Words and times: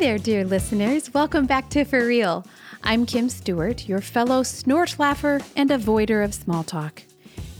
there, 0.00 0.16
dear 0.16 0.46
listeners. 0.46 1.12
Welcome 1.12 1.44
back 1.44 1.68
to 1.68 1.84
For 1.84 2.06
Real. 2.06 2.46
I'm 2.82 3.04
Kim 3.04 3.28
Stuart, 3.28 3.86
your 3.86 4.00
fellow 4.00 4.42
snort 4.42 4.98
laugher 4.98 5.42
and 5.54 5.68
avoider 5.68 6.24
of 6.24 6.32
small 6.32 6.64
talk. 6.64 7.02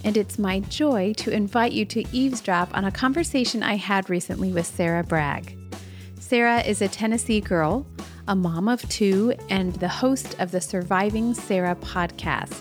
And 0.05 0.16
it's 0.16 0.39
my 0.39 0.61
joy 0.61 1.12
to 1.19 1.30
invite 1.30 1.73
you 1.73 1.84
to 1.84 2.03
eavesdrop 2.16 2.75
on 2.75 2.87
a 2.87 2.91
conversation 2.91 3.62
I 3.62 3.77
had 3.77 4.09
recently 4.09 4.53
with 4.53 4.65
Sarah 4.65 5.05
Bragg. 5.05 5.55
Sarah 6.19 6.62
is 6.62 6.80
a 6.80 6.89
Tennessee 6.89 7.43
girl, 7.43 7.87
a 8.27 8.34
mom 8.34 8.69
of 8.69 8.88
two, 8.88 9.34
and 9.51 9.75
the 9.75 9.88
host 9.88 10.34
of 10.41 10.51
the 10.51 10.62
Surviving 10.62 11.34
Sarah 11.34 11.77
podcast. 11.77 12.59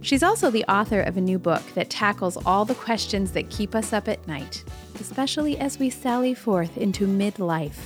She's 0.00 0.22
also 0.22 0.48
the 0.48 0.64
author 0.66 1.00
of 1.00 1.16
a 1.16 1.20
new 1.20 1.40
book 1.40 1.64
that 1.74 1.90
tackles 1.90 2.36
all 2.46 2.64
the 2.64 2.76
questions 2.76 3.32
that 3.32 3.50
keep 3.50 3.74
us 3.74 3.92
up 3.92 4.06
at 4.06 4.28
night, 4.28 4.62
especially 5.00 5.58
as 5.58 5.80
we 5.80 5.90
sally 5.90 6.34
forth 6.34 6.78
into 6.78 7.08
midlife. 7.08 7.80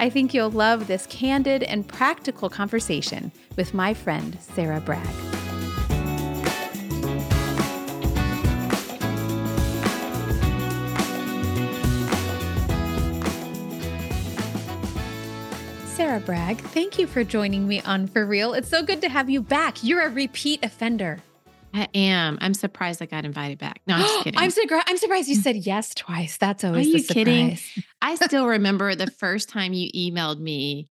I 0.00 0.08
think 0.08 0.32
you'll 0.32 0.50
love 0.50 0.86
this 0.86 1.06
candid 1.10 1.62
and 1.62 1.86
practical 1.86 2.48
conversation 2.48 3.30
with 3.58 3.74
my 3.74 3.92
friend, 3.92 4.38
Sarah 4.40 4.80
Bragg. 4.80 5.06
Sarah 15.84 16.20
Bragg, 16.20 16.56
thank 16.56 16.98
you 16.98 17.06
for 17.06 17.22
joining 17.22 17.68
me 17.68 17.82
on 17.82 18.06
For 18.06 18.24
Real. 18.24 18.54
It's 18.54 18.70
so 18.70 18.82
good 18.82 19.02
to 19.02 19.10
have 19.10 19.28
you 19.28 19.42
back. 19.42 19.84
You're 19.84 20.06
a 20.06 20.08
repeat 20.08 20.64
offender. 20.64 21.18
I 21.72 21.88
am. 21.94 22.38
I'm 22.40 22.54
surprised 22.54 23.00
I 23.02 23.06
got 23.06 23.24
invited 23.24 23.58
back. 23.58 23.80
No, 23.86 23.94
I'm 23.94 24.00
just 24.02 24.24
kidding. 24.24 24.38
I'm, 24.38 24.82
I'm 24.86 24.96
surprised 24.96 25.28
you 25.28 25.34
said 25.36 25.56
yes 25.56 25.94
twice. 25.94 26.36
That's 26.36 26.64
always 26.64 26.86
Are 26.86 26.90
you 26.90 27.02
the 27.02 27.14
kidding? 27.14 27.58
I 28.02 28.14
still 28.16 28.46
remember 28.58 28.94
the 28.94 29.10
first 29.10 29.48
time 29.48 29.72
you 29.72 29.90
emailed 29.94 30.40
me 30.40 30.88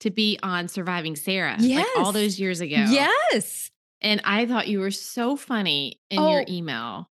to 0.00 0.10
be 0.10 0.38
on 0.42 0.68
Surviving 0.68 1.16
Sarah, 1.16 1.56
like 1.58 1.86
all 1.98 2.12
those 2.12 2.38
years 2.40 2.60
ago. 2.60 2.76
Yes. 2.88 3.70
And 4.00 4.22
I 4.24 4.46
thought 4.46 4.66
you 4.68 4.80
were 4.80 4.90
so 4.90 5.36
funny 5.36 6.00
in 6.10 6.18
Oh. 6.18 6.30
your 6.32 6.44
email. 6.48 7.10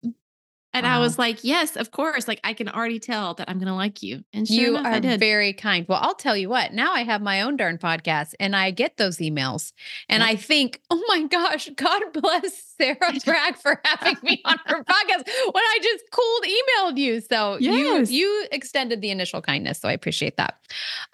And 0.75 0.87
I 0.87 0.99
was 1.01 1.19
like, 1.19 1.45
yes, 1.45 1.77
of 1.77 1.91
course. 1.91 2.27
Like 2.27 2.41
I 2.45 2.55
can 2.55 2.69
already 2.69 2.99
tell 2.99 3.35
that 3.35 3.49
I'm 3.51 3.59
going 3.59 3.69
to 3.69 3.75
like 3.75 4.03
you. 4.03 4.25
And 4.33 4.47
sure 4.49 4.57
You 4.57 4.77
enough, 4.79 5.05
are 5.05 5.19
very 5.19 5.53
kind. 5.53 5.87
Well, 5.89 5.99
I'll 6.01 6.15
tell 6.15 6.37
you 6.37 6.49
what, 6.49 6.73
now 6.73 6.93
I 6.93 7.03
have 7.03 7.21
my 7.23 7.43
own 7.43 7.57
darn 7.57 7.79
podcast 7.79 8.35
and 8.41 8.57
I 8.57 8.71
get 8.71 8.97
those 8.97 9.19
emails 9.19 9.73
and 10.09 10.21
Yep. 10.23 10.31
I 10.31 10.37
think, 10.37 10.81
oh 10.91 11.03
my 11.09 11.25
gosh, 11.25 11.69
God 11.77 12.03
bless 12.13 12.63
Sarah 12.79 12.97
Bragg 13.25 13.57
for 13.57 13.81
having 13.85 14.17
me 14.23 14.41
on 14.45 14.59
her 14.67 14.83
podcast 14.85 15.27
when 15.27 15.63
I 15.63 15.79
just 15.83 16.05
cold 16.11 16.45
emailed 16.45 16.99
you. 16.99 17.21
So 17.21 17.59
Yes. 17.61 18.11
you 18.11 18.23
you 18.23 18.47
extended 18.53 19.01
the 19.03 19.11
initial 19.11 19.43
kindness. 19.43 19.81
So 19.81 19.89
I 19.89 19.93
appreciate 19.93 20.37
that. 20.37 20.59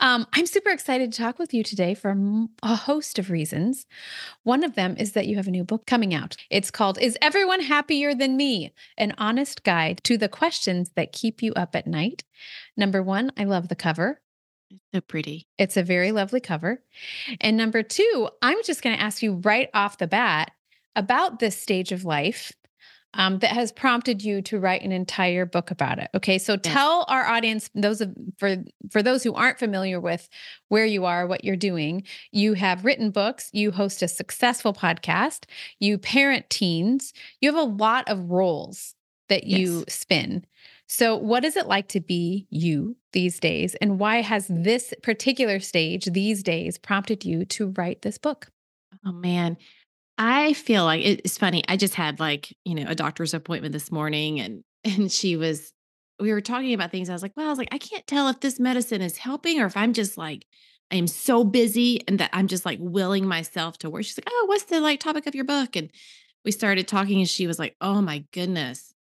Um, 0.01 0.27
I'm 0.35 0.47
super 0.47 0.71
excited 0.71 1.13
to 1.13 1.19
talk 1.19 1.39
with 1.39 1.53
you 1.53 1.63
today 1.65 1.95
for 1.95 2.17
a 2.63 2.75
host 2.77 3.19
of 3.19 3.31
reasons. 3.31 3.87
One 4.49 4.65
of 4.65 4.77
them 4.77 4.97
is 4.97 5.13
that 5.13 5.27
you 5.27 5.37
have 5.37 5.47
a 5.47 5.51
new 5.51 5.63
book 5.63 5.85
coming 5.85 6.15
out. 6.15 6.35
It's 6.49 6.71
called 6.71 6.99
Is 6.99 7.19
Everyone 7.21 7.61
Happier 7.61 8.15
Than 8.15 8.35
Me? 8.35 8.73
An 8.97 9.13
honest 9.19 9.63
guide 9.63 10.01
to 10.05 10.17
the 10.17 10.31
questions 10.31 10.91
that 10.97 11.13
keep 11.13 11.43
you 11.43 11.53
up 11.53 11.77
at 11.77 11.87
night. 11.87 12.25
Number 12.75 13.03
one, 13.03 13.31
I 13.37 13.45
love 13.45 13.69
the 13.69 13.77
cover. 13.77 14.23
so 14.95 15.03
pretty. 15.03 15.47
It's 15.59 15.77
a 15.77 15.83
very 15.83 16.13
lovely 16.13 16.41
cover. 16.41 16.83
And 17.43 17.59
number 17.59 17.83
two, 17.83 18.31
I'm 18.41 18.57
just 18.65 18.81
going 18.81 18.97
to 18.97 19.03
ask 19.03 19.23
you 19.23 19.35
right 19.35 19.69
off 19.75 19.99
the 19.99 20.07
bat 20.07 20.53
about 20.97 21.41
this 21.41 21.61
stage 21.61 21.93
of 21.93 22.07
life 22.07 22.51
um, 23.15 23.39
that 23.39 23.51
has 23.51 23.73
prompted 23.73 24.23
you 24.23 24.43
to 24.43 24.61
write 24.61 24.83
an 24.83 24.93
entire 24.93 25.47
book 25.47 25.71
about 25.71 25.99
it. 25.99 26.11
Okay, 26.15 26.39
so 26.39 26.57
tell 26.57 27.05
our 27.09 27.27
audience, 27.27 27.71
those 27.75 28.01
of 28.01 28.15
for 28.39 28.57
for 28.91 29.03
those 29.03 29.23
who 29.23 29.35
aren't 29.35 29.59
familiar 29.59 29.99
with 29.99 30.29
where 30.69 30.85
you 30.85 31.05
are, 31.05 31.27
what 31.27 31.45
you're 31.45 31.57
doing. 31.57 32.05
You 32.33 32.55
have 32.55 32.85
written 32.85 33.11
books. 33.11 33.51
You 33.53 33.71
host 33.71 34.03
a 34.03 34.09
successful 34.09 34.73
podcast. 34.73 35.45
You 35.79 35.99
parent 35.99 36.51
teens. 36.51 37.13
You 37.41 37.53
have 37.53 37.61
a 37.61 37.71
lot 37.71 38.09
of 38.09 38.31
roles 38.31 38.95
that 39.29 39.45
you 39.45 39.85
spin. 39.89 40.45
So, 40.87 41.17
what 41.17 41.45
is 41.45 41.57
it 41.57 41.67
like 41.67 41.89
to 41.89 42.01
be 42.01 42.47
you 42.51 42.97
these 43.13 43.39
days? 43.39 43.75
And 43.77 43.99
why 43.99 44.23
has 44.23 44.47
this 44.49 44.95
particular 45.03 45.61
stage 45.61 46.07
these 46.07 46.43
days 46.43 46.79
prompted 46.79 47.25
you 47.25 47.45
to 47.47 47.69
write 47.77 48.03
this 48.03 48.17
book? 48.17 48.51
Oh 49.07 49.13
man. 49.13 49.57
I 50.19 50.53
feel 50.53 50.85
like 50.85 51.05
it's 51.05 51.39
funny. 51.39 51.63
I 51.69 51.77
just 51.77 51.95
had 51.95 52.19
like, 52.19 52.55
you 52.65 52.75
know, 52.75 52.85
a 52.89 52.95
doctor's 52.95 53.35
appointment 53.35 53.73
this 53.73 53.93
morning 53.93 54.41
and 54.41 54.65
and 54.85 55.11
she 55.11 55.37
was 55.37 55.73
we 56.21 56.33
were 56.33 56.41
talking 56.41 56.75
about 56.75 56.91
things. 56.91 57.09
I 57.09 57.13
was 57.13 57.23
like, 57.23 57.33
well, 57.37 57.47
I 57.47 57.51
was 57.51 57.59
like, 57.59 57.69
I 57.71 57.79
can't 57.79 58.07
tell 58.07 58.29
if 58.29 58.41
this 58.41 58.59
medicine 58.59 59.01
is 59.03 59.17
helping 59.19 59.61
or 59.61 59.67
if 59.67 59.77
I'm 59.77 59.93
just 59.93 60.19
like 60.19 60.45
I 60.91 60.97
am 60.97 61.07
so 61.07 61.45
busy 61.45 62.01
and 62.09 62.19
that 62.19 62.31
I'm 62.33 62.49
just 62.49 62.65
like 62.65 62.79
willing 62.81 63.27
myself 63.27 63.79
to 63.79 63.91
work. 63.91 64.05
She's 64.05 64.19
like, 64.19 64.29
Oh, 64.29 64.47
what's 64.49 64.65
the 64.65 64.81
like 64.81 65.01
topic 65.01 65.27
of 65.27 65.35
your 65.35 65.45
book? 65.45 65.77
And 65.77 65.91
we 66.45 66.51
started 66.51 66.89
talking 66.89 67.19
and 67.19 67.29
she 67.29 67.47
was 67.47 67.59
like, 67.59 67.77
Oh 67.81 68.01
my 68.03 68.25
goodness. 68.33 68.93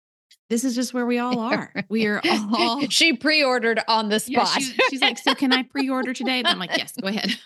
This 0.50 0.64
is 0.64 0.76
just 0.76 0.94
where 0.94 1.06
we 1.06 1.18
all 1.18 1.40
are. 1.40 1.74
We 1.90 2.06
are 2.08 2.22
all 2.26 2.82
she 2.90 3.14
pre 3.14 3.44
ordered 3.44 3.82
on 3.88 4.10
the 4.10 4.24
yeah, 4.28 4.44
spot. 4.46 4.62
she- 4.62 4.78
she's 4.90 5.02
like, 5.02 5.18
so 5.18 5.34
can 5.36 5.52
I 5.52 5.64
pre-order 5.64 6.14
today? 6.14 6.40
And 6.40 6.48
I'm 6.48 6.60
like, 6.60 6.78
yes, 6.78 6.94
go 7.02 7.08
ahead. 7.08 7.38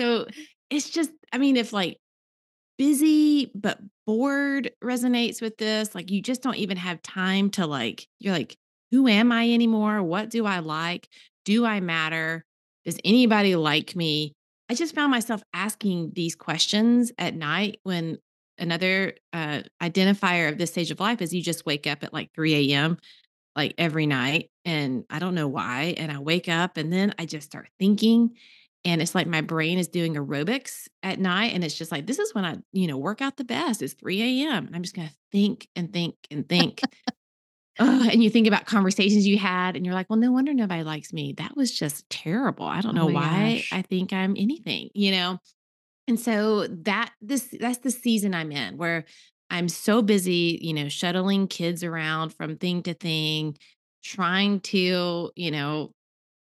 so 0.00 0.26
it's 0.70 0.90
just, 0.90 1.10
I 1.32 1.38
mean, 1.38 1.56
if 1.56 1.72
like 1.72 1.98
busy 2.78 3.50
but 3.54 3.78
bored 4.06 4.72
resonates 4.82 5.40
with 5.40 5.56
this, 5.58 5.94
like 5.94 6.10
you 6.10 6.20
just 6.20 6.42
don't 6.42 6.56
even 6.56 6.76
have 6.76 7.02
time 7.02 7.50
to 7.50 7.66
like, 7.66 8.06
you're 8.20 8.34
like, 8.34 8.56
who 8.90 9.08
am 9.08 9.32
I 9.32 9.50
anymore? 9.50 10.02
What 10.02 10.30
do 10.30 10.46
I 10.46 10.60
like? 10.60 11.08
Do 11.44 11.64
I 11.64 11.80
matter? 11.80 12.44
Does 12.84 12.98
anybody 13.04 13.56
like 13.56 13.96
me? 13.96 14.32
I 14.68 14.74
just 14.74 14.94
found 14.94 15.10
myself 15.10 15.42
asking 15.52 16.12
these 16.14 16.34
questions 16.34 17.12
at 17.18 17.34
night 17.34 17.78
when 17.82 18.18
another 18.58 19.14
uh, 19.32 19.62
identifier 19.82 20.50
of 20.50 20.58
this 20.58 20.70
stage 20.70 20.90
of 20.90 21.00
life 21.00 21.20
is 21.20 21.34
you 21.34 21.42
just 21.42 21.66
wake 21.66 21.86
up 21.86 22.04
at 22.04 22.12
like 22.12 22.30
3 22.34 22.72
a.m 22.72 22.98
like 23.56 23.74
every 23.78 24.06
night 24.06 24.50
and 24.64 25.04
I 25.10 25.18
don't 25.18 25.34
know 25.34 25.48
why. 25.48 25.94
And 25.96 26.10
I 26.10 26.18
wake 26.18 26.48
up 26.48 26.76
and 26.76 26.92
then 26.92 27.14
I 27.18 27.26
just 27.26 27.46
start 27.46 27.68
thinking. 27.78 28.32
And 28.84 29.00
it's 29.00 29.14
like 29.14 29.26
my 29.26 29.40
brain 29.40 29.78
is 29.78 29.88
doing 29.88 30.14
aerobics 30.14 30.88
at 31.02 31.18
night. 31.18 31.54
And 31.54 31.64
it's 31.64 31.74
just 31.76 31.90
like, 31.90 32.06
this 32.06 32.18
is 32.18 32.34
when 32.34 32.44
I, 32.44 32.58
you 32.72 32.86
know, 32.86 32.98
work 32.98 33.22
out 33.22 33.36
the 33.36 33.44
best. 33.44 33.82
It's 33.82 33.94
3 33.94 34.44
a.m. 34.44 34.66
And 34.66 34.76
I'm 34.76 34.82
just 34.82 34.94
going 34.94 35.08
to 35.08 35.14
think 35.32 35.68
and 35.74 35.92
think 35.92 36.16
and 36.30 36.48
think. 36.48 36.82
Ugh, 37.80 38.08
and 38.12 38.22
you 38.22 38.30
think 38.30 38.46
about 38.46 38.66
conversations 38.66 39.26
you 39.26 39.36
had 39.36 39.74
and 39.74 39.84
you're 39.84 39.94
like, 39.94 40.08
well, 40.08 40.18
no 40.18 40.30
wonder 40.30 40.54
nobody 40.54 40.84
likes 40.84 41.12
me. 41.12 41.34
That 41.38 41.56
was 41.56 41.72
just 41.72 42.08
terrible. 42.08 42.66
I 42.66 42.80
don't 42.80 42.94
Oh 42.96 43.06
know 43.06 43.08
my 43.08 43.12
why 43.12 43.54
gosh. 43.56 43.68
I 43.72 43.82
think 43.82 44.12
I'm 44.12 44.36
anything, 44.36 44.90
you 44.94 45.10
know? 45.10 45.38
And 46.06 46.20
so 46.20 46.66
that 46.68 47.12
this 47.20 47.54
that's 47.58 47.78
the 47.78 47.90
season 47.90 48.34
I'm 48.34 48.52
in 48.52 48.76
where 48.76 49.04
I'm 49.50 49.68
so 49.68 50.02
busy, 50.02 50.58
you 50.62 50.74
know, 50.74 50.88
shuttling 50.88 51.48
kids 51.48 51.82
around 51.82 52.30
from 52.34 52.56
thing 52.56 52.82
to 52.84 52.94
thing, 52.94 53.56
trying 54.04 54.60
to, 54.60 55.30
you 55.34 55.50
know, 55.50 55.92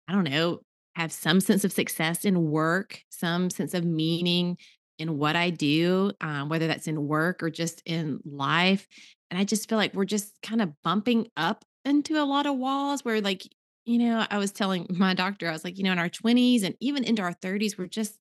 I 0.08 0.12
don't 0.12 0.24
know, 0.24 0.60
have 0.98 1.12
some 1.12 1.40
sense 1.40 1.64
of 1.64 1.70
success 1.70 2.24
in 2.24 2.50
work, 2.50 3.04
some 3.08 3.50
sense 3.50 3.72
of 3.72 3.84
meaning 3.84 4.58
in 4.98 5.16
what 5.16 5.36
I 5.36 5.50
do, 5.50 6.10
um, 6.20 6.48
whether 6.48 6.66
that's 6.66 6.88
in 6.88 7.06
work 7.06 7.40
or 7.40 7.50
just 7.50 7.82
in 7.86 8.18
life. 8.24 8.88
And 9.30 9.38
I 9.38 9.44
just 9.44 9.68
feel 9.68 9.78
like 9.78 9.94
we're 9.94 10.04
just 10.04 10.32
kind 10.42 10.60
of 10.60 10.72
bumping 10.82 11.28
up 11.36 11.64
into 11.84 12.20
a 12.20 12.26
lot 12.26 12.46
of 12.46 12.56
walls 12.56 13.04
where, 13.04 13.20
like, 13.20 13.44
you 13.84 13.98
know, 13.98 14.26
I 14.28 14.38
was 14.38 14.50
telling 14.50 14.88
my 14.90 15.14
doctor, 15.14 15.48
I 15.48 15.52
was 15.52 15.62
like, 15.62 15.78
you 15.78 15.84
know, 15.84 15.92
in 15.92 16.00
our 16.00 16.08
20s 16.08 16.64
and 16.64 16.74
even 16.80 17.04
into 17.04 17.22
our 17.22 17.34
30s, 17.34 17.78
we're 17.78 17.86
just 17.86 18.18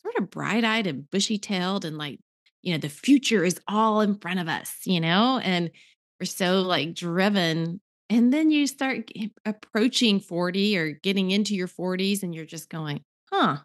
sort 0.00 0.14
of 0.16 0.30
bright 0.30 0.62
eyed 0.62 0.86
and 0.86 1.10
bushy 1.10 1.38
tailed 1.38 1.84
and 1.84 1.98
like, 1.98 2.20
you 2.62 2.72
know, 2.72 2.78
the 2.78 2.88
future 2.88 3.44
is 3.44 3.60
all 3.66 4.00
in 4.00 4.16
front 4.16 4.38
of 4.38 4.46
us, 4.46 4.72
you 4.84 5.00
know, 5.00 5.40
and 5.42 5.72
we're 6.20 6.26
so 6.26 6.62
like 6.62 6.94
driven. 6.94 7.80
And 8.12 8.30
then 8.30 8.50
you 8.50 8.66
start 8.66 9.10
approaching 9.46 10.20
40 10.20 10.76
or 10.76 10.90
getting 10.90 11.30
into 11.30 11.54
your 11.54 11.66
40s 11.66 12.22
and 12.22 12.34
you're 12.34 12.44
just 12.44 12.68
going, 12.68 13.02
huh. 13.32 13.56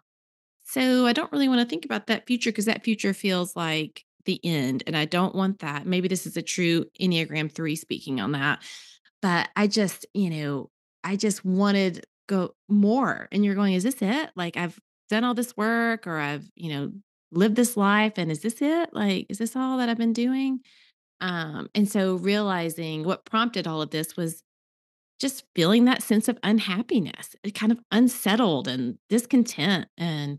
So 0.64 1.04
I 1.04 1.12
don't 1.12 1.30
really 1.32 1.48
want 1.48 1.60
to 1.60 1.66
think 1.66 1.84
about 1.84 2.06
that 2.06 2.26
future 2.26 2.50
because 2.50 2.64
that 2.64 2.82
future 2.82 3.12
feels 3.12 3.54
like 3.54 4.04
the 4.24 4.40
end. 4.42 4.84
And 4.86 4.96
I 4.96 5.04
don't 5.04 5.34
want 5.34 5.58
that. 5.58 5.84
Maybe 5.84 6.08
this 6.08 6.26
is 6.26 6.38
a 6.38 6.42
true 6.42 6.86
Enneagram 6.98 7.52
3 7.52 7.76
speaking 7.76 8.22
on 8.22 8.32
that. 8.32 8.62
But 9.20 9.50
I 9.54 9.66
just, 9.66 10.06
you 10.14 10.30
know, 10.30 10.70
I 11.04 11.16
just 11.16 11.44
wanted 11.44 12.06
go 12.26 12.54
more. 12.70 13.28
And 13.30 13.44
you're 13.44 13.54
going, 13.54 13.74
is 13.74 13.82
this 13.82 14.00
it? 14.00 14.30
Like 14.34 14.56
I've 14.56 14.78
done 15.10 15.24
all 15.24 15.34
this 15.34 15.58
work 15.58 16.06
or 16.06 16.16
I've, 16.16 16.50
you 16.54 16.72
know, 16.72 16.92
lived 17.32 17.56
this 17.56 17.76
life 17.76 18.14
and 18.16 18.32
is 18.32 18.40
this 18.40 18.62
it? 18.62 18.94
Like, 18.94 19.26
is 19.28 19.36
this 19.36 19.54
all 19.56 19.76
that 19.76 19.90
I've 19.90 19.98
been 19.98 20.14
doing? 20.14 20.60
Um, 21.20 21.68
and 21.74 21.88
so 21.88 22.14
realizing 22.16 23.04
what 23.04 23.24
prompted 23.24 23.66
all 23.66 23.82
of 23.82 23.90
this 23.90 24.16
was 24.16 24.42
just 25.20 25.44
feeling 25.54 25.84
that 25.86 26.02
sense 26.02 26.28
of 26.28 26.38
unhappiness, 26.44 27.34
kind 27.54 27.72
of 27.72 27.80
unsettled 27.90 28.68
and 28.68 28.98
discontent 29.08 29.88
and 29.96 30.38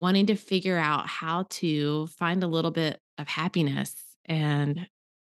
wanting 0.00 0.26
to 0.26 0.34
figure 0.36 0.78
out 0.78 1.06
how 1.06 1.44
to 1.50 2.06
find 2.06 2.42
a 2.42 2.46
little 2.48 2.70
bit 2.70 3.00
of 3.18 3.28
happiness 3.28 3.94
and 4.24 4.88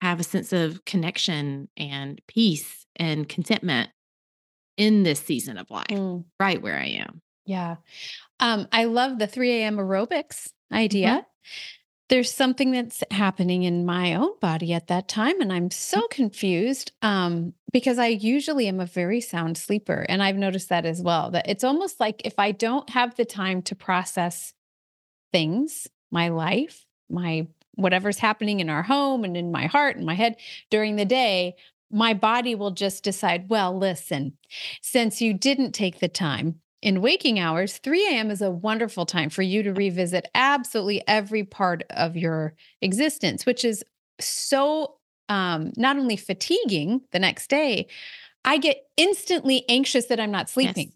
have 0.03 0.21
a 0.21 0.25
sense 0.25 0.53
of 0.53 0.85
connection 0.85 1.69
and 1.77 2.21
peace 2.29 2.85
and 2.97 3.29
contentment 3.29 3.89
in 4.77 5.03
this 5.03 5.21
season 5.21 5.57
of 5.59 5.71
life, 5.71 5.87
Mm. 5.89 6.25
right 6.39 6.61
where 6.61 6.79
I 6.79 6.87
am. 6.87 7.21
Yeah. 7.47 7.77
Um, 8.39 8.69
I 8.71 8.85
love 8.85 9.19
the 9.19 9.27
3 9.27 9.51
a.m. 9.63 9.77
aerobics 9.77 10.51
idea. 10.73 11.09
Mm-hmm. 11.09 11.21
There's 12.09 12.33
something 12.33 12.71
that's 12.71 13.05
happening 13.11 13.65
in 13.65 13.85
my 13.85 14.15
own 14.15 14.39
body 14.41 14.73
at 14.73 14.87
that 14.87 15.09
time, 15.09 15.41
and 15.41 15.53
I'm 15.53 15.71
so 15.71 16.01
mm. 16.01 16.11
confused 16.11 16.93
um, 17.03 17.53
because 17.73 17.99
I 17.99 18.07
usually 18.07 18.67
am 18.67 18.81
a 18.81 18.87
very 18.87 19.21
sound 19.21 19.59
sleeper. 19.59 20.07
And 20.09 20.23
I've 20.23 20.37
noticed 20.37 20.71
that 20.71 20.87
as 20.87 21.03
well. 21.03 21.31
That 21.31 21.49
it's 21.49 21.65
almost 21.65 22.01
like 22.01 22.23
if 22.25 22.39
I 22.39 22.53
don't 22.53 22.89
have 22.91 23.17
the 23.17 23.27
time 23.27 23.61
to 23.63 23.75
process 23.75 24.55
things, 25.33 25.87
my 26.11 26.29
life, 26.29 26.87
my 27.11 27.47
whatever's 27.75 28.19
happening 28.19 28.61
in 28.61 28.71
our 28.71 28.83
home 28.83 29.23
and 29.25 29.37
in 29.37 29.53
my 29.53 29.67
heart 29.67 29.97
and 29.97 30.07
my 30.07 30.15
head 30.15 30.37
during 30.71 30.97
the 30.97 31.05
day, 31.05 31.55
my 31.91 32.13
body 32.13 32.55
will 32.55 32.73
just 32.73 33.05
decide, 33.05 33.49
well, 33.49 33.77
listen, 33.77 34.37
since 34.83 35.23
you 35.23 35.33
didn't 35.33 35.73
take 35.73 36.01
the 36.01 36.09
time 36.09 36.61
in 36.81 37.01
waking 37.01 37.39
hours, 37.39 37.79
3 37.79 38.07
a.m. 38.09 38.31
is 38.31 38.41
a 38.41 38.51
wonderful 38.51 39.05
time 39.07 39.31
for 39.31 39.43
you 39.43 39.63
to 39.65 39.73
revisit 39.73 40.29
absolutely 40.35 41.03
every 41.09 41.45
part 41.45 41.83
of 41.91 42.17
your 42.17 42.55
existence, 42.81 43.45
which 43.45 43.65
is 43.65 43.85
so 44.21 44.97
um, 45.29 45.73
not 45.77 45.97
only 45.97 46.17
fatiguing 46.17 47.03
the 47.13 47.19
next 47.19 47.51
day, 47.51 47.89
I 48.45 48.59
get 48.59 48.79
instantly 48.97 49.65
anxious 49.69 50.07
that 50.07 50.21
I'm 50.21 50.31
not 50.31 50.49
sleeping. 50.49 50.93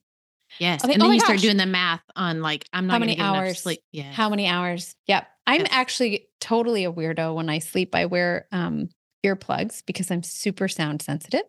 Yes. 0.58 0.82
yes. 0.82 0.84
Okay. 0.84 0.94
And 0.94 1.02
then 1.02 1.08
oh 1.08 1.12
you 1.12 1.18
gosh. 1.18 1.26
start 1.26 1.40
doing 1.40 1.56
the 1.56 1.66
math 1.66 2.02
on 2.14 2.40
like, 2.40 2.64
I'm 2.72 2.86
not 2.86 2.94
how 2.94 2.98
many 3.00 3.18
hours 3.18 3.60
sleep. 3.60 3.80
Yeah. 3.90 4.12
How 4.12 4.28
many 4.28 4.46
hours? 4.46 4.94
Yep. 5.08 5.26
I'm 5.46 5.60
yes. 5.62 5.68
actually 5.72 6.28
totally 6.40 6.84
a 6.84 6.92
weirdo 6.92 7.34
when 7.34 7.48
I 7.48 7.58
sleep. 7.58 7.94
I 7.94 8.06
wear 8.06 8.46
um, 8.52 8.88
earplugs 9.24 9.82
because 9.86 10.10
I'm 10.10 10.22
super 10.22 10.68
sound 10.68 11.02
sensitive. 11.02 11.44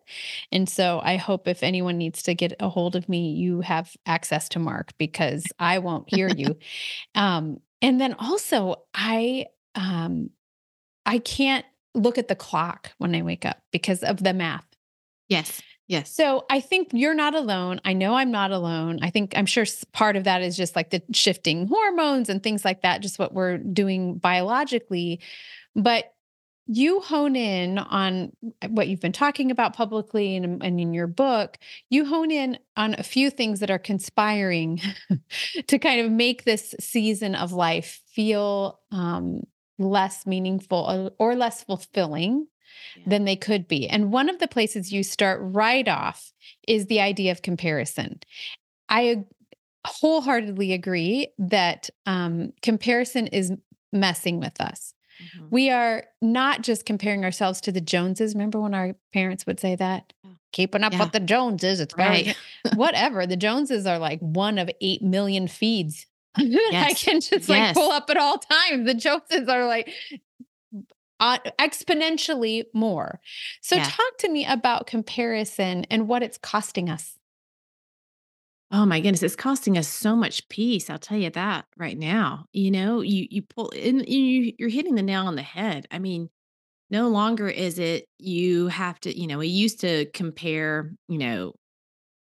And 0.52 0.70
so 0.70 1.02
I 1.04 1.18
hope 1.18 1.48
if 1.48 1.64
anyone 1.64 1.98
needs 1.98 2.24
to 2.24 2.34
get 2.34 2.54
a 2.60 2.70
hold 2.70 2.96
of 2.96 3.10
me, 3.10 3.31
you 3.31 3.62
have 3.62 3.96
access 4.06 4.50
to 4.50 4.60
Mark 4.60 4.92
because 4.98 5.44
I 5.60 5.80
won't 5.80 6.14
hear 6.14 6.30
you. 6.30 6.58
um, 7.16 7.60
and 7.81 8.00
then 8.00 8.16
also 8.18 8.84
I 8.94 9.48
um 9.75 10.30
I 11.06 11.20
can't 11.20 11.66
look 11.94 12.18
at 12.18 12.28
the 12.28 12.36
clock 12.36 12.92
when 12.98 13.14
I 13.14 13.22
wake 13.22 13.46
up 13.46 13.62
because 13.72 14.04
of 14.04 14.24
the 14.24 14.34
math. 14.34 14.66
Yes. 15.28 15.62
Yes. 15.88 16.14
So 16.14 16.46
I 16.50 16.62
think 16.62 16.90
you're 16.94 17.14
not 17.14 17.36
alone. 17.36 17.81
I 17.84 17.94
know 17.94 18.16
I'm 18.16 18.31
not 18.31 18.52
alone. 18.52 19.00
I 19.02 19.10
think 19.10 19.34
I'm 19.38 19.46
sure 19.46 19.66
part 19.92 20.16
of 20.16 20.24
that 20.24 20.42
is 20.42 20.56
just 20.56 20.75
like 20.75 20.92
the 20.92 21.04
shifting 21.12 21.68
hormones 21.68 22.30
and 22.30 22.42
things 22.42 22.64
like 22.64 22.81
that, 22.84 23.02
just 23.02 23.20
what 23.20 23.34
we're 23.34 23.58
doing 23.58 24.16
biologically. 24.16 25.20
But 25.75 26.14
you 26.65 27.01
hone 27.01 27.36
in 27.36 27.77
on 27.77 28.31
what 28.69 28.88
you've 28.88 29.01
been 29.01 29.12
talking 29.12 29.51
about 29.51 29.75
publicly 29.75 30.36
and, 30.36 30.63
and, 30.63 30.80
in 30.80 30.94
your 30.94 31.07
book 31.07 31.57
you 31.89 32.06
hone 32.06 32.31
in 32.31 32.57
on 32.77 32.95
a 32.98 33.04
few 33.04 33.30
things 33.30 33.60
that 33.60 33.69
are 33.69 33.80
conspiring 33.80 34.80
to 35.68 35.77
kind 35.77 36.00
of 36.00 36.12
make 36.12 36.44
this 36.44 36.74
season 36.80 37.36
of 37.36 37.51
life 37.51 38.01
feel 38.07 38.80
um, 38.92 39.42
less 39.77 40.25
meaningful 40.25 41.12
or, 41.19 41.31
or 41.31 41.36
less 41.36 41.63
fulfilling 41.63 42.48
yeah. 42.95 43.04
than 43.07 43.25
they 43.25 43.36
could 43.36 43.68
be. 43.68 43.88
And 43.88 44.12
one 44.12 44.30
of 44.30 44.39
the 44.39 44.48
places 44.48 44.92
you 44.92 45.04
start 45.04 45.39
right 45.42 45.88
off 45.88 46.31
is 46.68 46.88
the 46.88 47.01
idea 47.01 47.31
of 47.31 47.42
comparison. 47.42 48.19
I 48.89 49.25
wholeheartedly 49.86 50.74
agree 50.74 51.27
that 51.38 51.89
um, 52.06 52.54
comparison 52.62 53.27
is 53.27 53.51
messing 53.92 54.39
with 54.39 54.60
us 54.62 54.94
Mm-hmm. 55.21 55.48
We 55.51 55.69
are 55.69 56.06
not 56.21 56.62
just 56.62 56.86
comparing 56.86 57.24
ourselves 57.24 57.62
to 57.62 57.71
the 57.71 57.81
Joneses. 57.81 58.33
Remember 58.33 58.60
when 58.60 58.74
our 58.74 58.95
parents 59.12 59.45
would 59.45 59.60
say 59.60 59.75
that? 59.75 60.13
Keeping 60.51 60.83
up 60.83 60.94
yeah. 60.94 61.04
with 61.04 61.12
the 61.12 61.19
Joneses. 61.19 61.80
It's 61.80 61.98
right. 61.98 62.36
whatever. 62.75 63.25
The 63.25 63.36
Joneses 63.36 63.86
are 63.86 63.98
like 63.98 64.19
one 64.19 64.57
of 64.57 64.69
8 64.81 65.01
million 65.01 65.48
feeds. 65.48 66.06
Yes. 66.36 66.92
I 66.92 66.94
can 66.95 67.21
just 67.21 67.48
like 67.48 67.60
yes. 67.60 67.74
pull 67.75 67.92
up 67.92 68.10
at 68.10 68.18
all 68.18 68.39
times. 68.39 68.88
The 68.88 68.95
Joneses 68.95 69.48
are 69.48 69.68
like 69.68 69.94
uh, 71.19 71.38
exponentially 71.60 72.65
more. 72.74 73.21
So, 73.62 73.75
yeah. 73.75 73.83
talk 73.83 74.18
to 74.19 74.30
me 74.30 74.44
about 74.45 74.88
comparison 74.88 75.86
and 75.92 76.07
what 76.07 76.24
it's 76.24 76.39
costing 76.39 76.89
us. 76.89 77.19
Oh 78.75 78.88
my 78.88 79.00
goodness, 79.00 79.22
it's 79.22 79.36
costing 79.36 79.78
us 79.78 79.88
so 79.88 80.16
much 80.16 80.50
peace. 80.50 80.90
I'll 80.90 80.98
tell 80.98 81.18
you 81.18 81.30
that 81.30 81.66
right 81.78 81.98
now. 81.98 82.46
You 82.54 82.72
know, 82.72 83.02
you 83.02 83.28
you 83.30 83.44
pull 83.44 83.72
and 83.72 84.04
you 84.10 84.54
you're 84.58 84.68
hitting 84.70 84.96
the 84.96 85.04
nail 85.04 85.28
on 85.28 85.36
the 85.36 85.44
head. 85.44 85.88
I 85.92 86.00
mean, 86.00 86.28
no 86.90 87.10
longer 87.10 87.48
is 87.50 87.80
it 87.80 88.08
you 88.20 88.68
have 88.70 89.00
to, 89.02 89.20
you 89.20 89.28
know, 89.28 89.40
we 89.40 89.48
used 89.48 89.81
to 89.81 90.08
compare, 90.14 90.94
you 91.08 91.20
know, 91.20 91.54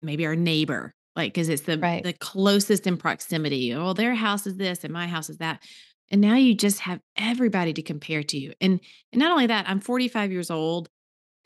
maybe 0.03 0.27
our 0.27 0.37
neighbor, 0.37 0.95
like 1.17 1.35
because 1.35 1.49
it's 1.51 1.63
the 1.63 1.79
right. 1.79 2.03
the 2.05 2.15
closest 2.15 2.87
in 2.87 2.97
proximity. 2.97 3.75
Oh, 3.75 3.93
their 3.93 4.15
house 4.15 4.47
is 4.47 4.57
this 4.57 4.85
and 4.85 4.93
my 4.93 5.07
house 5.07 5.31
is 5.31 5.39
that. 5.39 5.63
And 6.11 6.21
now 6.23 6.37
you 6.37 6.55
just 6.55 6.81
have 6.81 7.01
everybody 7.17 7.75
to 7.75 7.83
compare 7.83 8.23
to 8.25 8.39
you. 8.39 8.55
And 8.61 8.81
and 9.13 9.21
not 9.21 9.33
only 9.33 9.49
that, 9.49 9.69
I'm 9.69 9.81
45 9.81 10.33
years 10.33 10.51
old 10.51 10.89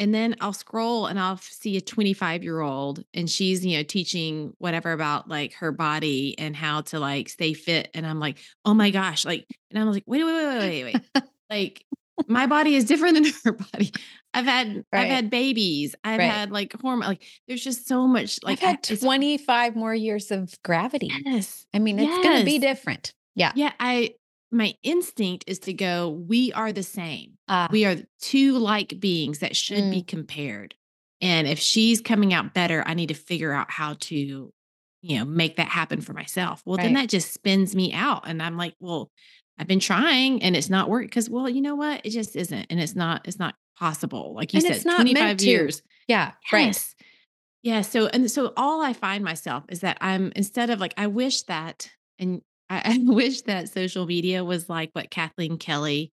and 0.02 0.12
then 0.12 0.34
I'll 0.40 0.52
scroll 0.52 1.06
and 1.06 1.16
I'll 1.16 1.36
see 1.36 1.76
a 1.76 1.80
25 1.80 2.42
year 2.42 2.60
old 2.60 3.04
and 3.14 3.30
she's, 3.30 3.64
you 3.64 3.76
know, 3.76 3.84
teaching 3.84 4.52
whatever 4.58 4.90
about 4.90 5.28
like 5.28 5.52
her 5.54 5.70
body 5.70 6.36
and 6.40 6.56
how 6.56 6.80
to 6.80 6.98
like 6.98 7.28
stay 7.28 7.52
fit. 7.52 7.88
And 7.94 8.04
I'm 8.04 8.18
like, 8.18 8.38
oh 8.64 8.74
my 8.74 8.90
gosh. 8.90 9.24
Like, 9.24 9.46
and 9.70 9.78
I'm 9.78 9.92
like, 9.92 10.02
wait, 10.04 10.24
wait, 10.24 10.34
wait, 10.34 10.58
wait, 10.58 10.84
wait, 10.84 10.94
wait. 11.14 11.24
like 11.50 11.84
my 12.26 12.48
body 12.48 12.74
is 12.74 12.84
different 12.84 13.14
than 13.14 13.32
her 13.44 13.52
body. 13.52 13.92
I've 14.34 14.44
had, 14.44 14.84
right. 14.92 15.02
I've 15.04 15.08
had 15.08 15.30
babies. 15.30 15.94
I've 16.02 16.18
right. 16.18 16.28
had 16.28 16.50
like 16.50 16.72
hormone, 16.80 17.06
like 17.06 17.22
there's 17.46 17.62
just 17.62 17.86
so 17.86 18.08
much 18.08 18.40
like 18.42 18.60
I've 18.60 18.82
had 18.88 18.98
25 18.98 19.76
more 19.76 19.94
years 19.94 20.32
of 20.32 20.52
gravity. 20.64 21.12
Yes. 21.24 21.64
I 21.72 21.78
mean, 21.78 22.00
it's 22.00 22.08
yes. 22.08 22.24
going 22.24 22.38
to 22.40 22.44
be 22.44 22.58
different. 22.58 23.14
Yeah. 23.36 23.52
Yeah. 23.54 23.70
I, 23.78 24.14
my 24.50 24.74
instinct 24.82 25.44
is 25.46 25.60
to 25.60 25.72
go, 25.72 26.08
we 26.08 26.52
are 26.54 26.72
the 26.72 26.82
same. 26.82 27.38
Uh, 27.48 27.68
we 27.70 27.84
are 27.84 27.96
two 28.20 28.58
like 28.58 28.98
beings 29.00 29.40
that 29.40 29.56
should 29.56 29.84
mm. 29.84 29.90
be 29.90 30.02
compared. 30.02 30.74
And 31.20 31.46
if 31.46 31.58
she's 31.58 32.00
coming 32.00 32.34
out 32.34 32.54
better, 32.54 32.82
I 32.86 32.94
need 32.94 33.08
to 33.08 33.14
figure 33.14 33.52
out 33.52 33.70
how 33.70 33.94
to, 34.00 34.52
you 35.02 35.18
know, 35.18 35.24
make 35.24 35.56
that 35.56 35.68
happen 35.68 36.00
for 36.00 36.12
myself. 36.12 36.62
Well, 36.64 36.76
right. 36.76 36.84
then 36.84 36.94
that 36.94 37.08
just 37.08 37.32
spins 37.32 37.74
me 37.76 37.92
out. 37.92 38.22
And 38.26 38.42
I'm 38.42 38.56
like, 38.56 38.74
well, 38.80 39.10
I've 39.58 39.68
been 39.68 39.80
trying 39.80 40.42
and 40.42 40.56
it's 40.56 40.70
not 40.70 40.88
working 40.88 41.08
because, 41.08 41.30
well, 41.30 41.48
you 41.48 41.60
know 41.60 41.76
what? 41.76 42.04
It 42.04 42.10
just 42.10 42.34
isn't. 42.34 42.66
And 42.70 42.80
it's 42.80 42.96
not, 42.96 43.26
it's 43.28 43.38
not 43.38 43.54
possible. 43.78 44.34
Like 44.34 44.52
you 44.52 44.58
and 44.58 44.66
said, 44.66 44.76
it's 44.76 44.84
not 44.84 44.96
25 44.96 45.40
years. 45.42 45.82
Yeah. 46.08 46.32
Yes. 46.52 46.52
Right. 46.52 47.06
Yeah. 47.62 47.80
So, 47.82 48.06
and 48.06 48.28
so 48.30 48.52
all 48.56 48.82
I 48.82 48.92
find 48.92 49.22
myself 49.22 49.64
is 49.68 49.80
that 49.80 49.98
I'm 50.00 50.32
instead 50.34 50.70
of 50.70 50.80
like, 50.80 50.94
I 50.96 51.06
wish 51.06 51.42
that, 51.42 51.88
and 52.18 52.42
I, 52.68 52.82
I 52.84 52.98
wish 53.00 53.42
that 53.42 53.68
social 53.68 54.06
media 54.06 54.44
was 54.44 54.68
like 54.68 54.90
what 54.92 55.10
Kathleen 55.10 55.58
Kelly 55.58 56.11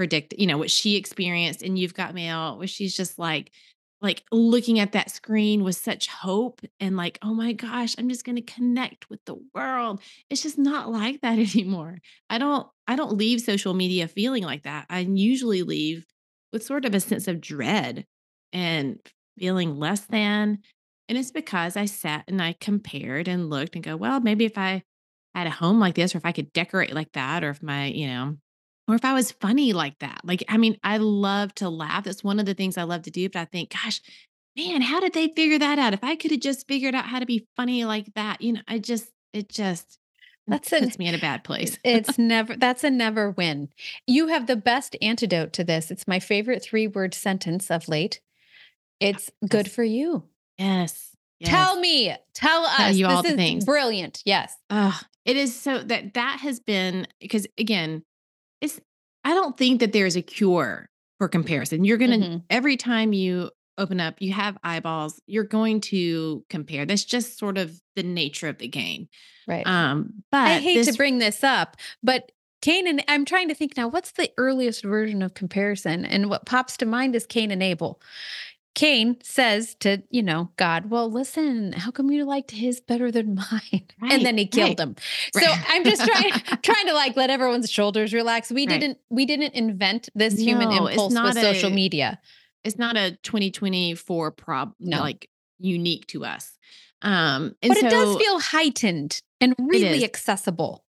predicted, 0.00 0.40
you 0.40 0.46
know, 0.46 0.56
what 0.56 0.70
she 0.70 0.96
experienced 0.96 1.60
and 1.60 1.78
You've 1.78 1.92
Got 1.92 2.14
Mail, 2.14 2.56
where 2.56 2.66
she's 2.66 2.96
just 2.96 3.18
like, 3.18 3.52
like 4.00 4.22
looking 4.32 4.78
at 4.78 4.92
that 4.92 5.10
screen 5.10 5.62
with 5.62 5.76
such 5.76 6.06
hope 6.06 6.62
and 6.80 6.96
like, 6.96 7.18
oh 7.20 7.34
my 7.34 7.52
gosh, 7.52 7.94
I'm 7.98 8.08
just 8.08 8.24
going 8.24 8.36
to 8.36 8.40
connect 8.42 9.10
with 9.10 9.22
the 9.26 9.36
world. 9.54 10.00
It's 10.30 10.42
just 10.42 10.56
not 10.56 10.90
like 10.90 11.20
that 11.20 11.38
anymore. 11.54 11.98
I 12.30 12.38
don't, 12.38 12.66
I 12.88 12.96
don't 12.96 13.18
leave 13.18 13.42
social 13.42 13.74
media 13.74 14.08
feeling 14.08 14.42
like 14.42 14.62
that. 14.62 14.86
I 14.88 15.00
usually 15.00 15.64
leave 15.64 16.06
with 16.50 16.64
sort 16.64 16.86
of 16.86 16.94
a 16.94 17.00
sense 17.00 17.28
of 17.28 17.42
dread 17.42 18.06
and 18.54 18.98
feeling 19.38 19.78
less 19.78 20.00
than. 20.06 20.60
And 21.10 21.18
it's 21.18 21.30
because 21.30 21.76
I 21.76 21.84
sat 21.84 22.24
and 22.26 22.40
I 22.40 22.54
compared 22.58 23.28
and 23.28 23.50
looked 23.50 23.74
and 23.74 23.84
go, 23.84 23.96
well, 23.96 24.18
maybe 24.18 24.46
if 24.46 24.56
I 24.56 24.82
had 25.34 25.46
a 25.46 25.50
home 25.50 25.78
like 25.78 25.94
this, 25.94 26.14
or 26.14 26.18
if 26.18 26.24
I 26.24 26.32
could 26.32 26.54
decorate 26.54 26.94
like 26.94 27.12
that, 27.12 27.44
or 27.44 27.50
if 27.50 27.62
my, 27.62 27.84
you 27.84 28.06
know, 28.06 28.38
or 28.90 28.96
if 28.96 29.04
I 29.04 29.12
was 29.12 29.30
funny 29.32 29.72
like 29.72 29.98
that. 30.00 30.20
Like, 30.24 30.44
I 30.48 30.56
mean, 30.56 30.78
I 30.82 30.96
love 30.96 31.54
to 31.56 31.68
laugh. 31.68 32.04
That's 32.04 32.24
one 32.24 32.40
of 32.40 32.46
the 32.46 32.54
things 32.54 32.76
I 32.76 32.82
love 32.82 33.02
to 33.02 33.10
do. 33.10 33.28
But 33.28 33.40
I 33.40 33.44
think, 33.44 33.70
gosh, 33.70 34.00
man, 34.56 34.82
how 34.82 35.00
did 35.00 35.12
they 35.12 35.28
figure 35.28 35.58
that 35.58 35.78
out? 35.78 35.94
If 35.94 36.02
I 36.02 36.16
could 36.16 36.32
have 36.32 36.40
just 36.40 36.66
figured 36.66 36.94
out 36.94 37.06
how 37.06 37.20
to 37.20 37.26
be 37.26 37.46
funny 37.56 37.84
like 37.84 38.12
that, 38.14 38.40
you 38.40 38.54
know, 38.54 38.62
I 38.66 38.78
just, 38.78 39.10
it 39.32 39.48
just, 39.48 39.98
that's 40.48 40.68
puts 40.68 40.98
me 40.98 41.06
in 41.06 41.14
a 41.14 41.18
bad 41.18 41.44
place. 41.44 41.78
it's 41.84 42.18
never 42.18 42.56
that's 42.56 42.82
a 42.82 42.90
never 42.90 43.30
win. 43.30 43.68
You 44.06 44.28
have 44.28 44.48
the 44.48 44.56
best 44.56 44.96
antidote 45.00 45.52
to 45.54 45.64
this. 45.64 45.92
It's 45.92 46.08
my 46.08 46.18
favorite 46.18 46.62
three 46.62 46.88
word 46.88 47.14
sentence 47.14 47.70
of 47.70 47.88
late. 47.88 48.20
It's 48.98 49.30
yes. 49.40 49.48
good 49.48 49.70
for 49.70 49.84
you. 49.84 50.24
Yes. 50.58 51.14
yes. 51.38 51.50
Tell 51.50 51.78
me, 51.78 52.16
tell 52.34 52.64
us. 52.64 52.76
Tell 52.76 52.94
you 52.94 53.06
this 53.06 53.14
all 53.14 53.22
the 53.22 53.36
things. 53.36 53.64
Brilliant. 53.64 54.22
Yes. 54.24 54.56
Oh, 54.70 54.98
it 55.24 55.36
is 55.36 55.58
so 55.58 55.78
that 55.78 56.14
that 56.14 56.40
has 56.40 56.58
been 56.58 57.06
because 57.20 57.46
again, 57.56 58.02
it's 58.60 58.80
I 59.24 59.34
don't 59.34 59.56
think 59.56 59.80
that 59.80 59.92
there's 59.92 60.16
a 60.16 60.22
cure 60.22 60.88
for 61.18 61.28
comparison. 61.28 61.84
You're 61.84 61.98
going 61.98 62.20
to 62.20 62.26
mm-hmm. 62.26 62.36
every 62.48 62.76
time 62.76 63.12
you 63.12 63.50
open 63.76 64.00
up, 64.00 64.16
you 64.18 64.32
have 64.32 64.58
eyeballs, 64.62 65.20
you're 65.26 65.44
going 65.44 65.80
to 65.80 66.44
compare. 66.48 66.86
That's 66.86 67.04
just 67.04 67.38
sort 67.38 67.58
of 67.58 67.80
the 67.96 68.02
nature 68.02 68.48
of 68.48 68.58
the 68.58 68.68
game. 68.68 69.08
Right. 69.46 69.66
Um 69.66 70.22
but 70.30 70.38
I 70.42 70.58
hate 70.60 70.76
this, 70.76 70.88
to 70.88 70.92
bring 70.94 71.18
this 71.18 71.42
up, 71.44 71.76
but 72.02 72.32
Cain 72.62 72.86
and 72.86 73.02
I'm 73.08 73.24
trying 73.24 73.48
to 73.48 73.54
think 73.54 73.76
now 73.76 73.88
what's 73.88 74.12
the 74.12 74.30
earliest 74.36 74.84
version 74.84 75.22
of 75.22 75.34
comparison 75.34 76.04
and 76.04 76.28
what 76.28 76.46
pops 76.46 76.76
to 76.78 76.86
mind 76.86 77.16
is 77.16 77.26
Cain 77.26 77.50
and 77.50 77.62
Abel. 77.62 78.00
Cain 78.80 79.18
says 79.22 79.74
to, 79.80 80.02
you 80.08 80.22
know, 80.22 80.50
God, 80.56 80.88
well, 80.88 81.10
listen, 81.10 81.72
how 81.72 81.90
come 81.90 82.10
you 82.10 82.24
liked 82.24 82.50
his 82.50 82.80
better 82.80 83.10
than 83.12 83.34
mine? 83.50 83.84
Right, 84.00 84.12
and 84.12 84.24
then 84.24 84.38
he 84.38 84.46
killed 84.46 84.78
right. 84.78 84.88
him. 84.88 84.96
So 85.34 85.40
Right. 85.46 85.64
I'm 85.68 85.84
just 85.84 86.02
trying 86.02 86.32
trying 86.62 86.86
to 86.86 86.94
like 86.94 87.14
let 87.14 87.28
everyone's 87.28 87.70
shoulders 87.70 88.14
relax. 88.14 88.50
We 88.50 88.64
didn't 88.64 88.96
we 89.10 89.26
didn't 89.26 89.52
invent 89.54 90.08
this 90.14 90.38
human 90.38 90.70
No, 90.70 90.86
it's 90.86 90.94
impulse 90.94 91.12
with 91.12 91.14
not 91.14 91.34
social 91.34 91.68
media. 91.68 92.18
it's 92.64 92.78
not 92.78 92.96
a 92.96 93.18
2024 93.22 94.30
prob 94.32 94.72
No. 94.80 95.00
like 95.00 95.28
unique 95.58 96.06
to 96.08 96.24
us. 96.24 96.56
Um 97.02 97.54
and 97.62 97.68
But 97.68 97.76
it 97.76 97.90
does 97.90 98.16
feel 98.16 98.40
heightened 98.40 99.20
and 99.42 99.54
really 99.58 100.04
accessible. 100.04 100.84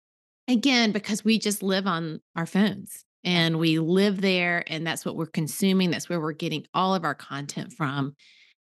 again 0.49 0.91
because 0.91 1.25
we 1.25 1.39
just 1.39 1.63
live 1.63 1.87
on 1.87 2.21
our 2.35 2.47
phones 2.47 3.05
and 3.27 3.59
we 3.59 3.79
live 3.79 4.23
there 4.23 4.65
and 4.69 4.87
that's 4.87 5.05
what 5.05 5.17
we're 5.17 5.27
consuming 5.27 5.91
that's 5.91 6.09
where 6.09 6.21
we're 6.21 6.33
getting 6.33 6.65
all 6.73 6.95
of 6.95 7.05
our 7.05 7.15
content 7.15 7.73
from 7.73 8.15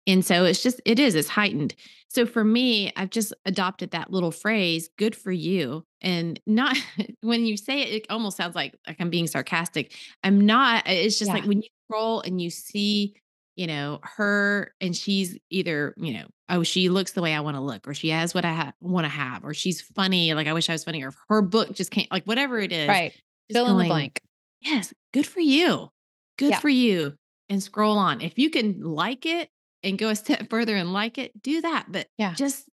and 0.07 0.23
so 0.25 0.45
it's 0.45 0.63
just 0.63 0.79
it 0.85 0.99
is 0.99 1.15
it's 1.15 1.27
heightened 1.27 1.73
so 2.07 2.25
for 2.25 2.43
me 2.43 2.93
i've 2.95 3.09
just 3.09 3.33
adopted 3.45 3.91
that 3.91 4.11
little 4.11 4.31
phrase 4.31 4.89
good 4.97 5.15
for 5.15 5.31
you 5.31 5.83
and 6.01 6.39
not 6.45 6.77
when 7.21 7.45
you 7.45 7.57
say 7.57 7.81
it 7.81 7.89
it 7.89 8.05
almost 8.09 8.37
sounds 8.37 8.55
like 8.55 8.73
like 8.87 8.97
i'm 8.99 9.09
being 9.09 9.27
sarcastic 9.27 9.93
i'm 10.23 10.45
not 10.45 10.83
it's 10.87 11.19
just 11.19 11.31
like 11.39 11.45
when 11.45 11.61
you 11.61 11.67
scroll 11.87 12.21
and 12.21 12.39
you 12.39 12.49
see 12.49 13.15
you 13.55 13.67
know 13.67 13.99
her 14.03 14.73
and 14.81 14.95
she's 14.95 15.37
either 15.49 15.93
you 15.97 16.13
know 16.13 16.25
oh 16.49 16.63
she 16.63 16.89
looks 16.89 17.11
the 17.13 17.21
way 17.21 17.33
i 17.33 17.39
want 17.39 17.55
to 17.55 17.61
look 17.61 17.87
or 17.87 17.93
she 17.93 18.09
has 18.09 18.33
what 18.33 18.43
i 18.45 18.51
ha- 18.53 18.73
want 18.81 19.05
to 19.05 19.09
have 19.09 19.43
or 19.45 19.53
she's 19.53 19.79
funny 19.81 20.33
like 20.33 20.47
i 20.47 20.53
wish 20.53 20.69
i 20.69 20.73
was 20.73 20.83
funny 20.83 21.03
or 21.03 21.13
her 21.29 21.41
book 21.41 21.71
just 21.73 21.91
can't 21.91 22.11
like 22.11 22.23
whatever 22.25 22.59
it 22.59 22.71
is 22.71 22.87
Right. 22.89 23.13
Fill 23.51 23.65
in 23.67 23.77
the 23.77 23.83
blank. 23.89 24.21
Yes 24.63 24.93
good 25.13 25.25
for 25.27 25.39
you 25.41 25.89
good 26.37 26.51
Yeah. 26.51 26.59
for 26.59 26.69
you 26.69 27.15
and 27.49 27.61
scroll 27.61 27.97
on 27.97 28.21
if 28.21 28.37
you 28.39 28.49
can 28.49 28.81
like 28.81 29.25
it 29.25 29.49
and 29.83 29.97
go 29.97 30.09
a 30.09 30.15
step 30.15 30.47
further 30.49 30.75
and 30.75 30.93
like 30.93 31.17
it 31.17 31.41
do 31.41 31.61
that 31.61 31.87
but 31.89 32.07
Yeah. 32.17 32.33
just 32.33 32.67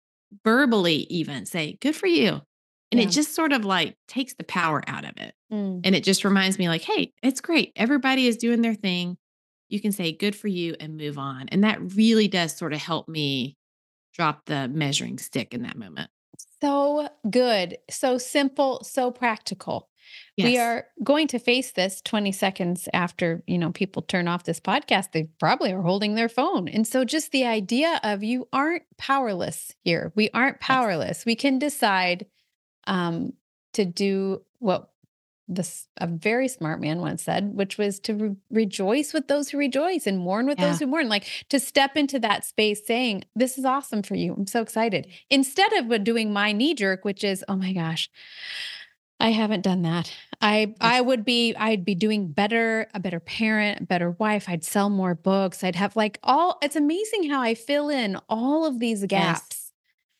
verbally 0.44 1.06
even 1.10 1.46
say 1.46 1.76
good 1.80 1.96
for 1.96 2.06
you 2.06 2.40
and 2.92 3.00
Yeah. 3.00 3.06
it 3.06 3.10
just 3.10 3.34
sort 3.34 3.52
of 3.52 3.64
like 3.64 3.96
takes 4.08 4.34
the 4.34 4.44
power 4.44 4.82
out 4.86 5.04
of 5.04 5.12
it 5.16 5.34
Mm. 5.52 5.80
and 5.82 5.96
it 5.96 6.04
just 6.04 6.24
reminds 6.24 6.58
me 6.58 6.68
like 6.68 6.82
hey 6.82 7.12
it's 7.22 7.40
great 7.40 7.72
everybody 7.74 8.26
is 8.28 8.36
doing 8.36 8.62
their 8.62 8.74
thing 8.74 9.16
you 9.68 9.80
can 9.80 9.90
say 9.92 10.12
good 10.12 10.36
for 10.36 10.46
you 10.48 10.76
and 10.78 10.96
move 10.96 11.18
on 11.18 11.48
and 11.48 11.64
that 11.64 11.78
really 11.96 12.28
does 12.28 12.56
sort 12.56 12.72
of 12.72 12.78
help 12.80 13.08
me 13.08 13.56
drop 14.14 14.44
the 14.46 14.68
measuring 14.68 15.18
stick 15.18 15.52
in 15.52 15.62
that 15.62 15.76
moment 15.76 16.08
So 16.62 17.08
good. 17.28 17.76
So 17.90 18.16
simple, 18.18 18.82
so 18.84 19.10
practical. 19.10 19.88
We 20.38 20.58
are 20.58 20.86
going 21.04 21.26
to 21.28 21.38
face 21.38 21.72
this 21.72 22.00
20 22.02 22.32
seconds 22.32 22.88
after, 22.94 23.42
you 23.46 23.58
know, 23.58 23.72
people 23.72 24.02
turn 24.02 24.26
off 24.28 24.44
this 24.44 24.60
podcast. 24.60 25.12
They 25.12 25.24
probably 25.38 25.72
are 25.72 25.82
holding 25.82 26.14
their 26.14 26.28
phone. 26.30 26.66
And 26.68 26.86
so 26.86 27.04
just 27.04 27.30
the 27.30 27.44
idea 27.46 28.00
of 28.02 28.22
you 28.22 28.48
aren't 28.52 28.84
powerless 28.96 29.74
here. 29.84 30.12
We 30.14 30.30
aren't 30.32 30.60
powerless. 30.60 31.24
We 31.26 31.34
can 31.36 31.58
decide 31.58 32.26
um 32.86 33.32
to 33.74 33.84
do 33.84 34.42
what 34.58 34.88
this 35.52 35.88
a 35.96 36.06
very 36.06 36.46
smart 36.46 36.80
man 36.80 37.00
once 37.00 37.24
said, 37.24 37.52
which 37.54 37.76
was 37.76 37.98
to 38.00 38.14
re- 38.14 38.36
rejoice 38.50 39.12
with 39.12 39.26
those 39.26 39.48
who 39.48 39.58
rejoice 39.58 40.06
and 40.06 40.18
mourn 40.18 40.46
with 40.46 40.60
Yeah. 40.60 40.68
those 40.68 40.78
who 40.78 40.86
mourn. 40.86 41.08
Like 41.08 41.26
to 41.48 41.58
step 41.58 41.96
into 41.96 42.20
that 42.20 42.44
space 42.44 42.86
saying, 42.86 43.24
This 43.34 43.58
is 43.58 43.64
awesome 43.64 44.02
for 44.04 44.14
you. 44.14 44.32
I'm 44.32 44.46
so 44.46 44.62
excited. 44.62 45.08
Instead 45.28 45.72
of 45.72 46.04
doing 46.04 46.32
my 46.32 46.52
knee 46.52 46.72
jerk, 46.74 47.04
which 47.04 47.24
is, 47.24 47.44
oh 47.48 47.56
my 47.56 47.72
gosh, 47.72 48.08
I 49.20 49.30
haven't 49.30 49.60
done 49.62 49.82
that. 49.82 50.12
I 50.40 50.74
I 50.80 51.00
would 51.00 51.24
be 51.24 51.54
I'd 51.56 51.84
be 51.84 51.94
doing 51.94 52.32
better, 52.32 52.88
a 52.94 53.00
better 53.00 53.20
parent, 53.20 53.82
a 53.82 53.84
better 53.84 54.12
wife. 54.12 54.48
I'd 54.48 54.64
sell 54.64 54.88
more 54.88 55.14
books. 55.14 55.62
I'd 55.62 55.76
have 55.76 55.94
like 55.96 56.18
all 56.22 56.58
it's 56.62 56.76
amazing 56.76 57.28
how 57.30 57.40
I 57.42 57.54
fill 57.54 57.90
in 57.90 58.16
all 58.28 58.64
of 58.64 58.78
these 58.80 59.04
gaps 59.04 59.72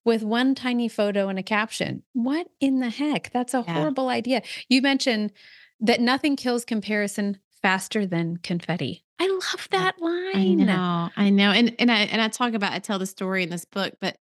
with 0.05 0.23
one 0.23 0.55
tiny 0.55 0.89
photo 0.89 1.29
and 1.29 1.39
a 1.39 1.43
caption. 1.43 2.03
What 2.13 2.49
in 2.61 2.81
the 2.81 2.91
heck? 2.91 3.31
That's 3.33 3.55
a 3.55 3.65
Yeah. 3.67 3.75
horrible 3.75 4.09
idea. 4.09 4.43
You 4.69 4.83
mentioned 4.83 5.33
that 5.81 6.01
nothing 6.01 6.37
kills 6.37 6.65
comparison 6.67 7.39
faster 7.63 8.05
than 8.07 8.37
confetti. 8.39 9.05
I 9.19 9.27
love 9.29 9.69
that 9.71 9.95
I 10.01 10.05
line. 10.05 10.57
know, 10.59 11.09
I 11.17 11.31
know, 11.31 11.51
and 11.51 11.75
and 11.79 11.91
I 11.91 12.01
and 12.01 12.21
I 12.21 12.29
talk 12.29 12.53
about 12.55 12.73
I 12.73 12.79
tell 12.79 12.99
the 12.99 13.07
story 13.07 13.43
in 13.43 13.51
this 13.51 13.65
book, 13.65 13.95
but 14.01 14.17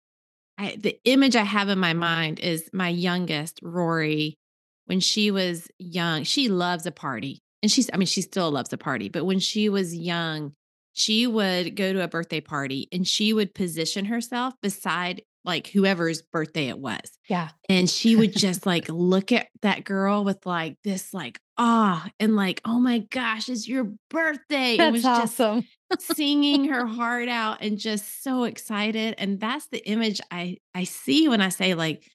I 0.58 0.76
the 0.76 0.98
image 1.04 1.36
I 1.36 1.42
have 1.44 1.68
in 1.68 1.78
my 1.78 1.92
mind 1.94 2.40
is 2.40 2.68
my 2.72 2.88
youngest 2.88 3.60
Rory 3.62 4.38
when 4.86 5.00
she 5.00 5.30
was 5.30 5.68
young. 5.78 6.24
She 6.24 6.48
loves 6.48 6.86
a 6.86 6.92
party, 6.92 7.42
and 7.62 7.70
she's 7.70 7.90
I 7.92 7.96
mean 7.96 8.06
she 8.06 8.22
still 8.22 8.50
loves 8.50 8.72
a 8.72 8.78
party, 8.78 9.08
but 9.08 9.24
when 9.24 9.38
she 9.38 9.68
was 9.68 9.94
young, 9.94 10.52
she 10.94 11.26
would 11.26 11.76
go 11.76 11.92
to 11.92 12.02
a 12.02 12.08
birthday 12.08 12.40
party 12.40 12.88
and 12.92 13.06
she 13.06 13.32
would 13.32 13.54
position 13.54 14.06
herself 14.06 14.54
beside 14.62 15.22
like 15.44 15.66
whoever's 15.66 16.22
birthday 16.22 16.68
it 16.68 16.78
was. 16.78 17.18
Yeah. 17.28 17.50
And 17.68 17.90
she 17.90 18.16
would 18.16 18.34
just 18.34 18.64
like 18.66 18.88
look 18.88 19.30
at 19.32 19.48
that 19.62 19.84
girl 19.84 20.24
with 20.24 20.46
like 20.46 20.78
this 20.84 21.12
like 21.12 21.38
awe 21.58 22.08
and 22.18 22.36
like, 22.36 22.60
oh 22.64 22.80
my 22.80 23.00
gosh, 23.10 23.48
it's 23.48 23.68
your 23.68 23.92
birthday. 24.08 24.76
That's 24.76 24.92
was 24.92 25.02
just 25.02 25.40
awesome. 25.40 25.66
singing 25.98 26.64
her 26.70 26.86
heart 26.86 27.28
out 27.28 27.58
and 27.60 27.78
just 27.78 28.22
so 28.22 28.44
excited. 28.44 29.16
And 29.18 29.38
that's 29.38 29.66
the 29.68 29.86
image 29.86 30.20
I 30.30 30.58
I 30.74 30.84
see 30.84 31.28
when 31.28 31.40
I 31.40 31.50
say 31.50 31.74
like 31.74 32.08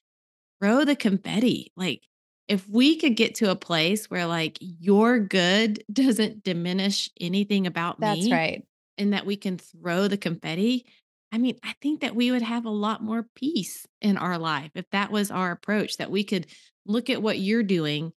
throw 0.60 0.84
the 0.84 0.96
confetti. 0.96 1.72
Like 1.76 2.02
if 2.50 2.68
we 2.68 2.96
could 2.96 3.14
get 3.14 3.36
to 3.36 3.48
a 3.48 3.56
place 3.56 4.10
where 4.10 4.26
like 4.26 4.58
your 4.60 5.20
good 5.20 5.84
doesn't 5.92 6.42
diminish 6.42 7.08
anything 7.20 7.66
about 7.66 8.00
That's 8.00 8.24
me 8.24 8.32
right. 8.32 8.64
and 8.98 9.12
that 9.12 9.24
we 9.24 9.36
can 9.36 9.56
throw 9.56 10.08
the 10.08 10.16
confetti, 10.16 10.84
I 11.32 11.38
mean, 11.38 11.56
I 11.62 11.74
think 11.80 12.00
that 12.00 12.16
we 12.16 12.32
would 12.32 12.42
have 12.42 12.64
a 12.64 12.70
lot 12.70 13.04
more 13.04 13.24
peace 13.36 13.86
in 14.02 14.16
our 14.16 14.36
life 14.36 14.72
if 14.74 14.84
that 14.90 15.12
was 15.12 15.30
our 15.30 15.52
approach, 15.52 15.98
that 15.98 16.10
we 16.10 16.24
could 16.24 16.46
look 16.84 17.08
at 17.08 17.22
what 17.22 17.38
you're 17.38 17.62
doing 17.62 18.12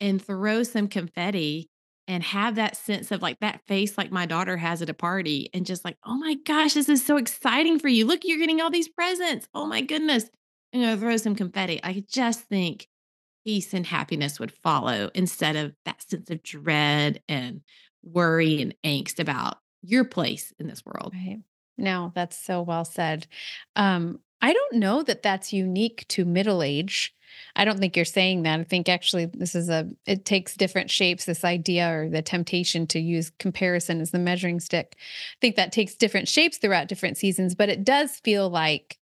and 0.00 0.24
throw 0.24 0.62
some 0.62 0.86
confetti 0.86 1.68
and 2.06 2.22
have 2.22 2.54
that 2.54 2.76
sense 2.76 3.10
of 3.10 3.20
like 3.20 3.40
that 3.40 3.62
face 3.66 3.98
like 3.98 4.12
my 4.12 4.26
daughter 4.26 4.56
has 4.56 4.80
at 4.80 4.90
a 4.90 4.94
party 4.94 5.50
and 5.52 5.66
just 5.66 5.84
like, 5.84 5.96
oh 6.04 6.14
my 6.14 6.34
gosh, 6.46 6.74
this 6.74 6.88
is 6.88 7.04
so 7.04 7.16
exciting 7.16 7.80
for 7.80 7.88
you. 7.88 8.06
Look, 8.06 8.20
you're 8.22 8.38
getting 8.38 8.60
all 8.60 8.70
these 8.70 8.88
presents. 8.88 9.48
Oh 9.54 9.66
my 9.66 9.80
goodness. 9.80 10.30
I'm 10.72 10.80
going 10.80 10.94
to 10.94 11.00
throw 11.00 11.16
some 11.16 11.34
confetti. 11.34 11.80
I 11.82 12.04
just 12.08 12.42
think 12.42 12.86
peace 13.44 13.74
and 13.74 13.86
happiness 13.86 14.38
would 14.38 14.52
follow 14.52 15.10
instead 15.14 15.56
of 15.56 15.74
that 15.84 16.02
sense 16.08 16.30
of 16.30 16.42
dread 16.42 17.22
and 17.28 17.62
worry 18.02 18.60
and 18.62 18.74
angst 18.84 19.18
about 19.18 19.58
your 19.82 20.04
place 20.04 20.52
in 20.58 20.66
this 20.66 20.84
world. 20.84 21.12
Right. 21.14 21.40
No, 21.78 22.12
that's 22.14 22.36
so 22.36 22.62
well 22.62 22.84
said. 22.84 23.26
Um, 23.76 24.20
I 24.40 24.52
don't 24.52 24.74
know 24.74 25.02
that 25.02 25.22
that's 25.22 25.52
unique 25.52 26.06
to 26.08 26.24
middle 26.24 26.62
age. 26.62 27.14
I 27.56 27.64
don't 27.64 27.78
think 27.78 27.96
you're 27.96 28.04
saying 28.04 28.42
that. 28.42 28.60
I 28.60 28.64
think 28.64 28.88
actually 28.88 29.26
this 29.26 29.54
is 29.54 29.68
a, 29.68 29.88
it 30.06 30.24
takes 30.24 30.54
different 30.54 30.90
shapes, 30.90 31.24
this 31.24 31.44
idea 31.44 31.90
or 31.90 32.08
the 32.08 32.22
temptation 32.22 32.86
to 32.88 33.00
use 33.00 33.32
comparison 33.38 34.00
as 34.00 34.10
the 34.10 34.18
measuring 34.18 34.60
stick. 34.60 34.96
I 34.98 35.38
think 35.40 35.56
that 35.56 35.72
takes 35.72 35.94
different 35.94 36.28
shapes 36.28 36.58
throughout 36.58 36.88
different 36.88 37.16
seasons, 37.16 37.54
but 37.54 37.68
it 37.68 37.84
does 37.84 38.16
feel 38.18 38.50
like, 38.50 38.98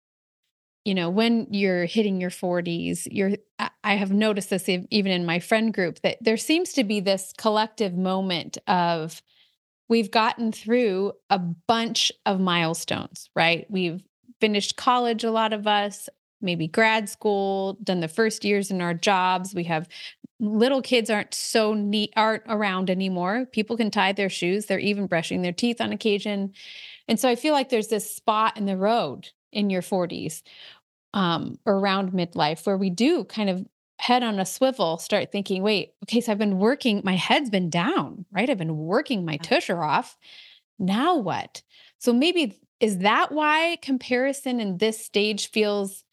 you 0.84 0.94
know, 0.94 1.10
when 1.10 1.46
you're 1.50 1.84
hitting 1.84 2.20
your 2.20 2.30
40s, 2.30 3.06
you're, 3.10 3.32
I- 3.58 3.96
have 3.96 4.12
noticed 4.12 4.50
this 4.50 4.68
ev- 4.68 4.86
even 4.90 5.12
in 5.12 5.26
my 5.26 5.40
friend 5.40 5.72
group 5.72 6.00
that 6.02 6.18
there 6.20 6.36
seems 6.36 6.72
to 6.74 6.84
be 6.84 7.00
this 7.00 7.32
collective 7.36 7.94
moment 7.94 8.58
of, 8.66 9.22
we've 9.88 10.10
gotten 10.10 10.52
through 10.52 11.12
a 11.30 11.38
bunch 11.38 12.12
of 12.26 12.40
milestones, 12.40 13.30
right? 13.34 13.66
We've 13.70 14.02
finished 14.40 14.76
college, 14.76 15.24
a 15.24 15.30
lot 15.30 15.52
of 15.52 15.66
us, 15.66 16.08
maybe 16.40 16.68
grad 16.68 17.08
school, 17.08 17.78
done 17.82 18.00
the 18.00 18.08
first 18.08 18.44
years 18.44 18.70
in 18.70 18.80
our 18.80 18.94
jobs. 18.94 19.54
We 19.54 19.64
have 19.64 19.88
little 20.40 20.82
kids 20.82 21.10
aren't 21.10 21.34
so 21.34 21.74
neat, 21.74 22.12
aren't 22.16 22.44
around 22.46 22.90
anymore. 22.90 23.46
People 23.46 23.76
can 23.76 23.90
tie 23.90 24.12
their 24.12 24.28
shoes. 24.28 24.66
They're 24.66 24.78
even 24.78 25.06
brushing 25.06 25.42
their 25.42 25.52
teeth 25.52 25.80
on 25.80 25.92
occasion. 25.92 26.52
And 27.08 27.18
so 27.18 27.28
I 27.28 27.34
feel 27.34 27.54
like 27.54 27.70
there's 27.70 27.88
this 27.88 28.14
spot 28.14 28.56
in 28.56 28.66
the 28.66 28.76
road 28.76 29.30
in 29.52 29.70
your 29.70 29.82
40s 29.82 30.42
um, 31.14 31.58
around 31.66 32.12
midlife 32.12 32.66
where 32.66 32.76
we 32.76 32.90
do 32.90 33.24
kind 33.24 33.50
of 33.50 33.66
head 33.98 34.22
on 34.22 34.38
a 34.38 34.46
swivel 34.46 34.96
start 34.98 35.32
thinking 35.32 35.62
wait 35.62 35.94
okay 36.04 36.20
so 36.20 36.30
i've 36.30 36.38
been 36.38 36.58
working 36.58 37.00
my 37.04 37.16
head's 37.16 37.50
been 37.50 37.68
down 37.70 38.24
right? 38.30 38.48
I've 38.48 38.58
been 38.58 38.76
working 38.76 39.24
my 39.24 39.38
tusher 39.38 39.82
off. 39.82 40.16
Now 40.78 41.16
what? 41.16 41.62
So 41.98 42.12
maybe 42.12 42.60
is 42.80 42.98
that 42.98 43.32
why 43.32 43.78
comparison 43.82 44.60
in 44.60 44.78
this 44.78 45.04
stage 45.04 45.50
feels 45.50 46.04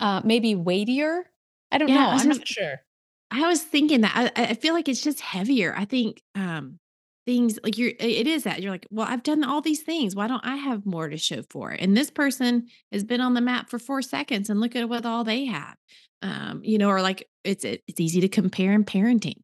uh 0.00 0.22
maybe 0.24 0.54
weightier? 0.54 1.26
I 1.72 1.78
don't 1.78 1.92
Yeah, 1.92 1.94
know 1.94 2.12
i'm 2.16 2.28
not 2.28 2.46
sure. 2.46 2.84
I 3.30 3.46
was 3.46 3.62
thinking 3.62 4.00
that 4.02 4.32
I, 4.36 4.42
I 4.44 4.54
feel 4.54 4.74
like 4.74 4.88
it's 4.88 5.02
just 5.02 5.20
heavier. 5.20 5.74
I 5.76 5.84
think 5.84 6.22
um 6.34 6.78
things 7.26 7.58
like 7.62 7.78
you're 7.78 7.92
it 7.98 8.26
is 8.26 8.44
that 8.44 8.62
you're 8.62 8.72
like, 8.72 8.86
well, 8.90 9.06
I've 9.08 9.22
done 9.22 9.44
all 9.44 9.60
these 9.60 9.82
things. 9.82 10.16
Why 10.16 10.26
don't 10.26 10.44
I 10.44 10.56
have 10.56 10.86
more 10.86 11.08
to 11.08 11.16
show 11.16 11.42
for 11.50 11.72
it? 11.72 11.80
And 11.80 11.96
this 11.96 12.10
person 12.10 12.68
has 12.92 13.04
been 13.04 13.20
on 13.20 13.34
the 13.34 13.40
map 13.40 13.70
for 13.70 13.78
four 13.78 14.02
seconds 14.02 14.50
and 14.50 14.60
look 14.60 14.74
at 14.76 14.88
what 14.88 15.06
all 15.06 15.24
they 15.24 15.44
have. 15.46 15.76
Um, 16.22 16.60
you 16.64 16.78
know, 16.78 16.88
or 16.88 17.00
like 17.02 17.28
it's 17.44 17.64
it's 17.64 18.00
easy 18.00 18.20
to 18.20 18.28
compare 18.28 18.72
in 18.72 18.84
parenting. 18.84 19.36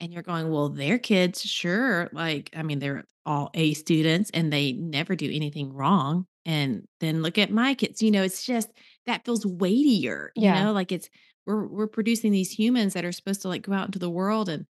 And 0.00 0.12
you're 0.12 0.22
going, 0.22 0.50
well, 0.50 0.68
their 0.68 0.98
kids, 0.98 1.40
sure. 1.42 2.08
Like, 2.12 2.50
I 2.54 2.62
mean, 2.62 2.80
they're 2.80 3.04
all 3.24 3.50
A 3.54 3.74
students 3.74 4.30
and 4.34 4.52
they 4.52 4.72
never 4.72 5.16
do 5.16 5.30
anything 5.32 5.72
wrong. 5.72 6.26
And 6.44 6.86
then 7.00 7.22
look 7.22 7.38
at 7.38 7.50
my 7.50 7.74
kids. 7.74 8.02
You 8.02 8.10
know, 8.10 8.22
it's 8.22 8.44
just 8.44 8.70
that 9.06 9.24
feels 9.24 9.46
weightier, 9.46 10.32
you 10.36 10.44
Yeah. 10.44 10.52
know, 10.52 10.72
like 10.72 10.92
it's 10.92 11.08
we're 11.46 11.66
we're 11.66 11.86
producing 11.86 12.30
these 12.32 12.50
humans 12.50 12.92
that 12.94 13.04
are 13.04 13.12
supposed 13.12 13.42
to 13.42 13.48
like 13.48 13.62
go 13.62 13.72
out 13.72 13.86
into 13.86 13.98
the 13.98 14.10
world 14.10 14.48
and 14.48 14.66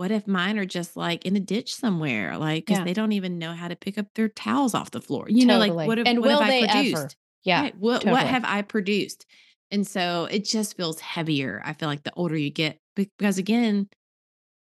what 0.00 0.10
if 0.10 0.26
mine 0.26 0.58
are 0.58 0.64
just 0.64 0.96
like 0.96 1.26
in 1.26 1.36
a 1.36 1.40
ditch 1.40 1.74
somewhere, 1.74 2.38
like 2.38 2.64
because 2.64 2.78
Yeah. 2.78 2.84
they 2.84 2.94
don't 2.94 3.12
even 3.12 3.38
know 3.38 3.52
how 3.52 3.68
to 3.68 3.76
pick 3.76 3.98
up 3.98 4.06
their 4.14 4.30
towels 4.30 4.74
off 4.74 4.92
the 4.92 5.02
floor. 5.02 5.26
You 5.28 5.44
know, 5.44 5.58
like 5.58 5.74
what 5.74 5.98
have 5.98 6.06
And 6.06 6.20
what 6.20 6.30
have 6.30 6.38
will 6.38 6.44
I 6.44 6.48
they 6.48 6.62
ever? 6.62 6.72
produced? 6.72 7.16
Yeah. 7.44 7.60
Right. 7.64 7.76
What 7.76 8.06
what 8.06 8.26
have 8.26 8.44
I 8.46 8.62
produced? 8.62 9.26
And 9.70 9.86
so 9.86 10.24
it 10.30 10.46
just 10.46 10.74
feels 10.74 11.00
heavier. 11.00 11.60
I 11.66 11.74
feel 11.74 11.88
like 11.90 12.02
the 12.02 12.14
older 12.14 12.34
you 12.34 12.48
get, 12.48 12.78
because 12.96 13.36
again, 13.36 13.88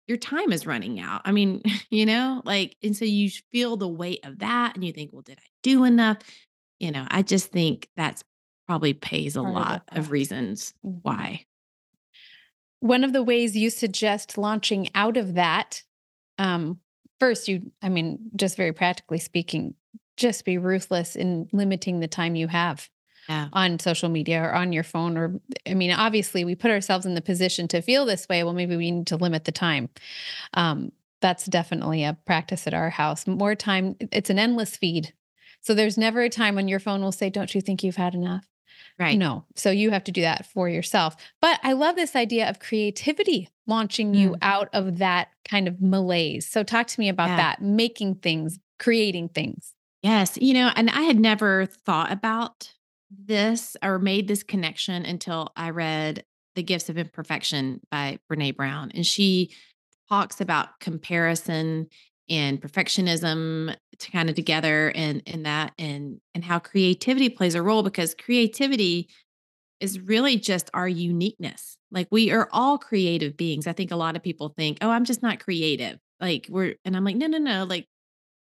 your 0.08 0.16
time 0.18 0.52
is 0.52 0.66
running 0.66 1.00
out. 1.00 1.20
I 1.26 1.32
mean, 1.32 1.62
you 1.90 2.06
know, 2.06 2.40
like, 2.46 2.76
and 2.82 2.96
so 2.96 3.04
you 3.04 3.30
feel 3.52 3.76
the 3.76 3.88
weight 3.88 4.24
of 4.24 4.38
that 4.38 4.74
and 4.74 4.82
you 4.84 4.92
think, 4.92 5.12
well, 5.12 5.22
did 5.22 5.38
I 5.38 5.46
do 5.62 5.84
enough? 5.84 6.18
You 6.80 6.92
know, 6.92 7.06
I 7.10 7.22
just 7.22 7.52
think 7.52 7.88
that's 7.96 8.24
probably 8.66 8.94
pays 8.94 9.36
a 9.36 9.42
Part 9.42 9.50
of 9.50 9.54
lot 9.54 9.82
of 9.92 10.10
reasons 10.10 10.72
Mhm. 10.84 11.00
why. 11.02 11.44
One 12.80 13.04
of 13.04 13.12
the 13.12 13.22
ways 13.22 13.56
you 13.56 13.70
suggest 13.70 14.36
launching 14.38 14.88
out 14.94 15.16
of 15.16 15.34
that, 15.34 15.82
um, 16.38 16.80
first, 17.18 17.48
you, 17.48 17.70
I 17.82 17.88
mean, 17.88 18.30
just 18.36 18.56
very 18.56 18.72
practically 18.72 19.18
speaking, 19.18 19.74
just 20.16 20.44
be 20.44 20.58
ruthless 20.58 21.16
in 21.16 21.48
limiting 21.52 22.00
the 22.00 22.08
time 22.08 22.34
you 22.36 22.48
have 22.48 22.88
Yeah. 23.28 23.48
on 23.52 23.78
social 23.78 24.08
media 24.08 24.42
or 24.42 24.54
on 24.54 24.72
your 24.72 24.82
phone. 24.84 25.16
Or, 25.16 25.40
I 25.66 25.74
mean, 25.74 25.90
obviously, 25.90 26.44
we 26.44 26.54
put 26.54 26.70
ourselves 26.70 27.06
in 27.06 27.14
the 27.14 27.22
position 27.22 27.66
to 27.68 27.80
feel 27.82 28.04
this 28.04 28.28
way. 28.28 28.44
Well, 28.44 28.52
maybe 28.54 28.76
we 28.76 28.90
need 28.90 29.06
to 29.08 29.16
limit 29.16 29.44
the 29.44 29.52
time. 29.52 29.88
Um, 30.54 30.92
that's 31.22 31.46
definitely 31.46 32.04
a 32.04 32.16
practice 32.26 32.66
at 32.66 32.74
our 32.74 32.90
house. 32.90 33.26
More 33.26 33.54
time, 33.54 33.96
it's 34.12 34.30
an 34.30 34.38
endless 34.38 34.76
feed. 34.76 35.14
So 35.62 35.74
there's 35.74 35.98
never 35.98 36.20
a 36.20 36.28
time 36.28 36.54
when 36.54 36.68
your 36.68 36.78
phone 36.78 37.02
will 37.02 37.10
say, 37.12 37.30
Don't 37.30 37.54
you 37.54 37.60
think 37.62 37.82
you've 37.82 37.96
had 37.96 38.14
enough? 38.14 38.46
Right. 38.98 39.18
No. 39.18 39.44
So 39.56 39.70
you 39.70 39.90
have 39.90 40.04
to 40.04 40.12
do 40.12 40.22
that 40.22 40.46
for 40.46 40.68
yourself. 40.68 41.16
But 41.42 41.60
I 41.62 41.74
love 41.74 41.96
this 41.96 42.16
idea 42.16 42.48
of 42.48 42.58
creativity 42.60 43.48
launching 43.66 44.14
you 44.14 44.30
Mm. 44.30 44.38
out 44.42 44.68
of 44.72 44.98
that 44.98 45.28
kind 45.46 45.68
of 45.68 45.82
malaise. 45.82 46.46
So 46.46 46.62
talk 46.62 46.86
to 46.88 47.00
me 47.00 47.08
about 47.10 47.28
Yeah. 47.30 47.36
that, 47.36 47.62
making 47.62 48.16
things, 48.16 48.58
creating 48.78 49.28
things. 49.30 49.74
Yes. 50.02 50.38
You 50.40 50.54
know, 50.54 50.70
and 50.76 50.88
I 50.90 51.02
had 51.02 51.18
never 51.18 51.66
thought 51.66 52.10
about 52.10 52.72
this 53.10 53.76
or 53.82 53.98
made 53.98 54.28
this 54.28 54.42
connection 54.42 55.04
until 55.04 55.52
I 55.56 55.70
read 55.70 56.24
The 56.54 56.62
Gifts 56.62 56.88
of 56.88 56.96
Imperfection 56.96 57.80
by 57.90 58.18
Brene 58.30 58.56
Brown. 58.56 58.92
And 58.94 59.06
she 59.06 59.50
talks 60.08 60.40
about 60.40 60.80
comparison 60.80 61.88
and 62.28 62.60
perfectionism 62.60 63.74
to 63.98 64.10
kind 64.10 64.28
of 64.28 64.34
together 64.36 64.92
and 64.94 65.22
in 65.26 65.44
that 65.44 65.72
and 65.78 66.20
and 66.34 66.44
how 66.44 66.58
creativity 66.58 67.28
plays 67.28 67.54
a 67.54 67.62
role 67.62 67.82
because 67.82 68.14
creativity 68.14 69.08
is 69.80 70.00
really 70.00 70.36
just 70.36 70.70
our 70.74 70.88
uniqueness. 70.88 71.76
Like 71.90 72.08
we 72.10 72.30
are 72.32 72.48
all 72.52 72.78
creative 72.78 73.36
beings. 73.36 73.66
I 73.66 73.72
think 73.72 73.90
a 73.90 73.96
lot 73.96 74.16
of 74.16 74.22
people 74.22 74.48
think, 74.56 74.78
"Oh, 74.80 74.90
I'm 74.90 75.04
just 75.04 75.22
not 75.22 75.40
creative." 75.40 75.98
Like 76.20 76.46
we're 76.50 76.76
and 76.84 76.96
I'm 76.96 77.04
like, 77.04 77.16
"No, 77.16 77.26
no, 77.26 77.38
no. 77.38 77.64
Like 77.64 77.86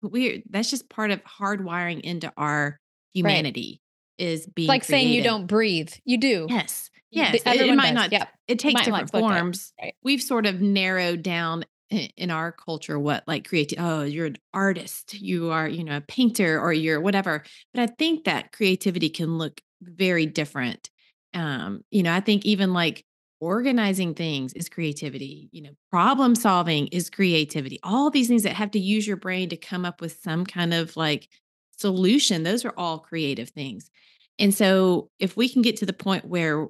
we're 0.03 0.43
that's 0.51 0.71
just 0.71 0.89
part 0.89 1.11
of 1.11 1.23
hardwiring 1.25 2.01
into 2.01 2.33
our 2.37 2.79
humanity 3.13 3.81
is 4.19 4.47
being 4.47 4.67
It's 4.67 4.69
like 4.69 4.85
saying 4.85 5.09
you 5.09 5.23
don't 5.23 5.47
breathe. 5.47 5.93
You 6.05 6.19
do. 6.19 6.47
Yes. 6.49 6.91
Yes. 7.11 7.35
It, 7.35 7.47
it 7.47 7.75
might 7.77 7.87
does. 7.87 7.95
not 7.95 8.13
Yep. 8.13 8.29
it 8.49 8.59
takes 8.59 8.75
not 8.75 8.85
different 8.85 9.11
it. 9.15 9.19
forms. 9.19 9.73
Right. 9.81 9.95
We've 10.03 10.23
sort 10.23 10.47
of 10.47 10.61
narrowed 10.61 11.23
down 11.23 11.65
in 11.91 12.31
our 12.31 12.51
culture 12.51 12.99
what 12.99 13.23
like 13.27 13.47
creative 13.47 13.79
oh 13.81 14.03
you're 14.03 14.27
an 14.27 14.37
artist 14.53 15.15
you 15.15 15.51
are 15.51 15.69
you 15.69 15.85
know 15.85 15.99
a 15.99 16.01
painter 16.01 16.61
or 16.61 16.73
you're 16.73 17.01
whatever 17.01 17.43
but 17.73 17.83
i 17.83 17.87
think 17.87 18.25
that 18.25 18.53
creativity 18.53 19.09
can 19.09 19.39
look 19.39 19.61
very 19.83 20.27
different 20.27 20.91
um 21.35 21.83
you 21.91 22.03
know 22.03 22.13
i 22.13 22.21
think 22.21 22.45
even 22.45 22.73
like 22.73 23.05
organizing 23.41 24.15
things 24.15 24.53
is 24.55 24.69
creativity 24.69 25.49
you 25.53 25.61
know 25.61 25.71
problem 25.91 26.35
solving 26.35 26.87
is 26.89 27.11
creativity 27.11 27.79
all 27.83 28.09
these 28.11 28.29
things 28.29 28.43
that 28.45 28.55
have 28.55 28.71
to 28.71 28.79
use 28.79 29.07
your 29.07 29.17
brain 29.17 29.49
to 29.49 29.57
come 29.57 29.85
up 29.85 30.01
with 30.01 30.19
some 30.23 30.47
kind 30.47 30.73
of 30.73 30.97
like 30.97 31.29
solution 31.77 32.43
those 32.43 32.65
are 32.65 32.75
all 32.79 32.99
creative 32.99 33.51
things 33.51 33.91
and 34.39 34.55
so 34.55 35.11
if 35.19 35.37
we 35.37 35.49
can 35.49 35.63
get 35.63 35.77
to 35.77 35.87
the 35.87 35.93
point 35.93 36.25
where 36.25 36.69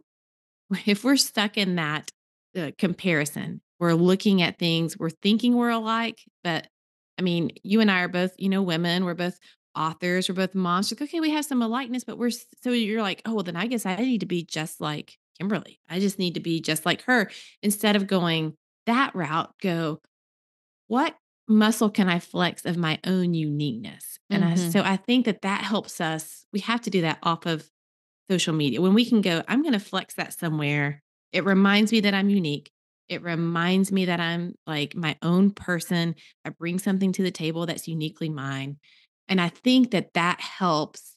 if 0.87 1.05
we're 1.05 1.17
stuck 1.17 1.57
in 1.57 1.77
that 1.77 2.11
uh, 2.57 2.71
comparison, 2.79 3.61
we're 3.81 3.95
looking 3.95 4.43
at 4.43 4.59
things, 4.59 4.99
we're 4.99 5.11
thinking 5.11 5.55
we're 5.57 5.71
alike, 5.71 6.21
but 6.43 6.69
I 7.19 7.23
mean, 7.23 7.51
you 7.63 7.81
and 7.81 7.91
I 7.91 8.01
are 8.01 8.09
both, 8.09 8.33
you 8.39 8.49
know, 8.49 8.63
women, 8.63 9.05
we're 9.05 9.15
both 9.15 9.39
authors, 9.77 10.29
we're 10.29 10.35
both 10.35 10.55
moms. 10.55 10.91
Like, 10.93 11.03
okay, 11.03 11.21
we 11.21 11.31
have 11.31 11.45
some 11.45 11.61
alikeness, 11.63 12.05
but 12.05 12.19
we're 12.19 12.31
so 12.31 12.71
you're 12.71 13.03
like, 13.03 13.23
oh, 13.27 13.35
well, 13.35 13.45
then 13.45 13.57
I 13.57 13.67
guess 13.67 13.87
I 13.87 13.97
need 13.97 14.21
to 14.21 14.27
be 14.27 14.45
just 14.45 14.81
like 14.81 15.17
Kimberly. 15.39 15.81
I 15.89 16.01
just 16.01 16.19
need 16.19 16.35
to 16.35 16.41
be 16.41 16.61
just 16.61 16.87
like 16.87 17.03
her. 17.03 17.31
Instead 17.63 17.97
of 17.97 18.07
going 18.07 18.55
that 18.87 19.15
route, 19.15 19.53
go, 19.61 20.01
what 20.89 21.17
muscle 21.49 21.91
can 21.91 22.09
I 22.09 22.19
flex 22.19 22.65
of 22.65 22.77
my 22.77 22.99
own 23.05 23.35
uniqueness? 23.35 24.19
And 24.31 24.45
I, 24.45 24.53
Mhm. 24.53 24.73
so 24.73 24.83
I 24.83 24.97
think 24.97 25.27
that 25.27 25.43
that 25.43 25.63
helps 25.63 26.01
us. 26.01 26.47
We 26.53 26.61
have 26.61 26.81
to 26.83 26.91
do 26.91 27.03
that 27.03 27.19
off 27.23 27.47
of 27.47 27.69
social 28.31 28.55
media. 28.55 28.81
When 28.81 28.95
we 28.95 29.05
can 29.05 29.21
go, 29.21 29.43
I'm 29.49 29.63
going 29.63 29.73
to 29.75 29.81
flex 29.81 30.15
that 30.15 30.33
somewhere. 30.33 31.03
It 31.33 31.45
reminds 31.45 31.93
me 31.93 32.01
that 32.01 32.15
I'm 32.15 32.31
unique. 32.31 32.71
It 33.09 33.23
reminds 33.23 33.93
me 33.93 34.07
that 34.07 34.21
I'm 34.21 34.55
like 34.67 34.95
my 34.95 35.17
own 35.23 35.51
person. 35.51 36.15
I 36.45 36.51
bring 36.51 36.79
something 36.79 37.13
to 37.13 37.23
the 37.23 37.31
table 37.31 37.67
that's 37.67 37.89
uniquely 37.89 38.29
mine. 38.29 38.79
And 39.29 39.41
I 39.41 39.49
think 39.49 39.91
that 39.91 40.15
that 40.15 40.41
helps 40.41 41.17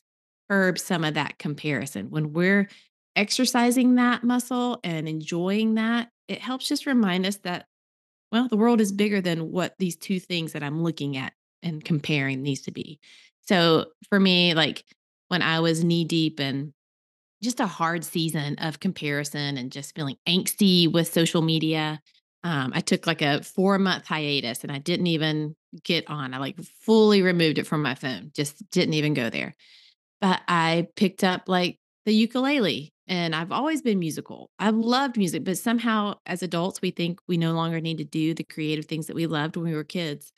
curb 0.49 0.79
some 0.79 1.03
of 1.03 1.15
that 1.15 1.37
comparison. 1.39 2.09
When 2.09 2.33
we're 2.33 2.69
exercising 3.15 3.95
that 3.95 4.23
muscle 4.23 4.79
and 4.83 5.07
enjoying 5.07 5.75
that, 5.75 6.09
it 6.27 6.39
helps 6.39 6.67
just 6.67 6.85
remind 6.85 7.25
us 7.25 7.37
that, 7.37 7.65
well, 8.31 8.47
the 8.47 8.57
world 8.57 8.81
is 8.81 8.91
bigger 8.91 9.21
than 9.21 9.51
what 9.51 9.73
these 9.79 9.95
two 9.95 10.19
things 10.19 10.53
that 10.53 10.63
I'm 10.63 10.83
looking 10.83 11.17
at 11.17 11.33
and 11.63 11.83
comparing 11.83 12.41
needs 12.41 12.61
to 12.63 12.71
be. 12.71 12.99
So 13.47 13.85
for 14.09 14.19
me, 14.19 14.53
like 14.53 14.83
when 15.29 15.41
I 15.41 15.61
was 15.61 15.83
knee 15.83 16.03
deep 16.03 16.39
in 16.39 16.73
just 17.43 17.59
a 17.59 17.67
hard 17.67 18.03
season 18.03 18.55
of 18.59 18.79
comparison 18.79 19.57
and 19.57 19.71
just 19.71 19.95
feeling 19.95 20.17
angsty 20.27 20.91
with 20.91 21.11
social 21.11 21.41
media. 21.41 22.01
Um, 22.43 22.71
I 22.73 22.81
took 22.81 23.07
like 23.07 23.21
a 23.21 23.43
four 23.43 23.77
month 23.77 24.05
hiatus 24.05 24.63
and 24.63 24.71
I 24.71 24.79
didn't 24.79 25.07
even 25.07 25.55
get 25.83 26.09
on. 26.09 26.33
I 26.33 26.37
like 26.37 26.59
fully 26.81 27.21
removed 27.21 27.57
it 27.57 27.67
from 27.67 27.81
my 27.81 27.95
phone, 27.95 28.31
just 28.33 28.69
didn't 28.71 28.93
even 28.93 29.13
go 29.13 29.29
there. 29.29 29.55
But 30.21 30.41
I 30.47 30.87
picked 30.95 31.23
up 31.23 31.43
like 31.47 31.79
the 32.05 32.13
ukulele 32.13 32.93
and 33.07 33.35
I've 33.35 33.51
always 33.51 33.81
been 33.81 33.99
musical. 33.99 34.49
I've 34.59 34.75
loved 34.75 35.17
music, 35.17 35.43
but 35.43 35.57
somehow 35.57 36.15
as 36.25 36.43
adults, 36.43 36.81
we 36.81 36.91
think 36.91 37.19
we 37.27 37.37
no 37.37 37.53
longer 37.53 37.79
need 37.79 37.99
to 37.99 38.03
do 38.03 38.33
the 38.33 38.43
creative 38.43 38.85
things 38.85 39.07
that 39.07 39.15
we 39.15 39.27
loved 39.27 39.55
when 39.55 39.65
we 39.65 39.75
were 39.75 39.83
kids. 39.83 40.31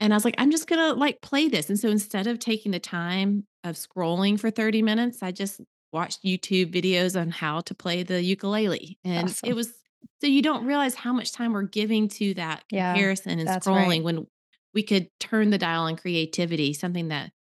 And 0.00 0.12
I 0.12 0.16
was 0.16 0.24
like, 0.24 0.36
I'm 0.38 0.50
just 0.50 0.68
gonna 0.68 0.94
like 0.94 1.20
play 1.20 1.48
this. 1.48 1.68
And 1.68 1.78
so 1.78 1.88
instead 1.88 2.26
of 2.26 2.38
taking 2.38 2.72
the 2.72 2.78
time 2.78 3.44
of 3.64 3.76
scrolling 3.76 4.38
for 4.38 4.50
30 4.50 4.82
minutes, 4.82 5.22
I 5.22 5.32
just 5.32 5.60
watched 5.92 6.22
YouTube 6.24 6.72
videos 6.72 7.20
on 7.20 7.30
how 7.30 7.60
to 7.62 7.74
play 7.74 8.02
the 8.02 8.22
ukulele. 8.22 8.98
And 9.04 9.36
it 9.42 9.54
was 9.54 9.72
so 10.20 10.26
you 10.26 10.42
don't 10.42 10.64
realize 10.66 10.94
how 10.94 11.12
much 11.12 11.32
time 11.32 11.52
we're 11.52 11.62
giving 11.62 12.08
to 12.08 12.34
that 12.34 12.64
Yeah, 12.70 12.92
comparison 12.92 13.38
and 13.38 13.48
scrolling 13.48 13.86
right. 13.86 14.04
when 14.04 14.26
we 14.74 14.82
could 14.82 15.08
turn 15.20 15.50
the 15.50 15.58
dial 15.58 15.82
on 15.82 15.96
creativity, 15.96 16.72
something 16.72 17.08
that 17.08 17.32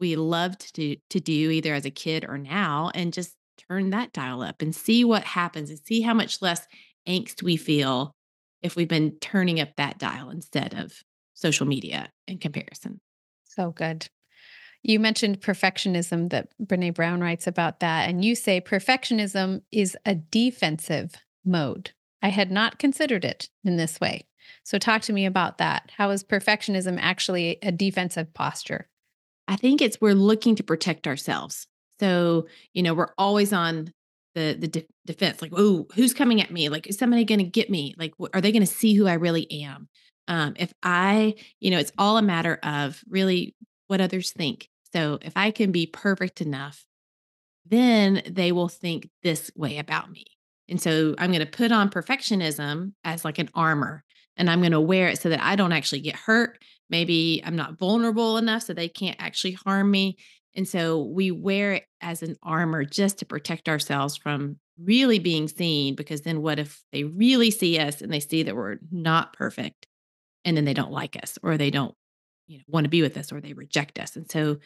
we 0.00 0.16
loved 0.16 0.74
to 0.76 0.96
to 1.10 1.20
do 1.20 1.50
either 1.50 1.74
as 1.74 1.84
a 1.84 1.90
kid 1.90 2.24
or 2.24 2.38
now, 2.38 2.90
and 2.94 3.12
just 3.12 3.36
turn 3.68 3.90
that 3.90 4.12
dial 4.12 4.42
up 4.42 4.62
and 4.62 4.74
see 4.74 5.04
what 5.04 5.24
happens 5.24 5.70
and 5.70 5.78
see 5.78 6.00
how 6.00 6.14
much 6.14 6.42
less 6.42 6.66
angst 7.08 7.42
we 7.42 7.56
feel 7.56 8.14
if 8.62 8.76
we've 8.76 8.88
been 8.88 9.16
turning 9.20 9.60
up 9.60 9.70
that 9.76 9.98
dial 9.98 10.30
instead 10.30 10.74
of 10.74 11.02
social 11.34 11.66
media 11.66 12.10
in 12.26 12.38
comparison. 12.38 13.00
So 13.44 13.70
good. 13.70 14.08
You 14.86 15.00
mentioned 15.00 15.40
perfectionism 15.40 16.28
that 16.28 16.50
Brene 16.62 16.94
Brown 16.94 17.22
writes 17.22 17.46
about 17.46 17.80
that. 17.80 18.06
And 18.06 18.22
you 18.22 18.34
say 18.34 18.60
perfectionism 18.60 19.62
is 19.72 19.96
a 20.04 20.14
defensive 20.14 21.14
mode. 21.42 21.92
I 22.22 22.28
had 22.28 22.50
not 22.50 22.78
considered 22.78 23.24
it 23.24 23.48
in 23.64 23.78
this 23.78 23.98
way. 23.98 24.26
So, 24.62 24.76
talk 24.76 25.00
to 25.02 25.12
me 25.14 25.24
about 25.24 25.56
that. 25.56 25.90
How 25.96 26.10
is 26.10 26.22
perfectionism 26.22 26.98
actually 27.00 27.58
a 27.62 27.72
defensive 27.72 28.34
posture? 28.34 28.88
I 29.48 29.56
think 29.56 29.80
it's 29.80 30.00
we're 30.02 30.14
looking 30.14 30.54
to 30.56 30.62
protect 30.62 31.06
ourselves. 31.06 31.66
So, 31.98 32.46
you 32.74 32.82
know, 32.82 32.92
we're 32.92 33.14
always 33.16 33.54
on 33.54 33.90
the 34.34 34.54
the 34.58 34.68
de- 34.68 34.86
defense 35.06 35.40
like, 35.40 35.52
"Oh, 35.56 35.86
who's 35.94 36.12
coming 36.12 36.42
at 36.42 36.50
me? 36.50 36.68
Like 36.68 36.86
is 36.86 36.98
somebody 36.98 37.24
going 37.24 37.38
to 37.38 37.44
get 37.44 37.70
me? 37.70 37.94
Like 37.96 38.12
are 38.34 38.40
they 38.42 38.52
going 38.52 38.66
to 38.66 38.66
see 38.66 38.94
who 38.94 39.06
I 39.06 39.14
really 39.14 39.50
am?" 39.64 39.88
Um 40.28 40.54
if 40.58 40.74
I, 40.82 41.36
you 41.60 41.70
know, 41.70 41.78
it's 41.78 41.92
all 41.96 42.18
a 42.18 42.22
matter 42.22 42.58
of 42.62 43.02
really 43.08 43.54
what 43.86 44.02
others 44.02 44.30
think. 44.32 44.68
So, 44.94 45.18
if 45.22 45.32
I 45.36 45.50
can 45.50 45.72
be 45.72 45.86
perfect 45.86 46.40
enough, 46.40 46.84
then 47.66 48.22
they 48.30 48.52
will 48.52 48.68
think 48.68 49.08
this 49.22 49.50
way 49.56 49.78
about 49.78 50.10
me. 50.10 50.24
And 50.68 50.80
so 50.80 51.14
I'm 51.18 51.30
going 51.30 51.44
to 51.44 51.50
put 51.50 51.72
on 51.72 51.90
perfectionism 51.90 52.92
as 53.04 53.24
like 53.24 53.38
an 53.38 53.50
armor. 53.54 54.04
and 54.36 54.50
I'm 54.50 54.60
going 54.60 54.72
to 54.72 54.80
wear 54.80 55.08
it 55.08 55.20
so 55.20 55.28
that 55.28 55.42
I 55.42 55.54
don't 55.54 55.72
actually 55.72 56.00
get 56.00 56.16
hurt. 56.16 56.58
Maybe 56.90 57.40
I'm 57.44 57.54
not 57.54 57.78
vulnerable 57.78 58.36
enough 58.36 58.64
so 58.64 58.72
they 58.72 58.88
can't 58.88 59.16
actually 59.20 59.52
harm 59.52 59.90
me. 59.90 60.16
And 60.56 60.66
so 60.66 61.02
we 61.02 61.30
wear 61.30 61.74
it 61.74 61.84
as 62.00 62.22
an 62.22 62.36
armor 62.42 62.84
just 62.84 63.18
to 63.18 63.26
protect 63.26 63.68
ourselves 63.68 64.16
from 64.16 64.58
really 64.80 65.20
being 65.20 65.46
seen. 65.48 65.94
Because 65.94 66.22
then 66.22 66.42
what 66.42 66.58
if 66.58 66.82
they 66.92 67.04
really 67.04 67.50
see 67.50 67.78
us 67.78 68.00
and 68.00 68.12
they 68.12 68.20
see 68.20 68.42
that 68.42 68.56
we're 68.56 68.78
not 68.90 69.32
perfect 69.34 69.86
and 70.44 70.56
then 70.56 70.64
they 70.64 70.74
don't 70.74 70.92
like 70.92 71.16
us 71.22 71.38
or 71.42 71.56
they 71.56 71.70
don't 71.70 71.94
you 72.46 72.58
know 72.58 72.64
want 72.68 72.84
to 72.84 72.90
be 72.90 73.02
with 73.02 73.16
us 73.16 73.32
or 73.32 73.40
they 73.40 73.52
reject 73.52 73.98
us. 73.98 74.16
And 74.16 74.30
so 74.30 74.58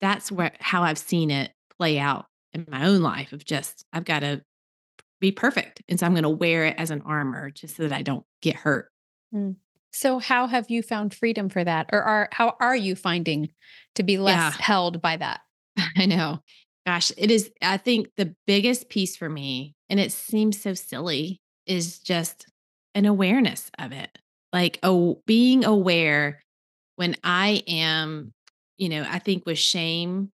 that's 0.00 0.32
where 0.32 0.52
how 0.60 0.82
I've 0.82 0.98
seen 0.98 1.30
it 1.30 1.52
play 1.76 1.98
out 1.98 2.26
in 2.52 2.66
my 2.68 2.86
own 2.86 3.02
life 3.02 3.32
of 3.32 3.44
just 3.44 3.84
I've 3.92 4.04
got 4.04 4.20
to 4.20 4.42
be 5.20 5.32
perfect. 5.32 5.82
And 5.88 6.00
so 6.00 6.06
I'm 6.06 6.12
going 6.12 6.22
to 6.22 6.28
wear 6.28 6.64
it 6.66 6.76
as 6.78 6.90
an 6.90 7.02
armor 7.02 7.50
just 7.50 7.76
so 7.76 7.84
that 7.84 7.92
I 7.92 8.02
don't 8.02 8.24
get 8.40 8.56
hurt. 8.56 8.90
Mm. 9.34 9.56
So 9.92 10.18
how 10.18 10.46
have 10.46 10.70
you 10.70 10.82
found 10.82 11.14
freedom 11.14 11.48
for 11.48 11.62
that 11.62 11.90
or 11.92 12.02
are 12.02 12.28
how 12.32 12.56
are 12.60 12.76
you 12.76 12.94
finding 12.94 13.50
to 13.96 14.02
be 14.02 14.18
less 14.18 14.56
yeah. 14.56 14.64
held 14.64 15.02
by 15.02 15.16
that? 15.16 15.40
I 15.96 16.06
know. 16.06 16.40
Gosh, 16.86 17.12
it 17.16 17.30
is 17.30 17.50
I 17.60 17.76
think 17.76 18.08
the 18.16 18.34
biggest 18.46 18.88
piece 18.88 19.16
for 19.16 19.28
me 19.28 19.74
and 19.88 20.00
it 20.00 20.12
seems 20.12 20.60
so 20.60 20.74
silly 20.74 21.40
is 21.66 21.98
just 21.98 22.46
an 22.94 23.04
awareness 23.04 23.70
of 23.78 23.92
it. 23.92 24.16
Like 24.52 24.78
oh 24.82 25.22
being 25.26 25.64
aware 25.64 26.42
when 27.00 27.16
I 27.24 27.62
am, 27.66 28.34
you 28.76 28.90
know, 28.90 29.06
I 29.08 29.20
think 29.20 29.46
with 29.46 29.56
shame 29.56 30.30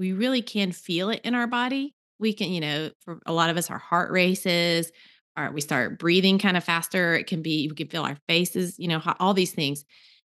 we 0.00 0.12
really 0.12 0.42
can 0.42 0.72
feel 0.72 1.10
it 1.10 1.20
in 1.22 1.36
our 1.36 1.46
body. 1.46 1.94
We 2.18 2.32
can, 2.32 2.50
you 2.50 2.60
know, 2.60 2.90
for 3.04 3.20
a 3.24 3.32
lot 3.32 3.50
of 3.50 3.56
us, 3.56 3.70
our 3.70 3.78
heart 3.78 4.10
races, 4.10 4.90
or 5.38 5.52
we 5.52 5.60
start 5.60 6.00
breathing 6.00 6.40
kind 6.40 6.56
of 6.56 6.64
faster. 6.64 7.14
It 7.14 7.28
can 7.28 7.40
be, 7.40 7.68
we 7.68 7.76
can 7.76 7.86
feel 7.86 8.02
our 8.02 8.16
faces, 8.28 8.74
you 8.80 8.88
know, 8.88 9.00
all 9.20 9.32
these 9.32 9.52
things. 9.52 9.84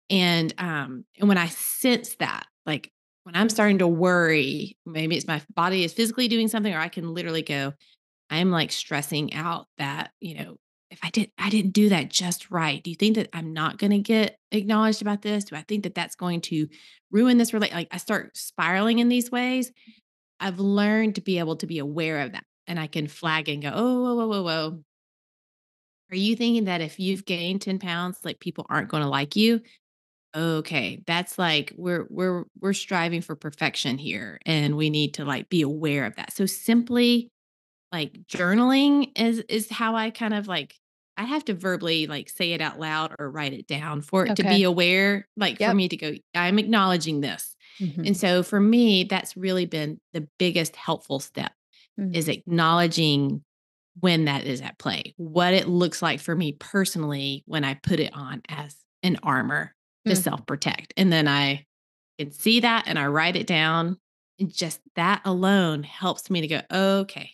And 0.08 0.54
um, 0.58 1.04
and 1.18 1.28
when 1.28 1.38
I 1.38 1.48
sense 1.48 2.14
that, 2.20 2.46
like 2.64 2.92
when 3.24 3.34
I'm 3.34 3.48
starting 3.48 3.78
to 3.78 3.88
worry, 3.88 4.76
maybe 4.86 5.16
it's 5.16 5.26
my 5.26 5.42
body 5.56 5.82
is 5.82 5.92
physically 5.92 6.28
doing 6.28 6.46
something, 6.46 6.72
or 6.72 6.78
I 6.78 6.88
can 6.88 7.14
literally 7.14 7.42
go, 7.42 7.72
I'm 8.30 8.52
like 8.52 8.70
stressing 8.70 9.34
out 9.34 9.66
that, 9.78 10.12
you 10.20 10.36
know, 10.36 10.56
if 10.90 11.00
I 11.02 11.10
did 11.10 11.30
I 11.38 11.50
didn't 11.50 11.72
do 11.72 11.88
that 11.90 12.10
just 12.10 12.50
right. 12.50 12.82
Do 12.82 12.90
you 12.90 12.96
think 12.96 13.16
that 13.16 13.28
I'm 13.32 13.52
not 13.52 13.78
going 13.78 13.90
to 13.90 13.98
get 13.98 14.38
acknowledged 14.52 15.02
about 15.02 15.22
this? 15.22 15.44
Do 15.44 15.56
I 15.56 15.62
think 15.62 15.84
that 15.84 15.94
that's 15.94 16.16
going 16.16 16.40
to 16.42 16.68
ruin 17.10 17.38
this 17.38 17.52
relate 17.52 17.72
like 17.72 17.88
I 17.90 17.98
start 17.98 18.36
spiraling 18.36 18.98
in 18.98 19.08
these 19.08 19.30
ways? 19.30 19.72
I've 20.40 20.60
learned 20.60 21.16
to 21.16 21.20
be 21.22 21.38
able 21.38 21.56
to 21.56 21.66
be 21.66 21.78
aware 21.78 22.20
of 22.20 22.32
that 22.32 22.44
and 22.66 22.78
I 22.80 22.86
can 22.86 23.08
flag 23.08 23.48
and 23.48 23.62
go, 23.62 23.72
"Oh, 23.74 24.02
whoa, 24.02 24.14
whoa, 24.16 24.28
whoa, 24.28 24.42
whoa. 24.42 24.84
Are 26.10 26.16
you 26.16 26.36
thinking 26.36 26.64
that 26.64 26.80
if 26.80 26.98
you've 26.98 27.24
gained 27.24 27.60
10 27.62 27.78
pounds 27.78 28.18
like 28.24 28.40
people 28.40 28.66
aren't 28.68 28.88
going 28.88 29.02
to 29.02 29.08
like 29.08 29.36
you?" 29.36 29.60
Okay, 30.36 31.02
that's 31.06 31.38
like 31.38 31.72
we're 31.76 32.06
we're 32.10 32.44
we're 32.60 32.74
striving 32.74 33.22
for 33.22 33.36
perfection 33.36 33.98
here 33.98 34.38
and 34.46 34.76
we 34.76 34.90
need 34.90 35.14
to 35.14 35.24
like 35.24 35.48
be 35.50 35.62
aware 35.62 36.06
of 36.06 36.16
that. 36.16 36.32
So 36.34 36.46
simply 36.46 37.30
like 37.92 38.12
journaling 38.26 39.18
is 39.18 39.38
is 39.48 39.70
how 39.70 39.96
I 39.96 40.10
kind 40.10 40.34
of 40.34 40.46
like 40.46 40.74
I 41.18 41.24
have 41.24 41.44
to 41.46 41.54
verbally 41.54 42.06
like 42.06 42.28
say 42.28 42.52
it 42.52 42.60
out 42.60 42.78
loud 42.78 43.16
or 43.18 43.28
write 43.28 43.52
it 43.52 43.66
down 43.66 44.02
for 44.02 44.24
it 44.24 44.30
okay. 44.30 44.42
to 44.44 44.48
be 44.48 44.62
aware, 44.62 45.26
like 45.36 45.58
yep. 45.58 45.70
for 45.70 45.74
me 45.74 45.88
to 45.88 45.96
go, 45.96 46.12
I'm 46.32 46.60
acknowledging 46.60 47.20
this. 47.20 47.56
Mm-hmm. 47.80 48.04
And 48.06 48.16
so 48.16 48.44
for 48.44 48.60
me, 48.60 49.02
that's 49.02 49.36
really 49.36 49.66
been 49.66 49.98
the 50.12 50.28
biggest 50.38 50.76
helpful 50.76 51.18
step 51.18 51.52
mm-hmm. 51.98 52.14
is 52.14 52.28
acknowledging 52.28 53.42
when 53.98 54.26
that 54.26 54.44
is 54.44 54.60
at 54.60 54.78
play, 54.78 55.14
what 55.16 55.54
it 55.54 55.66
looks 55.68 56.00
like 56.00 56.20
for 56.20 56.36
me 56.36 56.52
personally 56.52 57.42
when 57.46 57.64
I 57.64 57.74
put 57.74 57.98
it 57.98 58.14
on 58.14 58.42
as 58.48 58.76
an 59.02 59.18
armor 59.24 59.74
to 60.06 60.12
mm-hmm. 60.12 60.22
self 60.22 60.46
protect. 60.46 60.94
And 60.96 61.12
then 61.12 61.26
I 61.26 61.66
can 62.16 62.30
see 62.30 62.60
that 62.60 62.84
and 62.86 62.96
I 62.96 63.08
write 63.08 63.34
it 63.34 63.48
down. 63.48 63.98
And 64.38 64.54
just 64.54 64.80
that 64.94 65.22
alone 65.24 65.82
helps 65.82 66.30
me 66.30 66.42
to 66.42 66.46
go, 66.46 66.60
okay, 66.70 67.32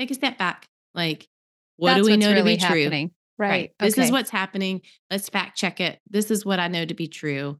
take 0.00 0.10
a 0.10 0.14
step 0.14 0.38
back. 0.38 0.66
Like, 0.94 1.28
what 1.76 1.94
That's 1.94 2.06
do 2.06 2.12
we 2.12 2.16
know 2.16 2.32
really 2.32 2.56
to 2.56 2.60
be 2.60 2.66
happening. 2.66 3.08
true? 3.08 3.14
Right. 3.38 3.48
right. 3.48 3.70
This 3.78 3.96
is 3.96 4.12
what's 4.12 4.30
happening. 4.30 4.82
Let's 5.10 5.28
fact 5.28 5.56
check 5.56 5.80
it. 5.80 5.98
This 6.10 6.30
is 6.30 6.44
what 6.44 6.60
I 6.60 6.68
know 6.68 6.84
to 6.84 6.94
be 6.94 7.08
true. 7.08 7.58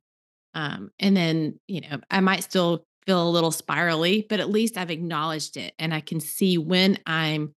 Um, 0.52 0.90
and 0.98 1.16
then, 1.16 1.58
you 1.68 1.80
know, 1.80 2.00
I 2.10 2.20
might 2.20 2.42
still 2.42 2.84
feel 3.06 3.26
a 3.26 3.30
little 3.30 3.50
spirally, 3.50 4.26
but 4.28 4.40
at 4.40 4.50
least 4.50 4.76
I've 4.76 4.90
acknowledged 4.90 5.56
it 5.56 5.72
and 5.78 5.94
I 5.94 6.00
can 6.00 6.20
see 6.20 6.58
when 6.58 6.98
I'm 7.06 7.54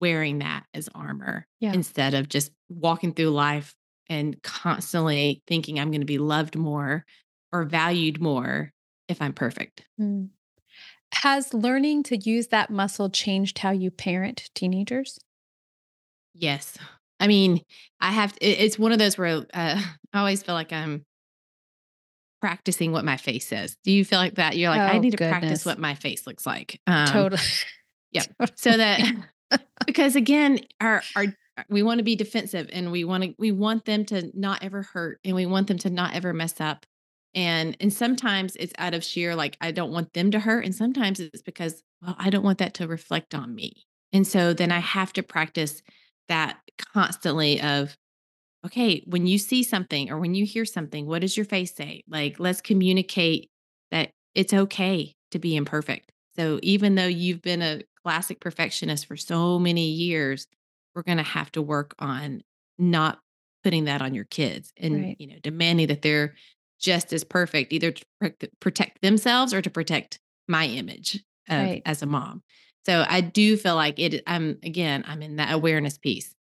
wearing 0.00 0.40
that 0.40 0.64
as 0.74 0.88
armor 0.94 1.46
yeah. 1.60 1.72
instead 1.72 2.14
of 2.14 2.28
just 2.28 2.52
walking 2.68 3.12
through 3.12 3.30
life 3.30 3.74
and 4.08 4.40
constantly 4.42 5.42
thinking 5.46 5.78
I'm 5.78 5.90
going 5.90 6.02
to 6.02 6.06
be 6.06 6.18
loved 6.18 6.56
more 6.56 7.04
or 7.52 7.64
valued 7.64 8.20
more 8.20 8.72
if 9.08 9.22
I'm 9.22 9.32
perfect. 9.32 9.86
Mm. 10.00 10.28
Has 11.14 11.54
learning 11.54 12.04
to 12.04 12.16
use 12.16 12.48
that 12.48 12.70
muscle 12.70 13.10
changed 13.10 13.58
how 13.58 13.70
you 13.70 13.90
parent 13.90 14.50
teenagers? 14.54 15.18
Yes. 16.34 16.76
I 17.20 17.26
mean, 17.26 17.60
I 18.00 18.12
have, 18.12 18.36
it's 18.40 18.78
one 18.78 18.92
of 18.92 18.98
those 18.98 19.18
where 19.18 19.28
uh, 19.28 19.44
I 20.12 20.18
always 20.18 20.42
feel 20.42 20.54
like 20.54 20.72
I'm 20.72 21.04
practicing 22.40 22.92
what 22.92 23.04
my 23.04 23.16
face 23.16 23.46
says. 23.46 23.76
Do 23.84 23.90
you 23.90 24.04
feel 24.04 24.18
like 24.18 24.36
that? 24.36 24.56
You're 24.56 24.70
like, 24.70 24.80
oh, 24.80 24.96
I 24.96 24.98
need 24.98 25.10
to 25.10 25.16
goodness. 25.16 25.38
practice 25.38 25.64
what 25.64 25.78
my 25.78 25.94
face 25.94 26.26
looks 26.26 26.46
like. 26.46 26.80
Um, 26.86 27.06
totally. 27.06 27.42
Yeah. 28.12 28.24
So 28.54 28.76
that, 28.76 29.00
because 29.86 30.16
again, 30.16 30.60
our, 30.80 31.02
our, 31.16 31.26
we 31.68 31.82
want 31.82 31.98
to 31.98 32.04
be 32.04 32.16
defensive 32.16 32.70
and 32.72 32.92
we 32.92 33.04
want 33.04 33.24
to, 33.24 33.34
we 33.38 33.50
want 33.50 33.84
them 33.84 34.04
to 34.06 34.30
not 34.34 34.62
ever 34.62 34.82
hurt 34.82 35.18
and 35.24 35.34
we 35.34 35.46
want 35.46 35.66
them 35.66 35.78
to 35.78 35.90
not 35.90 36.14
ever 36.14 36.32
mess 36.32 36.60
up 36.60 36.86
and 37.34 37.76
and 37.80 37.92
sometimes 37.92 38.56
it's 38.56 38.72
out 38.78 38.94
of 38.94 39.04
sheer 39.04 39.34
like 39.34 39.56
i 39.60 39.70
don't 39.70 39.92
want 39.92 40.12
them 40.12 40.30
to 40.30 40.40
hurt 40.40 40.64
and 40.64 40.74
sometimes 40.74 41.20
it's 41.20 41.42
because 41.42 41.82
well 42.02 42.16
i 42.18 42.30
don't 42.30 42.44
want 42.44 42.58
that 42.58 42.74
to 42.74 42.86
reflect 42.86 43.34
on 43.34 43.54
me. 43.54 43.84
And 44.12 44.26
so 44.26 44.54
then 44.54 44.72
i 44.72 44.78
have 44.78 45.12
to 45.14 45.22
practice 45.22 45.82
that 46.28 46.58
constantly 46.92 47.60
of 47.60 47.96
okay 48.64 49.02
when 49.06 49.26
you 49.26 49.38
see 49.38 49.62
something 49.62 50.10
or 50.10 50.18
when 50.18 50.34
you 50.34 50.44
hear 50.44 50.64
something 50.64 51.06
what 51.06 51.20
does 51.20 51.36
your 51.36 51.46
face 51.46 51.74
say? 51.74 52.02
Like 52.08 52.38
let's 52.38 52.60
communicate 52.60 53.50
that 53.90 54.10
it's 54.34 54.54
okay 54.54 55.14
to 55.30 55.38
be 55.38 55.56
imperfect. 55.56 56.12
So 56.36 56.60
even 56.62 56.94
though 56.94 57.06
you've 57.06 57.42
been 57.42 57.62
a 57.62 57.82
classic 58.02 58.40
perfectionist 58.40 59.06
for 59.06 59.16
so 59.16 59.58
many 59.58 59.90
years 59.90 60.46
we're 60.94 61.02
going 61.02 61.18
to 61.18 61.24
have 61.24 61.52
to 61.52 61.62
work 61.62 61.94
on 61.98 62.42
not 62.78 63.18
putting 63.62 63.84
that 63.84 64.02
on 64.02 64.14
your 64.14 64.24
kids 64.24 64.72
and 64.76 65.02
right. 65.02 65.16
you 65.18 65.26
know 65.26 65.36
demanding 65.42 65.88
that 65.88 66.02
they're 66.02 66.34
just 66.80 67.12
as 67.12 67.24
perfect, 67.24 67.72
either 67.72 67.92
to 67.92 68.04
protect 68.60 69.02
themselves 69.02 69.52
or 69.52 69.62
to 69.62 69.70
protect 69.70 70.20
my 70.46 70.66
image 70.66 71.22
of, 71.48 71.58
right. 71.58 71.82
as 71.84 72.02
a 72.02 72.06
mom. 72.06 72.42
So 72.86 73.04
I 73.06 73.20
do 73.20 73.56
feel 73.56 73.74
like 73.74 73.98
it. 73.98 74.22
I'm 74.26 74.58
again, 74.62 75.04
I'm 75.06 75.22
in 75.22 75.36
that 75.36 75.52
awareness 75.52 75.98
piece. 75.98 76.34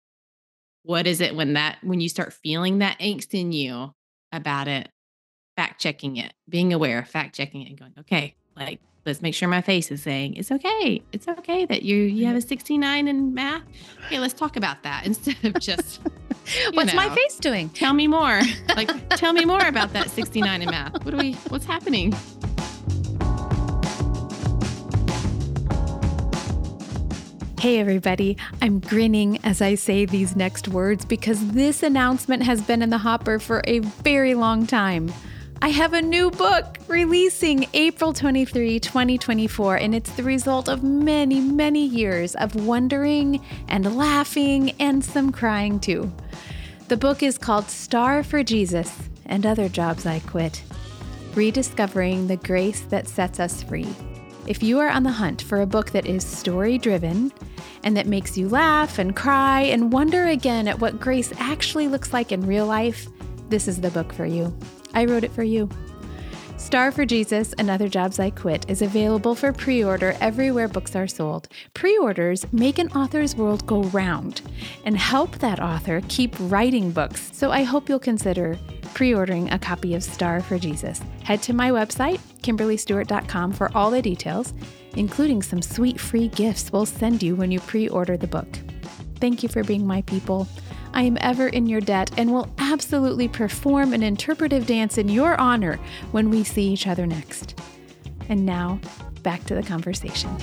What 0.83 1.07
is 1.07 1.19
it 1.19 1.35
when 1.35 1.53
that 1.53 1.79
when 1.83 1.99
you 1.99 2.09
start 2.09 2.33
feeling 2.33 2.79
that 2.79 2.99
angst 2.99 3.33
in 3.33 3.51
you 3.51 3.93
about 4.31 4.67
it? 4.67 4.89
Fact 5.57 5.81
checking 5.81 6.17
it, 6.17 6.33
being 6.47 6.71
aware, 6.71 7.03
fact 7.03 7.35
checking 7.35 7.63
it, 7.63 7.69
and 7.69 7.79
going, 7.79 7.93
okay, 7.99 8.35
like 8.55 8.79
let's 9.07 9.21
make 9.21 9.33
sure 9.33 9.47
my 9.47 9.61
face 9.61 9.89
is 9.89 10.03
saying 10.03 10.35
it's 10.35 10.51
okay. 10.51 11.01
It's 11.13 11.27
okay 11.27 11.65
that 11.65 11.81
you 11.81 11.95
you 11.95 12.25
have 12.25 12.35
a 12.35 12.41
69 12.41 13.07
in 13.07 13.33
math. 13.33 13.63
Okay, 14.05 14.19
let's 14.19 14.33
talk 14.33 14.57
about 14.57 14.83
that 14.83 15.05
instead 15.05 15.37
of 15.43 15.59
just 15.59 16.01
What's 16.73 16.93
know, 16.93 16.97
my 16.97 17.13
face 17.15 17.37
doing? 17.37 17.69
Tell 17.69 17.93
me 17.93 18.07
more. 18.07 18.41
Like 18.75 18.91
tell 19.09 19.33
me 19.33 19.43
more 19.43 19.65
about 19.65 19.93
that 19.93 20.11
69 20.11 20.61
in 20.61 20.69
math. 20.69 21.03
What 21.03 21.11
do 21.11 21.17
we 21.17 21.33
what's 21.49 21.65
happening? 21.65 22.11
Hey, 27.59 27.79
everybody. 27.79 28.37
I'm 28.61 28.79
grinning 28.79 29.39
as 29.43 29.63
I 29.63 29.73
say 29.73 30.05
these 30.05 30.35
next 30.35 30.67
words 30.67 31.05
because 31.05 31.53
this 31.53 31.81
announcement 31.81 32.43
has 32.43 32.61
been 32.61 32.83
in 32.83 32.91
the 32.91 32.99
hopper 32.99 33.39
for 33.39 33.63
a 33.65 33.79
very 33.79 34.35
long 34.35 34.67
time. 34.67 35.11
I 35.59 35.69
have 35.69 35.93
a 35.93 36.01
new 36.01 36.29
book 36.29 36.77
releasing 36.87 37.65
April 37.73 38.13
23, 38.13 38.79
2024, 38.79 39.75
and 39.77 39.95
it's 39.95 40.11
the 40.11 40.21
result 40.21 40.69
of 40.69 40.83
many, 40.83 41.41
many 41.41 41.83
years 41.83 42.35
of 42.35 42.53
wondering 42.55 43.43
and 43.67 43.97
laughing 43.97 44.71
and 44.79 45.03
some 45.03 45.31
crying 45.31 45.79
too. 45.79 46.13
The 46.89 46.97
book 46.97 47.23
is 47.23 47.39
called 47.39 47.69
Star 47.71 48.23
for 48.23 48.43
Jesus 48.43 49.09
and 49.25 49.47
Other 49.47 49.67
Jobs 49.67 50.05
I 50.05 50.19
Quit 50.19 50.61
Rediscovering 51.33 52.27
the 52.27 52.37
Grace 52.37 52.81
That 52.81 53.07
Sets 53.07 53.39
Us 53.39 53.63
Free. 53.63 53.87
If 54.45 54.61
you 54.61 54.77
are 54.79 54.89
on 54.89 55.03
the 55.03 55.11
hunt 55.11 55.41
for 55.41 55.61
a 55.61 55.67
book 55.67 55.89
that 55.91 56.05
is 56.05 56.23
story 56.23 56.77
driven 56.77 57.33
and 57.83 57.97
that 57.97 58.05
makes 58.05 58.37
you 58.37 58.47
laugh 58.47 58.99
and 58.99 59.15
cry 59.15 59.61
and 59.61 59.91
wonder 59.91 60.25
again 60.25 60.67
at 60.67 60.79
what 60.79 60.99
grace 60.99 61.33
actually 61.39 61.87
looks 61.87 62.13
like 62.13 62.31
in 62.31 62.45
real 62.45 62.67
life, 62.67 63.07
this 63.49 63.67
is 63.67 63.81
the 63.81 63.91
book 63.91 64.13
for 64.13 64.25
you. 64.25 64.55
I 64.97 65.05
wrote 65.05 65.23
it 65.23 65.31
for 65.31 65.43
you. 65.43 65.69
Star 66.57 66.91
for 66.91 67.05
Jesus 67.05 67.53
and 67.59 67.69
Other 67.69 67.87
Jobs 67.87 68.17
I 68.17 68.31
Quit 68.31 68.67
is 68.67 68.81
available 68.81 69.35
for 69.35 69.53
pre 69.53 69.83
order 69.83 70.15
everywhere 70.19 70.67
books 70.67 70.95
are 70.95 71.07
sold. 71.07 71.49
Pre 71.75 71.99
orders 71.99 72.51
make 72.51 72.79
an 72.79 72.91
author's 72.93 73.35
world 73.35 73.67
go 73.67 73.83
round 73.83 74.41
and 74.85 74.97
help 74.97 75.37
that 75.37 75.59
author 75.59 76.01
keep 76.07 76.35
writing 76.39 76.89
books. 76.89 77.29
So 77.31 77.51
I 77.51 77.61
hope 77.61 77.87
you'll 77.87 77.99
consider 77.99 78.57
pre 78.95 79.13
ordering 79.13 79.51
a 79.51 79.59
copy 79.59 79.93
of 79.93 80.03
Star 80.03 80.41
for 80.41 80.57
Jesus. 80.57 80.99
Head 81.23 81.43
to 81.43 81.53
my 81.53 81.69
website, 81.69 82.19
KimberlyStuart.com, 82.41 83.53
for 83.53 83.69
all 83.77 83.91
the 83.91 84.01
details, 84.01 84.55
including 84.95 85.43
some 85.43 85.61
sweet 85.61 85.99
free 85.99 86.29
gifts 86.29 86.71
we'll 86.71 86.87
send 86.87 87.21
you 87.21 87.35
when 87.35 87.51
you 87.51 87.59
pre 87.59 87.87
order 87.87 88.17
the 88.17 88.25
book. 88.25 88.57
Thank 89.19 89.43
you 89.43 89.49
for 89.49 89.63
being 89.63 89.85
my 89.85 90.01
people. 90.01 90.47
I 90.97 91.03
am 91.03 91.15
ever 91.21 91.47
in 91.47 91.67
your 91.67 91.79
debt 91.79 92.09
and 92.17 92.33
will 92.33 92.49
absolutely 92.57 93.27
perform 93.27 93.93
an 93.93 94.01
interpretive 94.01 94.65
dance 94.65 94.97
in 94.97 95.09
your 95.09 95.39
honor 95.39 95.79
when 96.09 96.31
we 96.31 96.43
see 96.43 96.73
each 96.73 96.87
other 96.87 97.05
next. 97.05 97.61
And 98.29 98.47
now, 98.47 98.79
back 99.21 99.43
to 99.43 99.53
the 99.53 99.61
conversation. 99.61 100.35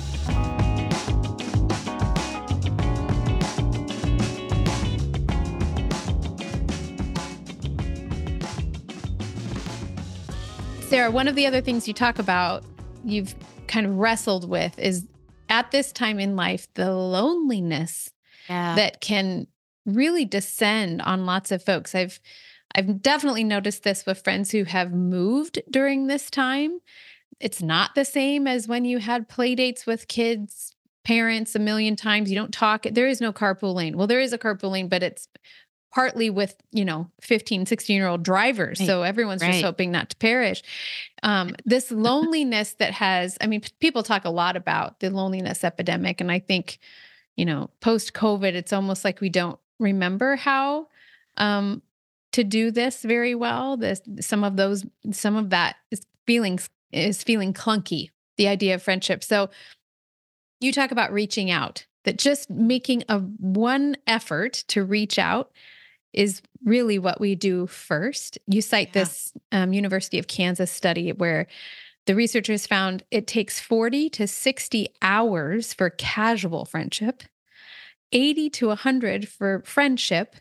Sarah, 10.87 11.11
one 11.11 11.27
of 11.27 11.35
the 11.35 11.45
other 11.45 11.59
things 11.59 11.85
you 11.85 11.93
talk 11.93 12.17
about, 12.17 12.63
you've 13.03 13.35
kind 13.67 13.85
of 13.85 13.97
wrestled 13.97 14.49
with 14.49 14.79
is 14.79 15.05
at 15.49 15.71
this 15.71 15.91
time 15.91 16.17
in 16.17 16.37
life, 16.37 16.69
the 16.75 16.93
loneliness 16.93 18.09
yeah. 18.47 18.75
that 18.75 19.01
can 19.01 19.47
really 19.85 20.25
descend 20.25 21.01
on 21.01 21.25
lots 21.25 21.51
of 21.51 21.63
folks. 21.63 21.95
I've 21.95 22.19
I've 22.73 23.01
definitely 23.01 23.45
noticed 23.45 23.83
this 23.83 24.05
with 24.05 24.23
friends 24.23 24.51
who 24.51 24.65
have 24.65 24.91
moved 24.91 25.61
during 25.69 26.07
this 26.07 26.29
time. 26.29 26.79
It's 27.39 27.61
not 27.61 27.95
the 27.95 28.05
same 28.05 28.47
as 28.47 28.67
when 28.67 28.83
you 28.83 28.97
had 28.97 29.29
play 29.29 29.55
dates 29.55 29.85
with 29.85 30.09
kids, 30.09 30.75
parents 31.05 31.55
a 31.55 31.59
million 31.59 31.95
times. 31.95 32.29
You 32.29 32.35
don't 32.35 32.53
talk. 32.53 32.85
There 32.91 33.07
is 33.07 33.21
no 33.21 33.31
carpool 33.31 33.73
lane. 33.73 33.97
Well, 33.97 34.07
there 34.07 34.19
is 34.19 34.33
a 34.33 34.37
carpool 34.37 34.71
lane, 34.71 34.89
but 34.89 35.03
it's 35.03 35.29
partly 35.93 36.29
with, 36.29 36.57
you 36.71 36.83
know, 36.83 37.09
15, 37.21 37.65
16 37.65 37.95
year 37.95 38.07
old 38.07 38.23
drivers. 38.23 38.81
Right. 38.81 38.85
So 38.85 39.03
everyone's 39.03 39.41
right. 39.41 39.53
just 39.53 39.63
hoping 39.63 39.91
not 39.91 40.09
to 40.09 40.17
perish. 40.17 40.61
Um, 41.23 41.55
this 41.65 41.91
loneliness 41.91 42.73
that 42.79 42.91
has, 42.91 43.37
I 43.39 43.47
mean, 43.47 43.61
people 43.79 44.03
talk 44.03 44.25
a 44.25 44.29
lot 44.29 44.57
about 44.57 44.99
the 44.99 45.09
loneliness 45.09 45.63
epidemic. 45.63 46.19
And 46.19 46.29
I 46.29 46.39
think, 46.39 46.79
you 47.37 47.45
know, 47.45 47.69
post 47.79 48.13
COVID, 48.13 48.53
it's 48.53 48.73
almost 48.73 49.05
like 49.05 49.21
we 49.21 49.29
don't 49.29 49.59
remember 49.79 50.35
how 50.35 50.87
um, 51.37 51.81
to 52.33 52.43
do 52.43 52.71
this 52.71 53.01
very 53.01 53.35
well. 53.35 53.77
This 53.77 54.01
some 54.21 54.43
of 54.43 54.57
those 54.57 54.85
some 55.11 55.35
of 55.35 55.49
that 55.51 55.77
is 55.91 56.05
feelings 56.25 56.69
is 56.91 57.23
feeling 57.23 57.53
clunky. 57.53 58.09
The 58.37 58.47
idea 58.47 58.75
of 58.75 58.83
friendship. 58.83 59.23
So 59.23 59.49
you 60.59 60.71
talk 60.73 60.91
about 60.91 61.13
reaching 61.13 61.51
out. 61.51 61.85
That 62.03 62.17
just 62.19 62.51
making 62.51 63.03
a 63.09 63.17
one 63.17 63.97
effort 64.05 64.63
to 64.67 64.83
reach 64.83 65.17
out 65.17 65.51
is 66.13 66.41
really 66.63 66.99
what 66.99 67.19
we 67.19 67.33
do 67.33 67.65
first. 67.65 68.37
You 68.45 68.61
cite 68.61 68.89
yeah. 68.89 68.93
this 68.93 69.33
um, 69.51 69.73
University 69.73 70.19
of 70.19 70.27
Kansas 70.27 70.69
study 70.71 71.13
where 71.13 71.47
the 72.05 72.15
researchers 72.15 72.67
found 72.67 73.03
it 73.09 73.25
takes 73.25 73.59
40 73.59 74.09
to 74.11 74.27
60 74.27 74.87
hours 75.01 75.73
for 75.73 75.89
casual 75.89 76.65
friendship 76.65 77.23
80 78.11 78.49
to 78.51 78.67
100 78.67 79.27
for 79.27 79.61
friendship, 79.65 80.35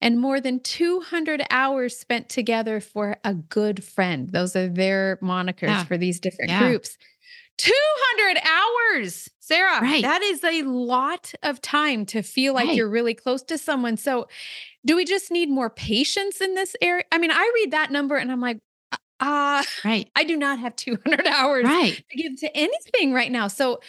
and 0.00 0.20
more 0.20 0.40
than 0.40 0.60
200 0.60 1.42
hours 1.50 1.96
spent 1.98 2.28
together 2.28 2.80
for 2.80 3.16
a 3.24 3.34
good 3.34 3.82
friend. 3.82 4.30
Those 4.30 4.54
are 4.54 4.68
their 4.68 5.18
monikers 5.22 5.68
yeah. 5.68 5.84
for 5.84 5.96
these 5.96 6.20
different 6.20 6.50
yeah. 6.50 6.60
groups. 6.60 6.96
200 7.58 8.42
hours, 8.44 9.30
Sarah. 9.40 9.80
Right. 9.80 10.02
That 10.02 10.22
is 10.22 10.44
a 10.44 10.62
lot 10.62 11.32
of 11.42 11.62
time 11.62 12.04
to 12.06 12.22
feel 12.22 12.52
like 12.52 12.66
right. 12.66 12.76
you're 12.76 12.88
really 12.88 13.14
close 13.14 13.42
to 13.44 13.56
someone. 13.56 13.96
So, 13.96 14.28
do 14.84 14.94
we 14.94 15.04
just 15.04 15.30
need 15.30 15.48
more 15.48 15.70
patience 15.70 16.40
in 16.40 16.54
this 16.54 16.76
area? 16.80 17.04
I 17.10 17.18
mean, 17.18 17.30
I 17.32 17.50
read 17.54 17.72
that 17.72 17.90
number 17.90 18.16
and 18.16 18.30
I'm 18.30 18.40
like, 18.40 18.58
uh, 19.20 19.62
right. 19.84 20.08
I 20.14 20.24
do 20.24 20.36
not 20.36 20.58
have 20.58 20.76
200 20.76 21.26
hours 21.26 21.64
right. 21.64 21.96
to 22.10 22.16
give 22.16 22.38
to 22.40 22.56
anything 22.56 23.12
right 23.12 23.32
now. 23.32 23.48
So, 23.48 23.80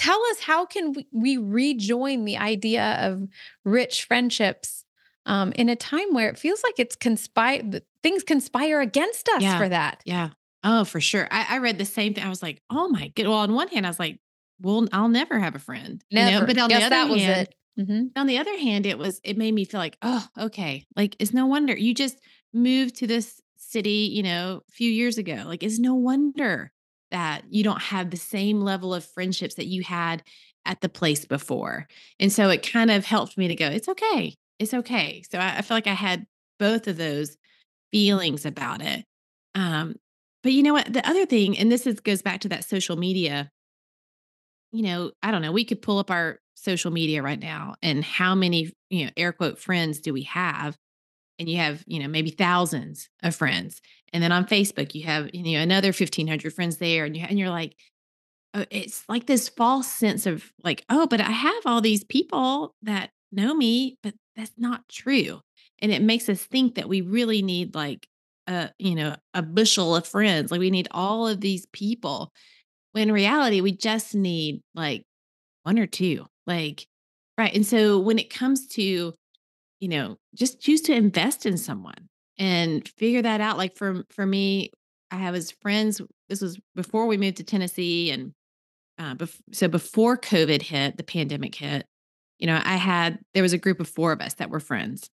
tell 0.00 0.20
us 0.30 0.40
how 0.40 0.64
can 0.64 0.94
we, 1.12 1.36
rejoin 1.36 2.24
the 2.24 2.38
idea 2.38 2.96
of 3.02 3.28
rich 3.66 4.04
friendships 4.04 4.84
um, 5.26 5.52
in 5.52 5.68
a 5.68 5.76
time 5.76 6.14
where 6.14 6.30
it 6.30 6.38
feels 6.38 6.62
like 6.62 6.78
it's 6.78 6.96
conspire 6.96 7.62
things 8.02 8.22
conspire 8.22 8.80
against 8.80 9.28
us 9.28 9.42
yeah, 9.42 9.58
for 9.58 9.68
that. 9.68 10.00
Yeah. 10.06 10.30
Oh, 10.64 10.84
for 10.84 11.00
sure. 11.00 11.28
I, 11.30 11.46
I, 11.50 11.58
read 11.58 11.76
the 11.76 11.84
same 11.84 12.14
thing. 12.14 12.24
I 12.24 12.30
was 12.30 12.42
like, 12.42 12.62
oh 12.70 12.88
my 12.88 13.08
god. 13.08 13.26
Well, 13.26 13.38
on 13.38 13.52
one 13.52 13.68
hand, 13.68 13.86
I 13.86 13.90
was 13.90 13.98
like, 13.98 14.18
well, 14.60 14.86
I'll 14.92 15.08
never 15.08 15.38
have 15.38 15.54
a 15.54 15.58
friend. 15.58 16.02
Never. 16.10 16.30
You 16.30 16.40
know? 16.40 16.46
But 16.46 16.58
on 16.58 16.68
the 16.70 16.76
other 16.76 16.88
that 16.88 17.18
hand, 17.18 17.48
mm-hmm. 17.78 18.06
on 18.16 18.26
the 18.26 18.38
other 18.38 18.56
hand, 18.56 18.86
it 18.86 18.96
was 18.96 19.20
it 19.22 19.36
made 19.36 19.52
me 19.52 19.66
feel 19.66 19.80
like, 19.80 19.98
oh, 20.00 20.26
okay. 20.38 20.86
Like 20.96 21.14
it's 21.18 21.34
no 21.34 21.46
wonder 21.46 21.76
you 21.76 21.92
just 21.94 22.18
moved 22.54 22.96
to 22.96 23.06
this 23.06 23.40
city, 23.58 24.10
you 24.12 24.22
know, 24.22 24.62
a 24.66 24.72
few 24.72 24.90
years 24.90 25.18
ago. 25.18 25.42
Like 25.44 25.62
it's 25.62 25.78
no 25.78 25.94
wonder 25.94 26.72
that 27.10 27.42
you 27.50 27.62
don't 27.64 27.82
have 27.82 28.10
the 28.10 28.16
same 28.16 28.60
level 28.60 28.94
of 28.94 29.04
friendships 29.04 29.54
that 29.56 29.66
you 29.66 29.82
had 29.82 30.22
at 30.64 30.80
the 30.80 30.88
place 30.88 31.24
before. 31.24 31.86
And 32.18 32.32
so 32.32 32.48
it 32.50 32.68
kind 32.68 32.90
of 32.90 33.04
helped 33.04 33.38
me 33.38 33.48
to 33.48 33.54
go, 33.54 33.66
it's 33.66 33.88
okay. 33.88 34.34
It's 34.58 34.74
okay. 34.74 35.22
So 35.30 35.38
I, 35.38 35.58
I 35.58 35.62
feel 35.62 35.76
like 35.76 35.86
I 35.86 35.94
had 35.94 36.26
both 36.58 36.86
of 36.86 36.96
those 36.96 37.36
feelings 37.92 38.44
about 38.44 38.82
it. 38.82 39.04
Um, 39.54 39.96
but 40.42 40.52
you 40.52 40.62
know 40.62 40.72
what? 40.72 40.92
The 40.92 41.06
other 41.08 41.26
thing, 41.26 41.58
and 41.58 41.70
this 41.70 41.86
is 41.86 42.00
goes 42.00 42.22
back 42.22 42.40
to 42.40 42.48
that 42.50 42.64
social 42.64 42.96
media, 42.96 43.50
you 44.72 44.82
know, 44.82 45.10
I 45.22 45.30
don't 45.30 45.42
know, 45.42 45.52
we 45.52 45.64
could 45.64 45.82
pull 45.82 45.98
up 45.98 46.10
our 46.10 46.38
social 46.54 46.90
media 46.90 47.22
right 47.22 47.40
now 47.40 47.74
and 47.82 48.04
how 48.04 48.34
many, 48.34 48.70
you 48.90 49.06
know, 49.06 49.10
air 49.16 49.32
quote 49.32 49.58
friends 49.58 50.00
do 50.00 50.12
we 50.12 50.22
have? 50.22 50.76
And 51.40 51.48
you 51.48 51.56
have, 51.56 51.82
you 51.86 51.98
know, 51.98 52.06
maybe 52.06 52.30
thousands 52.30 53.08
of 53.22 53.34
friends. 53.34 53.80
And 54.12 54.22
then 54.22 54.30
on 54.30 54.44
Facebook, 54.44 54.94
you 54.94 55.04
have 55.04 55.30
you 55.32 55.56
know 55.56 55.62
another 55.62 55.92
fifteen 55.92 56.28
hundred 56.28 56.52
friends 56.52 56.76
there, 56.76 57.06
and 57.06 57.16
you 57.16 57.24
and 57.26 57.38
you're 57.38 57.48
like, 57.48 57.74
oh, 58.54 58.66
it's 58.70 59.04
like 59.08 59.26
this 59.26 59.48
false 59.48 59.88
sense 59.88 60.26
of 60.26 60.52
like, 60.62 60.84
oh, 60.90 61.06
but 61.06 61.20
I 61.20 61.30
have 61.30 61.62
all 61.64 61.80
these 61.80 62.04
people 62.04 62.74
that 62.82 63.10
know 63.32 63.54
me, 63.54 63.96
but 64.02 64.14
that's 64.36 64.52
not 64.58 64.88
true, 64.88 65.40
and 65.80 65.90
it 65.90 66.02
makes 66.02 66.28
us 66.28 66.42
think 66.42 66.74
that 66.74 66.88
we 66.88 67.00
really 67.00 67.40
need 67.40 67.74
like 67.74 68.06
a 68.46 68.70
you 68.78 68.94
know 68.94 69.16
a 69.32 69.42
bushel 69.42 69.96
of 69.96 70.06
friends, 70.06 70.50
like 70.50 70.60
we 70.60 70.70
need 70.70 70.88
all 70.90 71.26
of 71.26 71.40
these 71.40 71.66
people. 71.72 72.32
When 72.92 73.08
in 73.08 73.14
reality, 73.14 73.60
we 73.60 73.72
just 73.72 74.14
need 74.14 74.60
like 74.74 75.04
one 75.62 75.78
or 75.78 75.86
two, 75.86 76.26
like 76.46 76.86
right. 77.38 77.54
And 77.54 77.64
so 77.64 77.98
when 77.98 78.18
it 78.18 78.28
comes 78.28 78.66
to 78.74 79.14
you 79.80 79.88
know 79.88 80.16
just 80.34 80.60
choose 80.60 80.80
to 80.82 80.94
invest 80.94 81.46
in 81.46 81.56
someone 81.56 82.08
and 82.40 82.88
figure 82.88 83.22
that 83.22 83.40
out. 83.40 83.58
Like 83.58 83.76
for 83.76 84.04
for 84.10 84.24
me, 84.26 84.70
I 85.10 85.16
have 85.16 85.34
as 85.34 85.50
friends. 85.50 86.00
This 86.28 86.40
was 86.40 86.58
before 86.74 87.06
we 87.06 87.16
moved 87.16 87.36
to 87.36 87.44
Tennessee, 87.44 88.10
and 88.10 88.32
uh, 88.98 89.14
bef- 89.14 89.40
so 89.52 89.68
before 89.68 90.16
COVID 90.16 90.62
hit, 90.62 90.96
the 90.96 91.04
pandemic 91.04 91.54
hit. 91.54 91.86
You 92.38 92.46
know, 92.46 92.60
I 92.64 92.76
had 92.76 93.18
there 93.34 93.42
was 93.42 93.52
a 93.52 93.58
group 93.58 93.78
of 93.78 93.88
four 93.88 94.12
of 94.12 94.20
us 94.20 94.34
that 94.34 94.50
were 94.50 94.60
friends, 94.60 95.10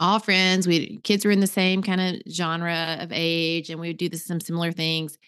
all 0.00 0.18
friends. 0.18 0.66
We 0.66 0.98
kids 1.04 1.24
were 1.24 1.30
in 1.30 1.40
the 1.40 1.46
same 1.46 1.82
kind 1.82 2.00
of 2.00 2.32
genre 2.32 2.96
of 3.00 3.10
age, 3.12 3.68
and 3.70 3.78
we 3.78 3.88
would 3.88 3.98
do 3.98 4.10
some 4.16 4.40
similar 4.40 4.72
things. 4.72 5.18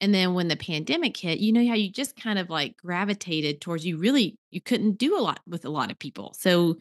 And 0.00 0.14
then 0.14 0.34
when 0.34 0.48
the 0.48 0.56
pandemic 0.56 1.16
hit, 1.16 1.38
you 1.38 1.52
know 1.52 1.66
how 1.66 1.74
you 1.74 1.90
just 1.90 2.16
kind 2.16 2.38
of 2.38 2.50
like 2.50 2.76
gravitated 2.78 3.60
towards 3.60 3.86
you 3.86 3.98
really 3.98 4.36
you 4.50 4.60
couldn't 4.60 4.98
do 4.98 5.16
a 5.16 5.20
lot 5.20 5.40
with 5.46 5.64
a 5.64 5.70
lot 5.70 5.90
of 5.90 5.98
people. 5.98 6.34
So 6.38 6.76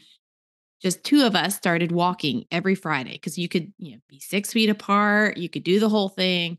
just 0.83 1.03
two 1.03 1.25
of 1.25 1.35
us 1.35 1.55
started 1.55 1.93
walking 1.93 2.43
every 2.51 2.75
Friday 2.75 3.13
because 3.13 3.37
you 3.37 3.47
could, 3.47 3.73
you 3.77 3.93
know, 3.93 3.97
be 4.09 4.19
six 4.19 4.51
feet 4.51 4.69
apart, 4.69 5.37
you 5.37 5.47
could 5.47 5.63
do 5.63 5.79
the 5.79 5.89
whole 5.89 6.09
thing. 6.09 6.57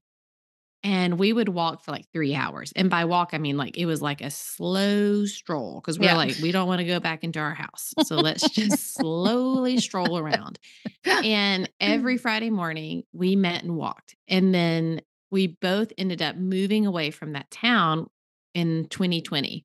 And 0.83 1.19
we 1.19 1.33
would 1.33 1.49
walk 1.49 1.83
for 1.83 1.93
like 1.93 2.07
three 2.13 2.35
hours. 2.35 2.73
And 2.77 2.91
by 2.91 3.05
walk, 3.05 3.31
I 3.33 3.39
mean 3.39 3.57
like 3.57 3.79
it 3.79 3.87
was 3.87 4.03
like 4.03 4.21
a 4.21 4.31
slow 4.31 5.25
stroll 5.25 5.81
because 5.81 5.99
we're 5.99 6.07
yeah. 6.07 6.17
like, 6.17 6.37
we 6.43 6.53
don't 6.53 6.67
want 6.67 6.81
to 6.81 6.87
go 6.87 7.01
back 7.01 7.25
into 7.25 7.39
our 7.39 7.55
house. 7.55 7.95
So 8.05 8.17
let's 8.17 8.49
just 8.51 8.95
slowly 8.95 9.79
stroll 9.79 10.19
around. 10.19 10.59
And 11.05 11.71
every 11.81 12.19
Friday 12.19 12.51
morning, 12.51 13.05
we 13.13 13.37
met 13.37 13.63
and 13.63 13.77
walked. 13.77 14.15
And 14.29 14.55
then 14.55 15.01
we 15.31 15.47
both 15.47 15.93
ended 15.97 16.21
up 16.21 16.37
moving 16.37 16.87
away 16.87 17.11
from 17.11 17.33
that 17.33 17.51
town 17.51 18.09
in 18.55 18.87
2020. 18.89 19.65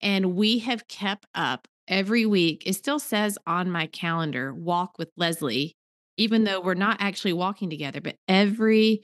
And 0.00 0.36
we 0.36 0.58
have 0.60 0.88
kept 0.88 1.26
up 1.34 1.68
every 1.88 2.26
week. 2.26 2.62
It 2.66 2.74
still 2.74 2.98
says 2.98 3.38
on 3.46 3.70
my 3.70 3.86
calendar, 3.86 4.52
walk 4.52 4.98
with 4.98 5.10
Leslie, 5.16 5.76
even 6.16 6.44
though 6.44 6.60
we're 6.60 6.74
not 6.74 6.98
actually 7.00 7.32
walking 7.32 7.70
together, 7.70 8.00
but 8.00 8.16
every 8.28 9.02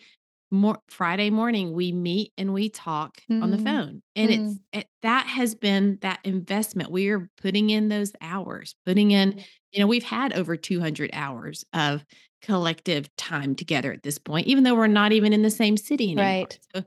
more 0.50 0.78
Friday 0.88 1.30
morning 1.30 1.72
we 1.72 1.92
meet 1.92 2.30
and 2.36 2.52
we 2.52 2.68
talk 2.68 3.16
mm-hmm. 3.30 3.42
on 3.42 3.50
the 3.50 3.56
mm-hmm. 3.56 3.66
phone. 3.66 4.02
And 4.14 4.30
mm-hmm. 4.30 4.46
it's 4.48 4.58
it, 4.72 4.86
that 5.02 5.26
has 5.26 5.54
been 5.54 5.98
that 6.02 6.20
investment. 6.24 6.90
We 6.90 7.08
are 7.08 7.28
putting 7.40 7.70
in 7.70 7.88
those 7.88 8.12
hours, 8.20 8.74
putting 8.84 9.12
in, 9.12 9.42
you 9.72 9.80
know, 9.80 9.86
we've 9.86 10.04
had 10.04 10.34
over 10.34 10.56
200 10.56 11.10
hours 11.14 11.64
of 11.72 12.04
collective 12.42 13.08
time 13.16 13.54
together 13.54 13.92
at 13.92 14.02
this 14.02 14.18
point, 14.18 14.46
even 14.46 14.64
though 14.64 14.74
we're 14.74 14.88
not 14.88 15.12
even 15.12 15.32
in 15.32 15.42
the 15.42 15.50
same 15.50 15.78
city 15.78 16.12
anymore. 16.12 16.24
Right. 16.24 16.58
So 16.74 16.84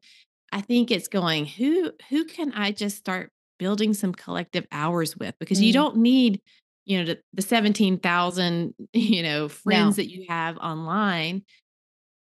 I 0.51 0.61
think 0.61 0.91
it's 0.91 1.07
going, 1.07 1.45
who 1.45 1.91
who 2.09 2.25
can 2.25 2.51
I 2.53 2.71
just 2.71 2.97
start 2.97 3.31
building 3.59 3.93
some 3.93 4.13
collective 4.13 4.65
hours 4.71 5.15
with? 5.17 5.35
Because 5.39 5.61
you 5.61 5.71
Mm. 5.71 5.73
don't 5.73 5.97
need, 5.97 6.41
you 6.85 6.99
know, 6.99 7.05
the, 7.05 7.19
the 7.33 7.41
17,000, 7.41 8.73
you 8.93 9.23
know, 9.23 9.47
friends 9.49 9.97
No. 9.97 10.03
that 10.03 10.09
you 10.11 10.25
have 10.29 10.57
online. 10.57 11.43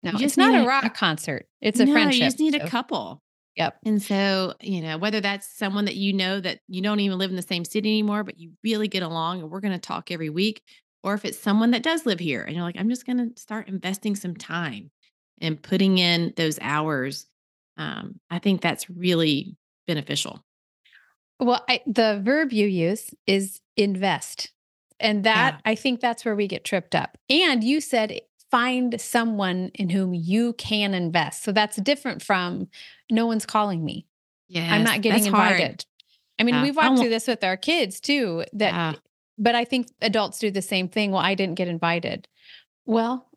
No, 0.03 0.11
You 0.17 0.25
it's 0.25 0.37
not 0.37 0.55
a 0.55 0.63
a- 0.63 0.67
rock 0.67 0.95
concert. 0.95 1.47
It's 1.61 1.79
a 1.79 1.85
no, 1.85 1.93
friendship. 1.93 2.19
you 2.19 2.25
just 2.25 2.39
need 2.39 2.55
a 2.55 2.67
couple. 2.67 3.21
Yep. 3.57 3.77
And 3.85 4.01
so, 4.01 4.53
you 4.61 4.81
know, 4.81 4.97
whether 4.97 5.19
that's 5.21 5.57
someone 5.57 5.85
that 5.85 5.95
you 5.95 6.13
know 6.13 6.39
that 6.39 6.59
you 6.67 6.81
don't 6.81 7.01
even 7.01 7.17
live 7.17 7.29
in 7.29 7.35
the 7.35 7.41
same 7.41 7.65
city 7.65 7.89
anymore, 7.89 8.23
but 8.23 8.39
you 8.39 8.51
really 8.63 8.87
get 8.87 9.03
along 9.03 9.41
and 9.41 9.51
we're 9.51 9.59
going 9.59 9.73
to 9.73 9.79
talk 9.79 10.09
every 10.09 10.29
week, 10.29 10.63
or 11.03 11.13
if 11.13 11.25
it's 11.25 11.37
someone 11.37 11.71
that 11.71 11.83
does 11.83 12.05
live 12.05 12.19
here 12.19 12.41
and 12.43 12.55
you're 12.55 12.63
like, 12.63 12.77
I'm 12.79 12.89
just 12.89 13.05
going 13.05 13.17
to 13.17 13.39
start 13.39 13.67
investing 13.67 14.15
some 14.15 14.35
time 14.35 14.89
and 15.41 15.61
putting 15.61 15.97
in 15.97 16.33
those 16.37 16.57
hours. 16.61 17.27
Um, 17.77 18.19
I 18.29 18.39
think 18.39 18.61
that's 18.61 18.89
really 18.89 19.57
beneficial. 19.85 20.43
Well, 21.41 21.63
I, 21.67 21.81
the 21.87 22.21
verb 22.23 22.53
you 22.53 22.67
use 22.67 23.13
is 23.25 23.59
invest. 23.75 24.51
And 24.99 25.23
that, 25.23 25.59
I 25.65 25.73
think 25.73 25.99
that's 25.99 26.23
where 26.23 26.35
we 26.35 26.47
get 26.47 26.63
tripped 26.63 26.93
up. 26.93 27.17
And 27.29 27.63
you 27.63 27.81
said 27.81 28.21
find 28.51 28.99
someone 29.01 29.71
in 29.73 29.89
whom 29.89 30.13
you 30.13 30.53
can 30.53 30.93
invest. 30.93 31.43
So 31.43 31.51
that's 31.51 31.77
different 31.77 32.21
from 32.21 32.67
no 33.09 33.25
one's 33.25 33.45
calling 33.45 33.83
me. 33.83 34.05
Yeah. 34.49 34.71
I'm 34.71 34.83
not 34.83 35.01
getting 35.01 35.25
invited. 35.25 35.85
I 36.37 36.43
mean, 36.43 36.55
Yeah. 36.55 36.63
we've 36.63 36.75
walked 36.75 36.99
through 36.99 37.09
this 37.09 37.27
with 37.27 37.43
our 37.43 37.57
kids 37.57 37.99
too. 37.99 38.43
That, 38.53 38.73
Yeah. 38.73 38.93
but 39.37 39.55
I 39.55 39.63
think 39.63 39.87
adults 40.01 40.37
do 40.37 40.51
the 40.51 40.61
same 40.61 40.89
thing. 40.89 41.11
Well, 41.11 41.21
I 41.21 41.33
didn't 41.33 41.55
get 41.55 41.67
invited. 41.69 42.27
Well, 42.85 43.27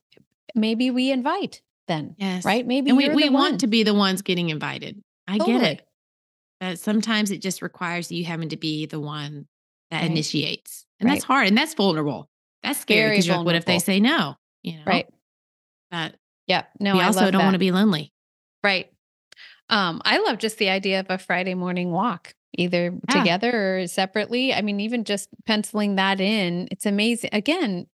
maybe 0.54 0.90
we 0.90 1.10
invite 1.10 1.62
then, 1.86 2.16
Yes. 2.18 2.44
right? 2.44 2.66
Maybe 2.66 2.90
And 2.90 2.98
we, 2.98 3.08
we 3.08 3.28
want 3.30 3.60
to 3.60 3.66
be 3.66 3.84
the 3.84 3.94
ones 3.94 4.20
getting 4.22 4.50
invited. 4.50 5.02
I 5.28 5.38
get 5.38 5.62
it. 5.62 5.86
But 6.60 6.78
sometimes 6.78 7.30
it 7.30 7.38
just 7.42 7.62
requires 7.62 8.10
you 8.10 8.24
having 8.24 8.48
to 8.50 8.56
be 8.56 8.86
the 8.86 9.00
one 9.00 9.46
that 9.90 10.00
Right. 10.02 10.10
initiates. 10.10 10.86
And 11.00 11.08
that's 11.10 11.24
hard. 11.24 11.48
And 11.48 11.58
that's 11.58 11.74
vulnerable. 11.74 12.28
That's 12.62 12.80
scary 12.80 13.10
because 13.10 13.28
like, 13.28 13.44
what 13.44 13.54
if 13.54 13.64
they 13.66 13.78
say 13.78 14.00
no? 14.00 14.36
You 14.62 14.78
know? 14.78 14.82
Right. 14.86 15.06
But 15.90 16.14
Yeah. 16.46 16.64
No, 16.80 16.94
we 16.94 17.00
I 17.00 17.06
also 17.06 17.30
don't 17.30 17.44
want 17.44 17.54
to 17.54 17.58
be 17.58 17.70
lonely. 17.72 18.12
Right. 18.62 18.90
Um, 19.68 20.00
I 20.04 20.18
love 20.18 20.38
just 20.38 20.58
the 20.58 20.68
idea 20.70 21.00
of 21.00 21.06
a 21.08 21.18
Friday 21.18 21.54
morning 21.54 21.90
walk, 21.90 22.34
either 22.56 22.98
Yeah. 23.08 23.18
together 23.18 23.80
or 23.80 23.86
separately. 23.86 24.52
I 24.54 24.62
mean, 24.62 24.80
even 24.80 25.04
just 25.04 25.28
penciling 25.46 25.96
that 25.96 26.20
in, 26.20 26.68
it's 26.70 26.86
amazing. 26.86 27.30
Again, 27.32 27.86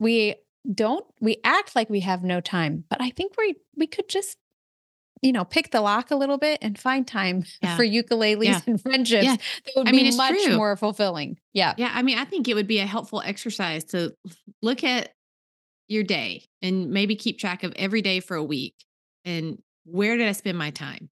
we 0.00 0.36
don't 0.72 1.04
we 1.20 1.38
act 1.44 1.74
like 1.76 1.88
we 1.90 2.00
have 2.00 2.22
no 2.22 2.40
time, 2.40 2.84
but 2.90 3.00
I 3.00 3.10
think 3.10 3.32
we 3.38 3.54
we 3.76 3.86
could 3.86 4.08
just 4.08 4.36
you 5.22 5.32
know 5.32 5.44
pick 5.44 5.70
the 5.70 5.80
lock 5.80 6.10
a 6.10 6.16
little 6.16 6.38
bit 6.38 6.58
and 6.62 6.78
find 6.78 7.06
time 7.06 7.44
Yeah. 7.62 7.76
for 7.76 7.84
ukuleles 7.84 8.44
Yeah. 8.44 8.60
and 8.66 8.80
friendships 8.80 9.24
Yeah. 9.24 9.36
that 9.36 9.72
would 9.76 9.88
I 9.88 9.90
be 9.90 10.02
mean, 10.04 10.16
much 10.16 10.42
true. 10.44 10.56
more 10.56 10.76
fulfilling. 10.76 11.38
Yeah. 11.52 11.74
Yeah. 11.76 11.90
I 11.94 12.02
mean, 12.02 12.18
I 12.18 12.24
think 12.24 12.48
it 12.48 12.54
would 12.54 12.66
be 12.68 12.78
a 12.78 12.86
helpful 12.86 13.22
exercise 13.24 13.84
to 13.86 14.14
look 14.62 14.84
at 14.84 15.12
your 15.88 16.02
day 16.04 16.44
and 16.62 16.90
maybe 16.90 17.16
keep 17.16 17.38
track 17.38 17.64
of 17.64 17.72
every 17.76 18.02
day 18.02 18.20
for 18.20 18.36
a 18.36 18.44
week 18.44 18.74
and 19.24 19.58
where 19.84 20.16
did 20.16 20.28
I 20.28 20.32
spend 20.32 20.58
my 20.58 20.70
time? 20.70 21.08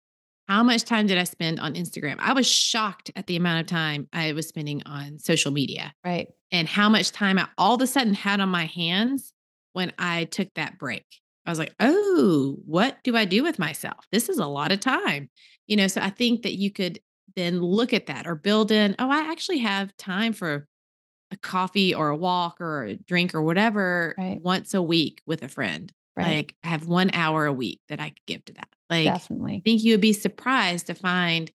How 0.48 0.62
much 0.62 0.82
time 0.84 1.06
did 1.06 1.16
I 1.16 1.24
spend 1.24 1.58
on 1.60 1.74
Instagram? 1.74 2.16
I 2.18 2.32
was 2.34 2.46
shocked 2.46 3.10
at 3.16 3.26
the 3.26 3.36
amount 3.36 3.60
of 3.62 3.66
time 3.66 4.08
I 4.12 4.32
was 4.32 4.46
spending 4.48 4.82
on 4.84 5.18
social 5.18 5.52
media. 5.52 5.94
Right. 6.04 6.28
and 6.52 6.68
how 6.68 6.88
much 6.88 7.12
time 7.12 7.38
I 7.38 7.46
all 7.56 7.76
of 7.76 7.80
a 7.80 7.86
sudden 7.86 8.14
had 8.14 8.40
on 8.40 8.48
my 8.50 8.66
hands 8.66 9.32
when 9.72 9.92
I 9.98 10.24
took 10.24 10.48
that 10.54 10.78
break. 10.78 11.04
I 11.46 11.50
was 11.50 11.58
like, 11.58 11.74
oh, 11.80 12.56
what 12.64 12.98
do 13.04 13.16
I 13.16 13.24
do 13.24 13.42
with 13.42 13.58
myself? 13.58 14.06
This 14.10 14.28
is 14.28 14.38
a 14.38 14.46
lot 14.46 14.72
of 14.72 14.80
time. 14.80 15.28
You 15.66 15.76
know, 15.76 15.86
so 15.86 16.00
I 16.00 16.10
think 16.10 16.42
that 16.42 16.54
you 16.54 16.70
could 16.70 17.00
then 17.36 17.60
look 17.60 17.92
at 17.92 18.06
that 18.06 18.26
or 18.26 18.34
build 18.34 18.70
in, 18.70 18.94
oh, 18.98 19.10
I 19.10 19.30
actually 19.30 19.58
have 19.58 19.96
time 19.96 20.32
for 20.32 20.66
a 21.30 21.36
coffee 21.36 21.94
or 21.94 22.08
a 22.08 22.16
walk 22.16 22.60
or 22.60 22.84
a 22.84 22.96
drink 22.96 23.34
or 23.34 23.42
whatever 23.42 24.14
Right. 24.16 24.40
once 24.40 24.74
a 24.74 24.82
week 24.82 25.20
with 25.26 25.42
a 25.42 25.48
friend. 25.48 25.92
Right. 26.16 26.36
Like 26.36 26.54
I 26.62 26.68
have 26.68 26.86
one 26.86 27.10
hour 27.12 27.46
a 27.46 27.52
week 27.52 27.80
that 27.88 28.00
I 28.00 28.10
could 28.10 28.26
give 28.26 28.44
to 28.46 28.52
that. 28.54 28.68
Like 28.88 29.06
Definitely. 29.06 29.56
I 29.56 29.60
think 29.64 29.82
you 29.82 29.94
would 29.94 30.00
be 30.00 30.12
surprised 30.12 30.86
to 30.86 30.94
find 30.94 31.50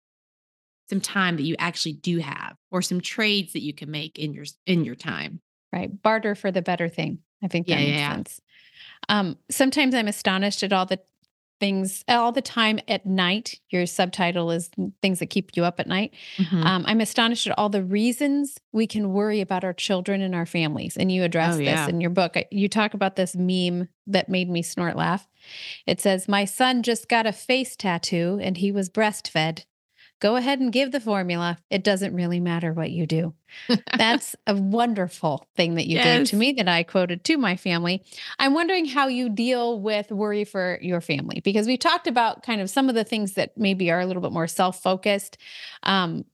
some 0.89 1.01
time 1.01 1.35
that 1.35 1.43
you 1.43 1.55
actually 1.59 1.93
do 1.93 2.17
have 2.19 2.55
or 2.71 2.81
some 2.81 3.01
trades 3.01 3.53
that 3.53 3.61
you 3.61 3.73
can 3.73 3.91
make 3.91 4.17
in 4.17 4.33
your 4.33 4.45
in 4.65 4.83
your 4.83 4.95
time. 4.95 5.41
Right. 5.71 5.89
Barter 6.01 6.33
for 6.33 6.51
the 6.51 6.61
better 6.61 6.89
thing. 6.89 7.19
I 7.43 7.47
think 7.47 7.67
yeah, 7.67 7.75
makes 7.75 7.89
yeah. 7.91 8.15
sense. 8.15 8.41
Um, 9.09 9.37
sometimes 9.49 9.93
I'm 9.95 10.07
astonished 10.07 10.63
at 10.63 10.73
all 10.73 10.85
the 10.85 10.99
things 11.59 12.03
all 12.07 12.31
the 12.31 12.41
time 12.41 12.79
at 12.87 13.03
night. 13.07 13.59
Your 13.71 13.87
subtitle 13.87 14.51
is 14.51 14.69
things 15.01 15.17
that 15.17 15.25
keep 15.31 15.49
you 15.55 15.63
up 15.65 15.79
at 15.79 15.87
night. 15.87 16.13
Mhm. 16.37 16.63
Um, 16.63 16.83
I'm 16.87 17.01
astonished 17.01 17.47
at 17.47 17.57
all 17.57 17.69
the 17.69 17.83
reasons 17.83 18.59
we 18.71 18.85
can 18.85 19.11
worry 19.11 19.41
about 19.41 19.63
our 19.63 19.73
children 19.73 20.21
and 20.21 20.35
our 20.35 20.45
families. 20.45 20.95
And 20.97 21.11
you 21.11 21.23
address 21.23 21.55
Oh, 21.55 21.57
this 21.57 21.65
yeah. 21.65 21.87
in 21.89 21.99
your 21.99 22.11
book. 22.11 22.37
You 22.51 22.69
talk 22.69 22.93
about 22.93 23.15
this 23.15 23.35
meme 23.35 23.87
that 24.05 24.29
made 24.29 24.51
me 24.51 24.61
snort 24.61 24.95
laugh. 24.95 25.27
It 25.87 25.99
says, 25.99 26.27
My 26.27 26.45
son 26.45 26.83
just 26.83 27.09
got 27.09 27.25
a 27.25 27.31
face 27.33 27.75
tattoo 27.75 28.39
and 28.39 28.57
he 28.57 28.71
was 28.71 28.87
breastfed. 28.89 29.63
Go 30.19 30.35
ahead 30.35 30.59
and 30.59 30.71
give 30.71 30.91
the 30.91 30.99
formula. 30.99 31.59
It 31.69 31.83
doesn't 31.83 32.15
really 32.15 32.39
matter 32.39 32.73
what 32.73 32.89
you 32.89 33.05
do. 33.05 33.33
That's 33.97 34.35
a 34.47 34.55
wonderful 34.55 35.47
thing 35.55 35.75
that 35.75 35.87
you 35.87 35.99
gave 35.99 36.27
to 36.29 36.35
me 36.35 36.53
that 36.53 36.67
I 36.67 36.83
quoted 36.83 37.23
to 37.25 37.37
my 37.37 37.55
family. 37.55 38.03
I'm 38.39 38.53
wondering 38.53 38.85
how 38.85 39.07
you 39.07 39.29
deal 39.29 39.79
with 39.79 40.11
worry 40.11 40.43
for 40.43 40.79
your 40.81 41.01
family 41.01 41.41
because 41.43 41.67
we 41.67 41.77
talked 41.77 42.07
about 42.07 42.43
kind 42.43 42.61
of 42.61 42.69
some 42.69 42.89
of 42.89 42.95
the 42.95 43.03
things 43.03 43.33
that 43.33 43.57
maybe 43.57 43.91
are 43.91 43.99
a 43.99 44.05
little 44.05 44.21
bit 44.21 44.31
more 44.31 44.47
self 44.47 44.81
focused. 44.81 45.37
Um, 45.83 46.25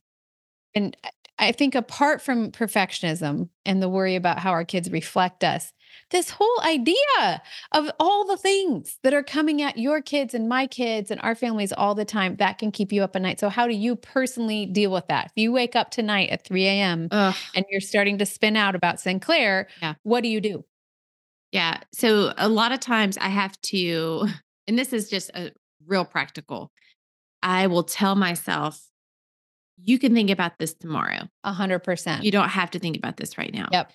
and 0.73 0.95
I 1.37 1.51
think 1.51 1.75
apart 1.75 2.21
from 2.21 2.51
perfectionism 2.51 3.49
and 3.65 3.81
the 3.81 3.89
worry 3.89 4.15
about 4.15 4.39
how 4.39 4.51
our 4.51 4.65
kids 4.65 4.89
reflect 4.91 5.43
us, 5.43 5.73
this 6.11 6.29
whole 6.29 6.61
idea 6.63 7.41
of 7.71 7.89
all 7.99 8.25
the 8.25 8.37
things 8.37 8.97
that 9.03 9.13
are 9.13 9.23
coming 9.23 9.61
at 9.61 9.77
your 9.77 10.01
kids 10.01 10.33
and 10.33 10.47
my 10.49 10.67
kids 10.67 11.09
and 11.11 11.19
our 11.21 11.35
families 11.35 11.71
all 11.73 11.95
the 11.95 12.05
time 12.05 12.35
that 12.37 12.57
can 12.57 12.71
keep 12.71 12.91
you 12.91 13.03
up 13.03 13.15
at 13.15 13.21
night. 13.21 13.39
So, 13.39 13.49
how 13.49 13.67
do 13.67 13.73
you 13.73 13.95
personally 13.95 14.65
deal 14.65 14.91
with 14.91 15.07
that? 15.07 15.27
If 15.27 15.31
you 15.35 15.51
wake 15.51 15.75
up 15.75 15.91
tonight 15.91 16.29
at 16.29 16.43
3 16.45 16.65
a.m. 16.65 17.07
And 17.11 17.65
you're 17.69 17.81
starting 17.81 18.17
to 18.19 18.25
spin 18.25 18.55
out 18.55 18.75
about 18.75 18.99
Sinclair, 18.99 19.67
Yeah. 19.81 19.93
what 20.03 20.21
do 20.21 20.29
you 20.29 20.41
do? 20.41 20.63
yeah. 21.51 21.79
So 21.93 22.33
a 22.37 22.49
lot 22.49 22.71
of 22.71 22.79
times 22.79 23.17
I 23.17 23.27
have 23.29 23.59
to, 23.63 24.27
and 24.67 24.77
this 24.77 24.91
is 24.93 25.09
just 25.09 25.29
a 25.35 25.51
real 25.85 26.05
practical. 26.05 26.71
I 27.43 27.67
will 27.67 27.83
tell 27.83 28.15
myself, 28.15 28.81
you 29.83 29.99
can 29.99 30.13
think 30.13 30.29
about 30.29 30.53
this 30.59 30.73
tomorrow. 30.73 31.27
A 31.43 31.51
hundred 31.51 31.79
percent. 31.79 32.23
You 32.23 32.31
don't 32.31 32.49
have 32.49 32.71
to 32.71 32.79
think 32.79 32.95
about 32.97 33.17
this 33.17 33.37
right 33.37 33.53
now. 33.53 33.67
Yep. 33.71 33.91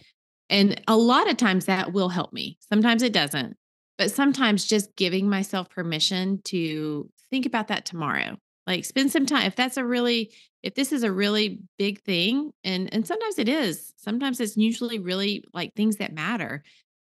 And 0.50 0.80
a 0.88 0.96
lot 0.96 1.28
of 1.30 1.36
times 1.36 1.66
that 1.66 1.92
will 1.92 2.08
help 2.08 2.32
me. 2.32 2.58
Sometimes 2.60 3.02
it 3.02 3.12
doesn't. 3.12 3.56
But 3.98 4.10
sometimes 4.10 4.66
just 4.66 4.94
giving 4.96 5.28
myself 5.28 5.68
permission 5.68 6.40
to 6.44 7.10
think 7.30 7.46
about 7.46 7.68
that 7.68 7.84
tomorrow. 7.84 8.36
Like 8.66 8.84
spend 8.84 9.10
some 9.10 9.26
time. 9.26 9.46
If 9.46 9.56
that's 9.56 9.76
a 9.76 9.84
really 9.84 10.32
if 10.62 10.74
this 10.74 10.92
is 10.92 11.02
a 11.02 11.12
really 11.12 11.60
big 11.78 12.02
thing 12.02 12.50
and 12.64 12.92
and 12.92 13.06
sometimes 13.06 13.38
it 13.38 13.48
is. 13.48 13.92
Sometimes 13.96 14.40
it's 14.40 14.56
usually 14.56 14.98
really 14.98 15.44
like 15.52 15.74
things 15.74 15.96
that 15.96 16.12
matter. 16.12 16.62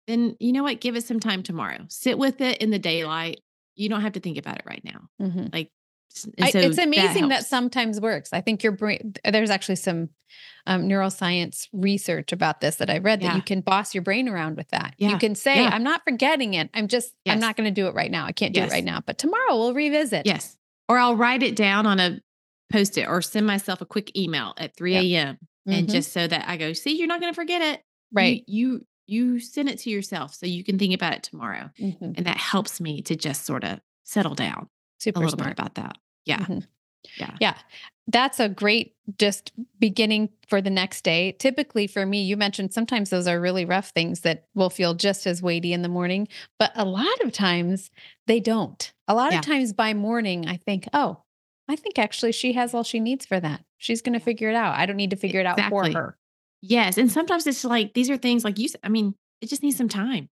Then 0.07 0.37
you 0.41 0.53
know 0.53 0.63
what? 0.63 0.81
Give 0.81 0.97
it 0.97 1.05
some 1.05 1.21
time 1.21 1.43
tomorrow. 1.43 1.85
Sit 1.89 2.19
with 2.19 2.41
it 2.41 2.59
in 2.59 2.71
the 2.71 2.79
daylight. 2.79 3.41
You 3.77 3.89
don't 3.89 4.01
have 4.03 4.13
to 4.13 4.21
think 4.21 4.39
about 4.39 4.59
it 4.59 4.65
right 4.67 4.83
now. 4.85 5.09
Mhm. 5.21 5.53
Like 5.53 5.71
s- 6.15 6.29
I- 6.41 6.51
so 6.51 6.59
it's 6.61 6.79
amazing 6.79 7.29
that, 7.29 7.35
helps. 7.37 7.49
sometimes 7.49 8.01
works. 8.01 8.33
I 8.33 8.41
think 8.41 8.63
your 8.63 8.73
brain, 8.73 9.15
there's 9.25 9.51
actually 9.51 9.77
some 9.77 10.11
um, 10.67 10.83
neuroscience 10.89 11.67
research 11.73 12.33
about 12.33 12.61
this 12.61 12.77
that 12.77 12.91
I 12.91 12.99
read 12.99 13.23
that 13.23 13.35
you 13.37 13.43
can 13.43 13.61
boss 13.63 13.95
your 13.95 14.03
brain 14.03 14.29
around 14.29 14.57
with 14.57 14.69
that. 14.69 14.95
You 14.99 15.17
can 15.19 15.35
say, 15.35 15.63
Yeah. 15.63 15.71
I'm 15.73 15.83
not 15.83 16.03
forgetting 16.05 16.55
it. 16.55 16.69
I'm 16.75 16.89
just, 16.89 17.13
I'm 17.27 17.41
not 17.41 17.57
going 17.57 17.73
to 17.73 17.81
do 17.81 17.87
it 17.89 17.95
right 17.95 18.11
now. 18.11 18.27
I 18.27 18.33
can't 18.33 18.53
do 18.55 18.61
Yes. 18.61 18.71
it 18.71 18.75
right 18.75 18.85
now, 18.85 19.01
but 19.05 19.17
tomorrow 19.19 19.57
we'll 19.57 19.73
revisit. 19.75 20.27
Yes. 20.27 20.57
Or 20.89 20.99
I'll 20.99 21.17
write 21.17 21.43
it 21.43 21.57
down 21.57 21.87
on 21.87 21.99
a 22.01 22.21
post 22.71 22.99
it 22.99 23.09
or 23.09 23.23
send 23.23 23.47
myself 23.47 23.81
a 23.81 23.87
quick 23.87 24.15
email 24.17 24.53
at 24.59 24.77
3 24.77 24.93
Yep. 24.93 25.03
a.m. 25.05 25.39
and 25.67 25.89
just 25.89 26.13
so 26.13 26.27
that 26.27 26.47
I 26.49 26.59
go, 26.59 26.75
see, 26.75 26.99
you're 26.99 27.07
not 27.09 27.21
going 27.21 27.33
to 27.33 27.37
forget 27.37 27.63
it. 27.63 27.83
right. 28.13 28.43
You, 28.47 28.69
you 28.73 28.85
you 29.11 29.41
send 29.41 29.71
it 29.71 29.79
to 29.79 29.89
yourself 29.89 30.35
so 30.35 30.45
you 30.45 30.63
can 30.63 30.79
think 30.79 30.95
about 30.95 31.15
it 31.15 31.23
tomorrow. 31.23 31.71
Mhm. 31.81 32.15
And 32.19 32.27
that 32.27 32.37
helps 32.37 32.79
me 32.79 33.01
to 33.05 33.17
just 33.17 33.47
sort 33.47 33.65
of 33.65 33.81
settle 34.05 34.35
down 34.35 34.69
Super 34.99 35.21
a 35.21 35.25
little 35.25 35.37
smart. 35.39 35.57
bit 35.57 35.61
about 35.61 35.75
that. 35.77 35.99
Yeah. 36.25 36.39
Mhm. 36.41 36.67
Yeah. 37.19 37.37
Yeah. 37.41 37.55
That's 38.11 38.41
a 38.41 38.49
great 38.49 38.95
just 39.19 39.53
beginning 39.79 40.31
for 40.49 40.61
the 40.61 40.71
next 40.71 41.03
day. 41.05 41.33
Typically 41.33 41.87
for 41.87 42.05
me, 42.07 42.23
you 42.23 42.37
mentioned 42.37 42.73
sometimes 42.73 43.11
those 43.11 43.27
are 43.27 43.41
really 43.41 43.65
rough 43.65 43.91
things 43.91 44.21
that 44.21 44.47
will 44.55 44.71
feel 44.71 44.95
just 44.95 45.27
as 45.27 45.43
weighty 45.43 45.73
in 45.73 45.83
the 45.83 45.89
morning, 45.89 46.27
but 46.59 46.73
a 46.75 46.85
lot 46.85 47.21
of 47.23 47.33
times 47.33 47.91
they 48.27 48.41
don't. 48.41 48.93
A 49.07 49.15
lot 49.15 49.33
Yeah. 49.33 49.39
of 49.41 49.45
times 49.45 49.73
by 49.73 49.95
morning, 49.95 50.47
I 50.49 50.57
think, 50.57 50.89
oh, 50.93 51.23
I 51.69 51.77
think 51.77 51.99
actually 51.99 52.33
she 52.33 52.55
has 52.55 52.73
all 52.75 52.83
she 52.83 52.99
needs 52.99 53.27
for 53.27 53.39
that. 53.41 53.63
She's 53.77 54.01
going 54.03 54.15
to 54.19 54.25
figure 54.25 54.49
it 54.49 54.55
out. 54.57 54.75
I 54.75 54.87
don't 54.87 54.97
need 54.97 55.11
to 55.11 55.17
figure 55.17 55.41
it 55.41 55.47
out 55.47 55.61
for 55.69 55.91
her. 55.93 56.17
Yes. 56.63 56.97
And 56.99 57.13
sometimes 57.13 57.47
it's 57.47 57.63
like 57.65 57.93
these 57.95 58.11
are 58.11 58.17
things 58.17 58.43
like 58.43 58.59
you 58.59 58.69
I 58.83 58.89
mean, 58.89 59.15
it 59.41 59.49
just 59.49 59.63
needs 59.63 59.77
some 59.77 59.89
time. 59.89 60.29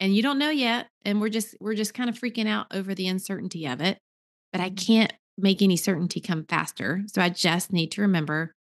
and 0.00 0.14
you 0.16 0.22
don't 0.22 0.38
know 0.38 0.50
yet 0.50 0.88
and 1.04 1.20
we're 1.20 1.28
just 1.28 1.54
we're 1.60 1.74
just 1.74 1.94
kind 1.94 2.10
of 2.10 2.18
freaking 2.18 2.46
out 2.48 2.66
over 2.72 2.94
the 2.94 3.06
uncertainty 3.06 3.66
of 3.66 3.80
it 3.80 3.98
but 4.52 4.60
i 4.60 4.70
can't 4.70 5.12
make 5.38 5.62
any 5.62 5.76
certainty 5.76 6.20
come 6.20 6.44
faster 6.44 7.02
so 7.06 7.22
i 7.22 7.28
just 7.28 7.72
need 7.72 7.90
to 7.90 8.02
remember 8.02 8.54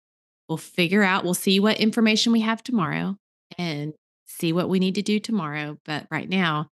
we'll 0.48 0.58
figure 0.58 1.04
out 1.04 1.24
we'll 1.24 1.34
see 1.34 1.60
what 1.60 1.80
information 1.80 2.32
we 2.32 2.42
have 2.42 2.64
tomorrow 2.64 3.16
and 3.58 3.94
see 4.26 4.54
what 4.54 4.70
we 4.70 4.80
need 4.80 4.96
to 4.96 5.02
do 5.02 5.20
tomorrow 5.20 5.78
but 5.86 6.06
right 6.12 6.30
now 6.30 6.70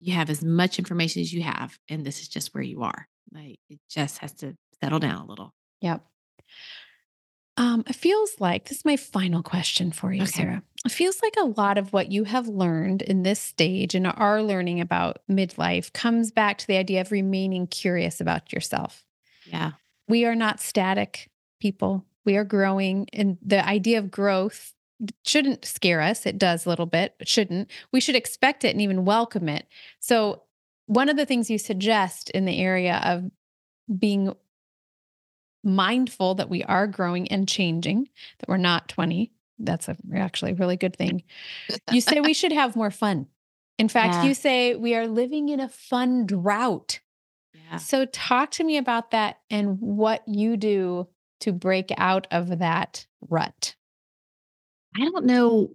you 0.00 0.12
have 0.12 0.30
as 0.30 0.44
much 0.44 0.78
information 0.78 1.22
as 1.22 1.32
you 1.32 1.42
have 1.42 1.78
and 1.88 2.04
this 2.04 2.20
is 2.20 2.28
just 2.28 2.54
where 2.54 2.62
you 2.62 2.82
are 2.82 3.08
like 3.32 3.58
it 3.68 3.78
just 3.90 4.18
has 4.18 4.32
to 4.32 4.54
settle 4.80 4.98
down 4.98 5.16
a 5.16 5.26
little 5.26 5.52
Yep. 5.80 6.04
Um, 7.56 7.84
it 7.86 7.96
feels 7.96 8.36
like 8.38 8.68
this 8.68 8.78
is 8.78 8.84
my 8.84 8.96
final 8.96 9.42
question 9.42 9.90
for 9.92 10.12
you, 10.12 10.22
Okay. 10.22 10.30
Sarah. 10.32 10.62
It 10.84 10.92
feels 10.92 11.20
like 11.22 11.34
a 11.38 11.46
lot 11.46 11.78
of 11.78 11.92
what 11.92 12.12
you 12.12 12.24
have 12.24 12.46
learned 12.48 13.02
in 13.02 13.22
this 13.22 13.40
stage 13.40 13.94
and 13.94 14.06
are 14.06 14.42
learning 14.42 14.80
about 14.80 15.18
midlife 15.28 15.92
comes 15.92 16.30
back 16.30 16.58
to 16.58 16.66
the 16.66 16.76
idea 16.76 17.00
of 17.00 17.10
remaining 17.10 17.66
curious 17.66 18.20
about 18.20 18.52
yourself. 18.52 19.04
yeah 19.46 19.72
We 20.08 20.24
are 20.26 20.34
not 20.36 20.60
static 20.60 21.30
people. 21.60 22.04
We 22.24 22.36
are 22.36 22.44
growing, 22.44 23.08
and 23.12 23.38
the 23.40 23.64
idea 23.66 23.98
of 23.98 24.10
growth 24.10 24.72
shouldn't 25.24 25.64
scare 25.64 26.00
us. 26.00 26.26
It 26.26 26.38
does 26.38 26.66
a 26.66 26.68
little 26.68 26.86
bit, 26.86 27.14
but 27.18 27.28
shouldn't. 27.28 27.70
We 27.92 28.00
should 28.00 28.16
expect 28.16 28.64
it 28.64 28.70
and 28.70 28.80
even 28.82 29.04
welcome 29.04 29.48
it. 29.48 29.66
So, 30.00 30.42
one 30.86 31.08
of 31.08 31.16
the 31.16 31.26
things 31.26 31.50
you 31.50 31.58
suggest 31.58 32.30
in 32.30 32.44
the 32.44 32.60
area 32.60 33.00
of 33.04 33.30
being 33.98 34.34
mindful 35.66 36.36
that 36.36 36.48
we 36.48 36.62
are 36.64 36.86
growing 36.86 37.28
and 37.28 37.46
changing, 37.48 38.08
that 38.38 38.48
we're 38.48 38.56
not 38.56 38.88
20. 38.88 39.32
That's 39.58 39.88
a, 39.88 39.96
actually 40.14 40.52
a 40.52 40.54
really 40.54 40.76
good 40.76 40.96
thing. 40.96 41.22
You 41.90 42.00
say 42.00 42.20
we 42.20 42.34
should 42.34 42.52
have 42.52 42.76
more 42.76 42.90
fun. 42.90 43.26
In 43.78 43.88
fact, 43.96 44.14
Yeah. 44.14 44.24
you 44.24 44.34
say 44.34 44.74
we 44.76 44.94
are 44.94 45.06
living 45.06 45.48
in 45.48 45.60
a 45.60 45.68
fun 45.68 46.24
drought. 46.26 47.00
yeah 47.54 47.76
So, 47.78 48.04
talk 48.06 48.50
to 48.52 48.64
me 48.64 48.76
about 48.78 49.10
that 49.10 49.40
and 49.50 49.78
what 49.80 50.22
you 50.26 50.56
do 50.56 51.08
to 51.40 51.52
break 51.52 51.92
out 51.98 52.26
of 52.30 52.58
that 52.60 53.06
rut. 53.28 53.74
I 54.94 55.00
don't 55.00 55.26
know. 55.26 55.70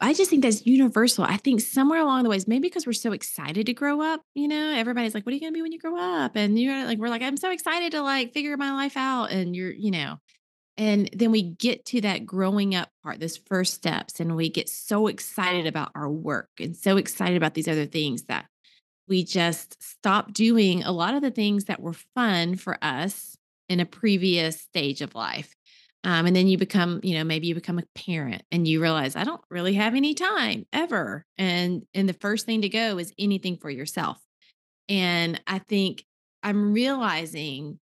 I 0.00 0.14
just 0.14 0.30
think 0.30 0.44
that's 0.44 0.64
universal. 0.64 1.24
I 1.24 1.38
think 1.38 1.60
somewhere 1.60 2.00
along 2.00 2.22
the 2.22 2.30
ways, 2.30 2.46
maybe 2.46 2.68
because 2.68 2.86
we're 2.86 2.92
so 2.92 3.12
excited 3.12 3.66
to 3.66 3.74
grow 3.74 4.00
up, 4.00 4.22
you 4.34 4.46
know, 4.46 4.70
everybody's 4.70 5.12
like, 5.12 5.26
what 5.26 5.32
are 5.32 5.34
you 5.34 5.40
going 5.40 5.52
to 5.52 5.56
be 5.56 5.62
when 5.62 5.72
you 5.72 5.78
grow 5.80 5.98
up? 5.98 6.36
And 6.36 6.58
you're 6.58 6.84
like, 6.84 6.98
we're 6.98 7.08
like, 7.08 7.22
I'm 7.22 7.36
so 7.36 7.50
excited 7.50 7.92
to 7.92 8.02
like 8.02 8.32
figure 8.32 8.56
my 8.56 8.72
life 8.72 8.96
out. 8.96 9.32
And 9.32 9.56
you're, 9.56 9.72
you 9.72 9.90
know, 9.90 10.18
and 10.76 11.10
then 11.12 11.32
we 11.32 11.42
get 11.42 11.84
to 11.86 12.00
that 12.02 12.24
growing 12.24 12.76
up 12.76 12.90
part, 13.02 13.18
those 13.18 13.36
first 13.36 13.74
steps, 13.74 14.20
and 14.20 14.36
we 14.36 14.48
get 14.48 14.68
so 14.68 15.08
excited 15.08 15.66
about 15.66 15.90
our 15.96 16.08
work 16.08 16.50
and 16.60 16.76
so 16.76 16.96
excited 16.96 17.36
about 17.36 17.54
these 17.54 17.66
other 17.66 17.86
things 17.86 18.22
that 18.24 18.46
we 19.08 19.24
just 19.24 19.82
stop 19.82 20.32
doing 20.32 20.84
a 20.84 20.92
lot 20.92 21.14
of 21.14 21.22
the 21.22 21.32
things 21.32 21.64
that 21.64 21.80
were 21.80 21.94
fun 22.14 22.54
for 22.54 22.78
us 22.82 23.36
in 23.68 23.80
a 23.80 23.86
previous 23.86 24.60
stage 24.60 25.00
of 25.00 25.16
life. 25.16 25.56
Um, 26.04 26.26
and 26.26 26.36
then 26.36 26.46
you 26.46 26.56
become, 26.56 27.00
you 27.02 27.14
know, 27.16 27.24
maybe 27.24 27.48
you 27.48 27.54
become 27.54 27.78
a 27.78 27.84
parent 27.94 28.42
and 28.52 28.66
you 28.68 28.80
realize 28.80 29.16
I 29.16 29.24
don't 29.24 29.40
really 29.50 29.74
have 29.74 29.94
any 29.94 30.14
time 30.14 30.64
ever. 30.72 31.26
And 31.36 31.84
and 31.92 32.08
the 32.08 32.14
first 32.14 32.46
thing 32.46 32.62
to 32.62 32.68
go 32.68 32.98
is 32.98 33.12
anything 33.18 33.56
for 33.56 33.68
yourself. 33.68 34.18
And 34.88 35.40
I 35.46 35.58
think 35.58 36.04
I'm 36.42 36.72
realizing 36.72 37.80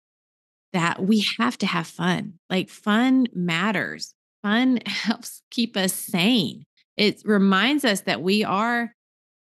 that 0.73 1.01
we 1.01 1.25
have 1.39 1.57
to 1.59 1.65
have 1.65 1.87
fun. 1.87 2.33
Like 2.49 2.69
fun 2.69 3.27
matters. 3.33 4.13
Fun 4.43 4.79
helps 4.85 5.41
keep 5.51 5.75
us 5.75 5.93
sane. 5.93 6.65
It 6.97 7.21
reminds 7.25 7.83
us 7.83 8.01
that 8.01 8.21
we 8.21 8.45
are 8.45 8.93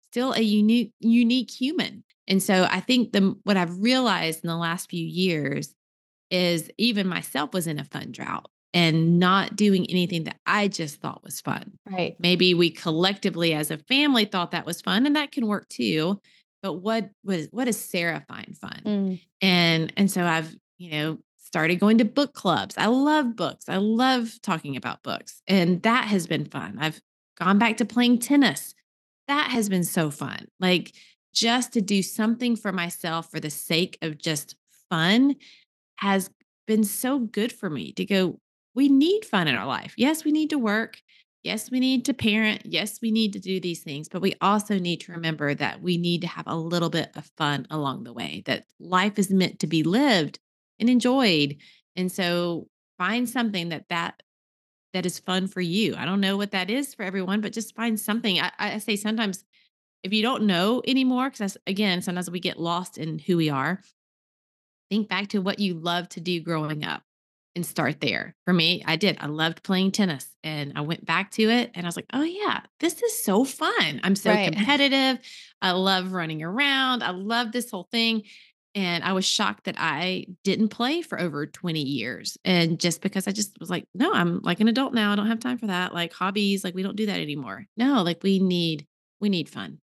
still 0.09 0.34
a 0.34 0.41
unique 0.41 0.93
unique 0.99 1.51
human. 1.51 2.03
And 2.28 2.41
so 2.41 2.67
I 2.69 2.80
think 2.80 3.11
the 3.11 3.36
what 3.43 3.57
I've 3.57 3.78
realized 3.80 4.43
in 4.43 4.47
the 4.47 4.57
last 4.57 4.89
few 4.89 5.05
years 5.05 5.76
is 6.32 6.71
even 6.80 7.07
myself 7.07 7.53
was 7.53 7.67
in 7.67 7.80
a 7.80 7.84
fun 7.84 8.11
drought 8.11 8.49
and 8.74 9.19
not 9.19 9.55
doing 9.55 9.86
anything 9.89 10.24
that 10.24 10.38
I 10.45 10.67
just 10.67 10.99
thought 10.99 11.24
was 11.24 11.41
fun. 11.41 11.74
Right. 11.89 12.15
Maybe 12.19 12.53
we 12.53 12.71
collectively 12.71 13.53
as 13.53 13.71
a 13.71 13.78
family 13.78 14.26
thought 14.26 14.51
that 14.51 14.65
was 14.65 14.82
fun 14.82 15.05
and 15.05 15.15
that 15.15 15.32
can 15.32 15.47
work 15.47 15.69
too. 15.69 16.19
But 16.61 16.74
what 16.76 17.09
was 17.24 17.47
what 17.51 17.65
does 17.65 17.80
Sarah 17.80 18.24
find 18.28 18.57
fun? 18.57 18.82
Mm, 18.86 19.21
And 19.41 19.93
and 19.97 20.09
so 20.09 20.24
I've, 20.26 20.55
you 20.78 20.91
know, 20.91 21.17
started 21.38 21.80
going 21.80 21.99
to 21.99 22.05
book 22.05 22.34
clubs. 22.34 22.76
I 22.78 22.88
love 22.88 23.36
books. 23.36 23.69
I 23.69 23.78
love 23.78 24.41
talking 24.41 24.76
about 24.76 25.03
books. 25.03 25.41
And 25.47 25.84
that 25.84 26.05
has 26.05 26.26
been 26.26 26.45
fun. 26.45 26.78
I've 26.80 26.99
gone 27.38 27.59
back 27.59 27.78
to 27.78 27.86
playing 27.86 28.19
tennis. 28.19 28.74
That 29.28 29.51
has 29.51 29.69
been 29.69 29.84
so 29.84 30.09
fun. 30.09 30.47
Like 30.59 30.93
just 31.34 31.74
to 31.74 31.82
do 31.82 32.01
something 32.01 32.55
for 32.55 32.71
myself 32.71 33.30
for 33.30 33.39
the 33.39 33.49
sake 33.49 33.97
of 34.01 34.17
just 34.17 34.55
fun 34.89 35.36
has 35.97 36.30
been 36.65 36.84
so 36.84 37.19
good 37.19 37.51
for 37.51 37.69
me 37.69 37.91
to 37.93 38.05
go 38.05 38.39
we 38.76 38.89
need 38.89 39.26
fun 39.26 39.47
in 39.47 39.55
our 39.55 39.65
life. 39.65 39.93
Yes, 39.97 40.24
we 40.24 40.32
need 40.32 40.49
to 40.49 40.57
work. 40.57 41.01
Yes, 41.43 41.69
we 41.69 41.80
need 41.80 42.05
to 42.05 42.13
parent. 42.13 42.65
Yes, 42.65 42.99
we 43.01 43.11
need 43.11 43.34
to 43.34 43.39
do 43.39 43.59
these 43.59 43.84
things, 43.84 44.07
but 44.07 44.21
we 44.21 44.34
also 44.39 44.80
need 44.80 45.01
to 45.01 45.11
remember 45.11 45.53
that 45.53 45.82
we 45.82 45.97
need 45.97 46.21
to 46.21 46.28
have 46.28 46.47
a 46.47 46.55
little 46.55 46.89
bit 46.89 47.11
of 47.15 47.30
fun 47.38 47.67
along 47.69 48.03
the 48.03 48.13
way, 48.13 48.43
that 48.45 48.65
life 48.80 49.19
is 49.19 49.30
meant 49.30 49.59
to 49.59 49.67
be 49.67 49.84
lived 49.84 50.39
and 50.80 50.89
enjoyed. 50.89 51.57
And 51.95 52.11
so 52.11 52.69
find 52.97 53.30
something 53.30 53.69
that 53.69 53.89
that 53.89 54.24
that 54.93 55.05
is 55.05 55.19
fun 55.19 55.47
for 55.47 55.59
you. 55.59 55.95
I 55.95 56.05
don't 56.05 56.21
know 56.21 56.38
what 56.38 56.51
that 56.51 56.69
is 56.69 56.93
for 56.93 57.03
everyone, 57.03 57.41
but 57.41 57.51
just 57.51 57.76
find 57.76 57.99
something. 57.99 58.39
I, 58.39 58.51
I 58.59 58.78
say 58.78 58.95
sometimes 58.95 59.43
if 60.03 60.13
you 60.13 60.21
don't 60.21 60.43
know 60.43 60.82
anymore, 60.88 61.30
because 61.30 61.57
again, 61.65 62.01
sometimes 62.01 62.30
we 62.30 62.39
get 62.39 62.59
lost 62.59 62.97
in 62.97 63.19
who 63.19 63.38
we 63.38 63.49
are. 63.49 63.82
Think 64.89 65.09
back 65.09 65.30
to 65.30 65.39
what 65.39 65.59
you 65.59 65.74
loved 65.74 66.11
to 66.11 66.19
do 66.21 66.39
growing 66.39 66.84
up 66.84 67.03
and 67.56 67.66
start 67.66 68.01
there. 68.01 68.36
For 68.45 68.54
me, 68.54 68.84
I 68.86 68.95
did. 68.95 69.18
I 69.22 69.28
loved 69.28 69.64
playing 69.64 69.91
tennis 69.91 70.28
and 70.43 70.74
I 70.76 70.82
went 70.82 71.06
back 71.06 71.32
to 71.32 71.43
it 71.49 71.72
and 71.76 71.86
I 71.86 71.88
was 71.88 71.95
like, 71.95 72.08
oh, 72.14 72.24
yeah, 72.24 72.62
this 72.80 73.01
is 73.01 73.24
so 73.24 73.43
fun. 73.43 73.99
I'm 74.04 74.16
so 74.16 74.32
Right. 74.32 74.51
competitive. 74.54 75.20
I 75.62 75.72
love 75.72 76.14
running 76.14 76.41
around. 76.41 77.04
I 77.04 77.12
love 77.12 77.51
this 77.51 77.70
whole 77.70 77.88
thing. 77.91 78.24
And 78.76 79.04
I 79.04 79.14
was 79.14 79.24
shocked 79.24 79.66
that 79.66 79.76
I 79.78 80.26
didn't 80.43 80.70
play 80.70 81.04
for 81.04 81.20
over 81.22 81.45
20 81.45 81.80
years. 81.80 82.38
And 82.43 82.80
just 82.80 83.01
because 83.01 83.28
I 83.28 83.32
just 83.32 83.51
was 83.60 83.70
like, 83.70 83.86
no, 83.93 84.12
I'm 84.12 84.41
like 84.41 84.60
an 84.62 84.68
adult 84.68 84.95
now. 84.95 85.12
I 85.12 85.16
don't 85.16 85.28
have 85.28 85.39
time 85.39 85.60
for 85.60 85.68
that. 85.68 85.93
Like 85.93 86.12
hobbies, 86.12 86.64
like 86.64 86.74
we 86.74 86.82
don't 86.82 86.95
do 86.95 87.06
that 87.06 87.20
anymore. 87.20 87.68
No, 87.78 88.01
like 88.01 88.24
we 88.24 88.39
need, 88.39 88.88
we 89.22 89.30
need 89.30 89.47
fun. 89.47 89.78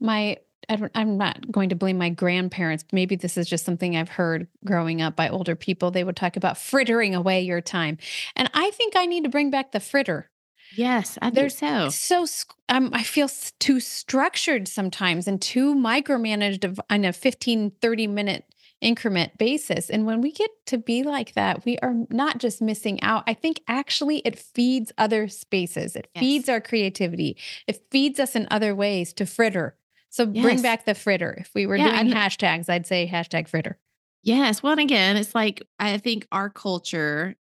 my 0.00 0.38
I'm 0.68 1.16
not 1.16 1.50
going 1.50 1.70
to 1.70 1.74
blame 1.74 1.98
my 1.98 2.10
grandparents. 2.10 2.84
Maybe 2.92 3.16
this 3.16 3.36
is 3.36 3.48
just 3.48 3.64
something 3.64 3.96
I've 3.96 4.08
heard 4.08 4.46
growing 4.64 5.02
up 5.02 5.16
by 5.16 5.28
older 5.28 5.56
people. 5.56 5.90
They 5.90 6.04
would 6.04 6.16
talk 6.16 6.36
about 6.36 6.58
frittering 6.58 7.14
away 7.14 7.40
your 7.42 7.60
time. 7.60 7.98
And 8.36 8.50
I 8.54 8.70
think 8.72 8.94
I 8.96 9.06
need 9.06 9.24
to 9.24 9.30
bring 9.30 9.50
back 9.50 9.72
the 9.72 9.80
fritter. 9.80 10.30
Yes, 10.76 11.18
I 11.20 11.30
think 11.30 11.50
so. 11.50 11.88
So 11.88 12.26
um, 12.68 12.90
I 12.92 13.02
feel 13.02 13.28
too 13.58 13.80
structured 13.80 14.68
sometimes 14.68 15.26
and 15.26 15.42
too 15.42 15.74
micromanaged 15.74 16.78
on 16.88 17.04
a 17.04 17.12
15, 17.12 17.72
30 17.82 18.06
minute 18.06 18.44
increment 18.80 19.36
basis. 19.36 19.90
And 19.90 20.06
when 20.06 20.20
we 20.20 20.32
get 20.32 20.50
to 20.66 20.78
be 20.78 21.02
like 21.02 21.34
that, 21.34 21.64
we 21.64 21.76
are 21.78 21.94
not 22.10 22.38
just 22.38 22.62
missing 22.62 23.02
out. 23.02 23.24
I 23.26 23.34
think 23.34 23.60
actually 23.68 24.18
it 24.18 24.38
feeds 24.38 24.92
other 24.96 25.28
spaces. 25.28 25.96
It 25.96 26.08
Yes. 26.14 26.20
feeds 26.22 26.48
our 26.48 26.60
creativity. 26.60 27.36
It 27.66 27.82
feeds 27.90 28.18
us 28.18 28.34
in 28.34 28.46
other 28.50 28.74
ways 28.74 29.12
to 29.14 29.26
fritter. 29.26 29.76
So 30.10 30.26
bring 30.26 30.60
back 30.60 30.84
the 30.84 30.94
fritter. 30.94 31.36
If 31.40 31.50
we 31.54 31.66
were 31.66 31.76
Yeah, 31.76 32.02
doing 32.02 32.12
hashtags, 32.14 32.68
I'd 32.68 32.86
say 32.86 33.08
hashtag 33.10 33.48
fritter. 33.48 33.78
Yes. 34.22 34.62
Well, 34.62 34.72
and 34.72 34.80
again, 34.80 35.16
it's 35.16 35.34
like 35.34 35.62
I 35.78 35.96
think 35.98 36.26
our 36.30 36.50
culture 36.50 37.36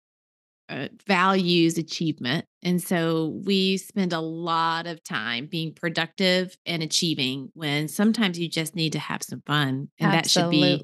uh, 0.69 0.89
values 1.05 1.77
achievement. 1.77 2.45
And 2.61 2.81
so 2.81 3.39
we 3.45 3.77
spend 3.77 4.11
a 4.11 4.19
lot 4.19 4.85
of 4.85 5.01
time 5.03 5.47
being 5.47 5.73
productive 5.73 6.57
and 6.65 6.83
achieving 6.83 7.49
when 7.53 7.87
sometimes 7.87 8.37
you 8.37 8.49
just 8.49 8.75
need 8.75 8.93
to 8.93 8.99
have 8.99 9.23
some 9.23 9.41
fun. 9.45 9.89
And 9.99 10.13
that 10.13 10.29
should 10.29 10.49
be 10.49 10.83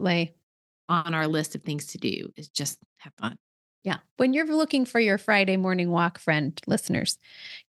on 0.90 1.14
our 1.14 1.28
list 1.28 1.56
of 1.56 1.64
things 1.64 1.88
to 1.88 1.98
do 1.98 2.30
is 2.38 2.48
just 2.48 2.80
have 3.00 3.14
fun. 3.20 3.38
Yeah. 3.84 3.98
When 4.16 4.34
you're 4.34 4.46
looking 4.48 4.86
for 4.86 5.02
your 5.02 5.18
Friday 5.18 5.58
morning 5.58 5.92
walk 5.92 6.18
friend, 6.18 6.60
listeners, 6.66 7.18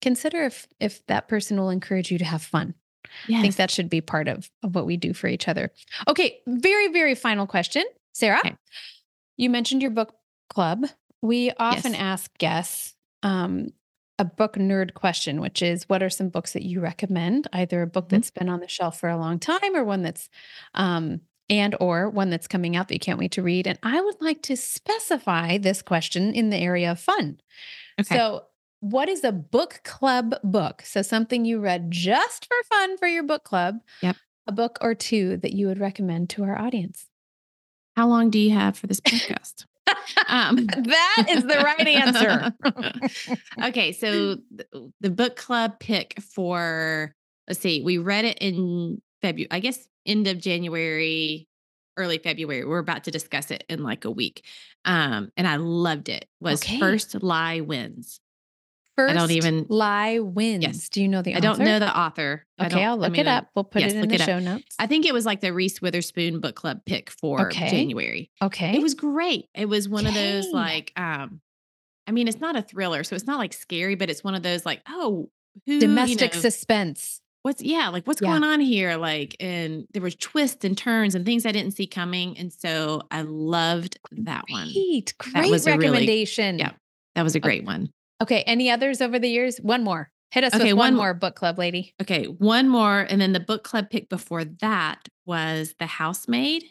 consider 0.01 0.43
if 0.43 0.67
if 0.79 1.03
that 1.07 1.27
person 1.27 1.59
will 1.59 1.71
encourage 1.71 2.11
you 2.11 2.19
to 2.19 2.25
have 2.25 2.43
fun. 2.43 2.75
Yes. 3.27 3.39
I 3.39 3.41
think 3.41 3.55
that 3.57 3.71
should 3.71 3.89
be 3.89 4.01
part 4.01 4.27
of, 4.27 4.49
of 4.63 4.75
what 4.75 4.85
we 4.85 4.97
do 4.97 5.13
for 5.13 5.27
each 5.27 5.47
other. 5.47 5.71
Okay, 6.07 6.39
very, 6.47 6.87
very 6.89 7.15
final 7.15 7.47
question. 7.47 7.83
Sarah, 8.13 8.39
Okay. 8.39 8.55
you 9.37 9.49
mentioned 9.49 9.81
your 9.81 9.91
book 9.91 10.15
club. 10.49 10.85
We 11.21 11.51
often 11.57 11.93
Yes. 11.93 12.01
ask 12.01 12.37
guests 12.37 12.95
um, 13.23 13.69
a 14.19 14.25
book 14.25 14.53
nerd 14.55 14.93
question, 14.93 15.39
which 15.41 15.61
is 15.61 15.87
what 15.89 16.03
are 16.03 16.09
some 16.09 16.29
books 16.29 16.53
that 16.53 16.63
you 16.63 16.81
recommend? 16.81 17.47
Either 17.53 17.81
a 17.81 17.87
book 17.87 18.05
Mhm. 18.07 18.09
that's 18.09 18.31
been 18.31 18.49
on 18.49 18.59
the 18.59 18.67
shelf 18.67 18.99
for 18.99 19.09
a 19.09 19.17
long 19.17 19.39
time 19.39 19.75
or 19.75 19.83
one 19.83 20.01
that's 20.03 20.29
um, 20.73 21.21
and 21.49 21.75
or 21.79 22.09
one 22.09 22.29
that's 22.29 22.47
coming 22.47 22.75
out 22.75 22.87
that 22.87 22.93
you 22.95 22.99
can't 22.99 23.19
wait 23.19 23.31
to 23.33 23.41
read. 23.41 23.65
And 23.67 23.79
I 23.83 23.99
would 24.01 24.21
like 24.21 24.41
to 24.43 24.55
specify 24.57 25.57
this 25.57 25.81
question 25.81 26.33
in 26.33 26.49
the 26.51 26.57
area 26.57 26.91
of 26.91 26.99
fun. 26.99 27.39
Okay. 27.99 28.15
So 28.15 28.45
what 28.83 29.07
is 29.07 29.23
a 29.23 29.31
book 29.31 29.79
club 29.85 30.35
book? 30.43 30.81
So 30.81 31.01
something 31.01 31.45
you 31.45 31.59
read 31.59 31.89
just 31.89 32.45
for 32.45 32.55
fun 32.69 32.97
for 32.97 33.07
your 33.07 33.23
book 33.23 33.45
club. 33.45 33.79
Yep. 34.01 34.17
A 34.45 34.51
book 34.51 34.77
or 34.81 34.93
two 34.93 35.37
that 35.37 35.53
you 35.53 35.67
would 35.67 35.79
recommend 35.79 36.29
to 36.31 36.43
our 36.43 36.59
audience. 36.59 37.05
How 37.95 38.09
long 38.09 38.29
do 38.29 38.37
you 38.37 38.51
have 38.51 38.77
for 38.77 38.87
this 38.87 38.99
podcast? 38.99 39.65
um, 40.27 40.65
that 40.65 41.25
is 41.29 41.43
the 41.43 41.61
right 41.63 41.87
answer. 41.87 42.53
okay, 43.69 43.93
so 43.93 44.35
the, 44.51 44.91
the 44.99 45.09
book 45.09 45.37
club 45.37 45.79
pick 45.79 46.19
for 46.21 47.15
let's 47.47 47.61
see, 47.61 47.81
we 47.83 47.99
read 47.99 48.25
it 48.25 48.37
in 48.39 49.01
February, 49.21 49.47
I 49.49 49.61
guess 49.61 49.87
end 50.05 50.27
of 50.27 50.39
January, 50.39 51.47
early 51.95 52.17
February. 52.17 52.65
We're 52.65 52.79
about 52.79 53.05
to 53.05 53.11
discuss 53.11 53.49
it 53.49 53.63
in 53.69 53.81
like 53.81 54.03
a 54.03 54.11
week. 54.11 54.43
Um, 54.83 55.31
and 55.37 55.47
I 55.47 55.55
loved 55.55 56.09
it. 56.09 56.25
Was 56.41 56.61
Okay. 56.61 56.79
First 56.79 57.23
Lie 57.23 57.61
Wins. 57.61 58.19
First 58.95 59.15
don't 59.15 59.31
even- 59.31 59.65
lie 59.69 60.19
wins. 60.19 60.63
Yes. 60.63 60.89
Do 60.89 61.01
you 61.01 61.07
know 61.07 61.21
the 61.21 61.35
I 61.35 61.39
don't 61.39 61.59
know 61.59 61.79
the 61.79 61.97
author. 61.97 62.45
Okay, 62.61 62.83
I'll 62.83 62.93
I 62.93 62.95
look 62.95 63.11
mean, 63.13 63.21
it 63.21 63.27
up. 63.27 63.47
We'll 63.55 63.63
put 63.63 63.81
yes, 63.81 63.93
it 63.93 63.97
in 64.03 64.07
the 64.09 64.15
it 64.15 64.21
up. 64.21 64.27
show 64.27 64.39
notes. 64.39 64.75
I 64.77 64.85
think 64.87 65.05
it 65.05 65.13
was 65.13 65.25
like 65.25 65.41
the 65.41 65.51
Reese 65.51 65.81
Witherspoon 65.81 66.39
book 66.39 66.55
club 66.55 66.81
pick 66.85 67.09
for 67.09 67.47
Okay. 67.47 67.69
January. 67.69 68.29
okay. 68.41 68.75
It 68.75 68.81
was 68.81 68.93
great. 68.93 69.45
It 69.55 69.67
was 69.67 69.89
one 69.89 70.05
of 70.05 70.13
those 70.13 70.47
like 70.51 70.91
um 70.95 71.41
I 72.07 72.11
mean 72.11 72.27
it's 72.27 72.39
not 72.39 72.55
a 72.55 72.61
thriller, 72.61 73.03
so 73.03 73.15
it's 73.15 73.25
not 73.25 73.39
like 73.39 73.53
scary, 73.53 73.95
but 73.95 74.09
it's 74.09 74.23
one 74.23 74.35
of 74.35 74.43
those 74.43 74.65
like, 74.65 74.81
oh, 74.87 75.29
who 75.65 75.79
domestic 75.79 76.31
you 76.33 76.37
know, 76.37 76.41
suspense. 76.41 77.19
what's 77.41 77.63
yeah, 77.63 77.89
like 77.89 78.05
what's 78.05 78.21
Yeah. 78.21 78.27
going 78.29 78.43
on 78.43 78.59
here? 78.59 78.97
Like 78.97 79.35
and 79.39 79.87
there 79.93 80.01
was 80.03 80.15
twists 80.15 80.63
and 80.65 80.77
turns 80.77 81.15
and 81.15 81.25
things 81.25 81.45
I 81.47 81.51
didn't 81.51 81.71
see 81.71 81.87
coming. 81.87 82.37
And 82.37 82.53
so 82.53 83.01
I 83.09 83.21
loved 83.23 83.97
that 84.11 84.43
one. 84.49 84.69
Great, 84.71 85.13
great 85.17 85.35
a 85.35 85.41
really- 85.41 85.65
recommendation. 85.65 86.59
yeah. 86.59 86.73
That 87.15 87.23
was 87.23 87.33
a 87.35 87.39
great 87.39 87.63
one. 87.65 87.89
Okay. 88.23 88.41
Any 88.43 88.69
others 88.71 89.01
over 89.01 89.19
the 89.19 89.29
years? 89.29 89.57
One 89.59 89.83
more. 89.83 90.09
Hit 90.31 90.43
us 90.43 90.55
Okay, 90.55 90.73
with 90.73 90.79
one, 90.79 90.93
one- 90.93 90.95
more 90.95 91.13
book 91.13 91.35
club 91.35 91.59
lady. 91.59 91.93
Okay, 92.01 92.25
one 92.25 92.67
more. 92.67 93.01
And 93.01 93.21
then 93.21 93.33
the 93.33 93.39
book 93.39 93.63
club 93.63 93.89
pick 93.91 94.09
before 94.09 94.43
that 94.45 95.07
was 95.27 95.75
The 95.77 95.85
Housemaid. 95.85 96.63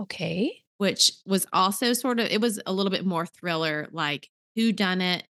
Okay. 0.00 0.62
which 0.78 1.12
was 1.26 1.46
also 1.52 1.92
sort 1.92 2.18
of 2.18 2.26
it 2.30 2.40
was 2.40 2.58
a 2.64 2.72
little 2.72 2.90
bit 2.90 3.04
more 3.04 3.26
thriller 3.26 3.86
like 3.92 4.30
who 4.56 4.72
done 4.72 5.02
it 5.02 5.24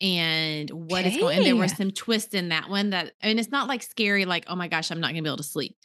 and 0.00 0.70
what 0.70 1.04
is 1.04 1.16
going 1.18 1.36
and 1.38 1.46
there 1.46 1.56
were 1.56 1.68
some 1.68 1.90
twists 1.90 2.32
in 2.32 2.48
that 2.50 2.70
one 2.70 2.90
that 2.90 3.12
I 3.22 3.26
mean 3.26 3.38
it's 3.38 3.50
not 3.50 3.68
like 3.68 3.82
scary 3.82 4.24
like 4.24 4.44
oh 4.48 4.56
my 4.56 4.68
gosh 4.68 4.90
I'm 4.90 5.00
not 5.00 5.08
gonna 5.10 5.20
be 5.22 5.28
able 5.28 5.36
to 5.38 5.42
sleep 5.42 5.76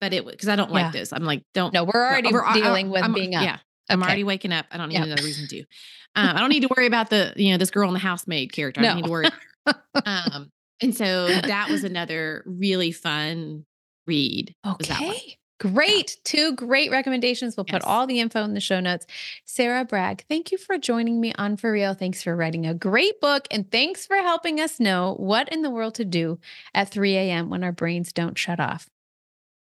but 0.00 0.12
it 0.12 0.26
because 0.26 0.48
I 0.48 0.56
don't 0.56 0.68
Yeah. 0.68 0.82
like 0.82 0.92
this 0.92 1.12
I'm 1.12 1.24
like 1.24 1.42
don't 1.54 1.72
No, 1.72 1.84
we're 1.84 1.92
already 2.06 2.30
we're- 2.32 2.44
I- 2.46 2.54
dealing 2.60 2.88
uh, 2.88 2.90
with 2.90 3.02
I'm- 3.02 3.14
being 3.14 3.34
up. 3.34 3.44
yeah 3.44 3.58
I'm 3.88 4.00
Okay. 4.00 4.06
already 4.06 4.24
waking 4.24 4.52
up 4.52 4.66
I 4.70 4.76
don't 4.76 4.88
need 4.88 4.96
Yep. 4.96 5.06
another 5.06 5.22
reason 5.22 5.46
to 5.48 5.58
um, 5.60 5.66
I 6.36 6.40
don't 6.40 6.50
need 6.50 6.62
to 6.62 6.68
worry 6.76 6.86
about 6.86 7.10
the 7.10 7.32
you 7.36 7.52
know 7.52 7.58
this 7.58 7.70
girl 7.70 7.88
in 7.88 7.94
the 7.94 8.00
housemaid 8.00 8.52
character 8.52 8.80
I 8.80 8.84
don't 8.84 8.90
No. 8.92 8.96
need 8.96 9.04
to 9.06 9.10
worry 9.10 9.28
um 10.06 10.50
and 10.82 10.94
so 10.96 11.40
that 11.42 11.70
was 11.70 11.84
another 11.84 12.42
really 12.46 12.92
fun 12.92 13.64
read 14.06 14.54
was 14.78 14.88
that 14.88 15.00
one. 15.00 15.10
Okay. 15.10 15.36
Great. 15.60 16.16
Two 16.24 16.54
great 16.54 16.90
recommendations. 16.90 17.54
We'll 17.54 17.66
put 17.66 17.82
all 17.84 18.06
the 18.06 18.18
info 18.18 18.42
in 18.44 18.54
the 18.54 18.60
show 18.60 18.80
notes. 18.80 19.06
Sarah 19.44 19.84
Bragg, 19.84 20.24
thank 20.26 20.50
you 20.50 20.56
for 20.56 20.78
joining 20.78 21.20
me 21.20 21.34
on 21.36 21.58
For 21.58 21.70
Real. 21.70 21.92
Thanks 21.92 22.22
for 22.22 22.34
writing 22.34 22.64
a 22.64 22.72
great 22.72 23.20
book. 23.20 23.46
And 23.50 23.70
thanks 23.70 24.06
for 24.06 24.16
helping 24.16 24.58
us 24.58 24.80
know 24.80 25.16
what 25.18 25.50
in 25.50 25.60
the 25.60 25.68
world 25.68 25.96
to 25.96 26.06
do 26.06 26.38
at 26.72 26.88
3 26.90 27.14
a.m. 27.14 27.50
when 27.50 27.62
our 27.62 27.72
brains 27.72 28.10
don't 28.10 28.38
shut 28.38 28.58
off. 28.58 28.88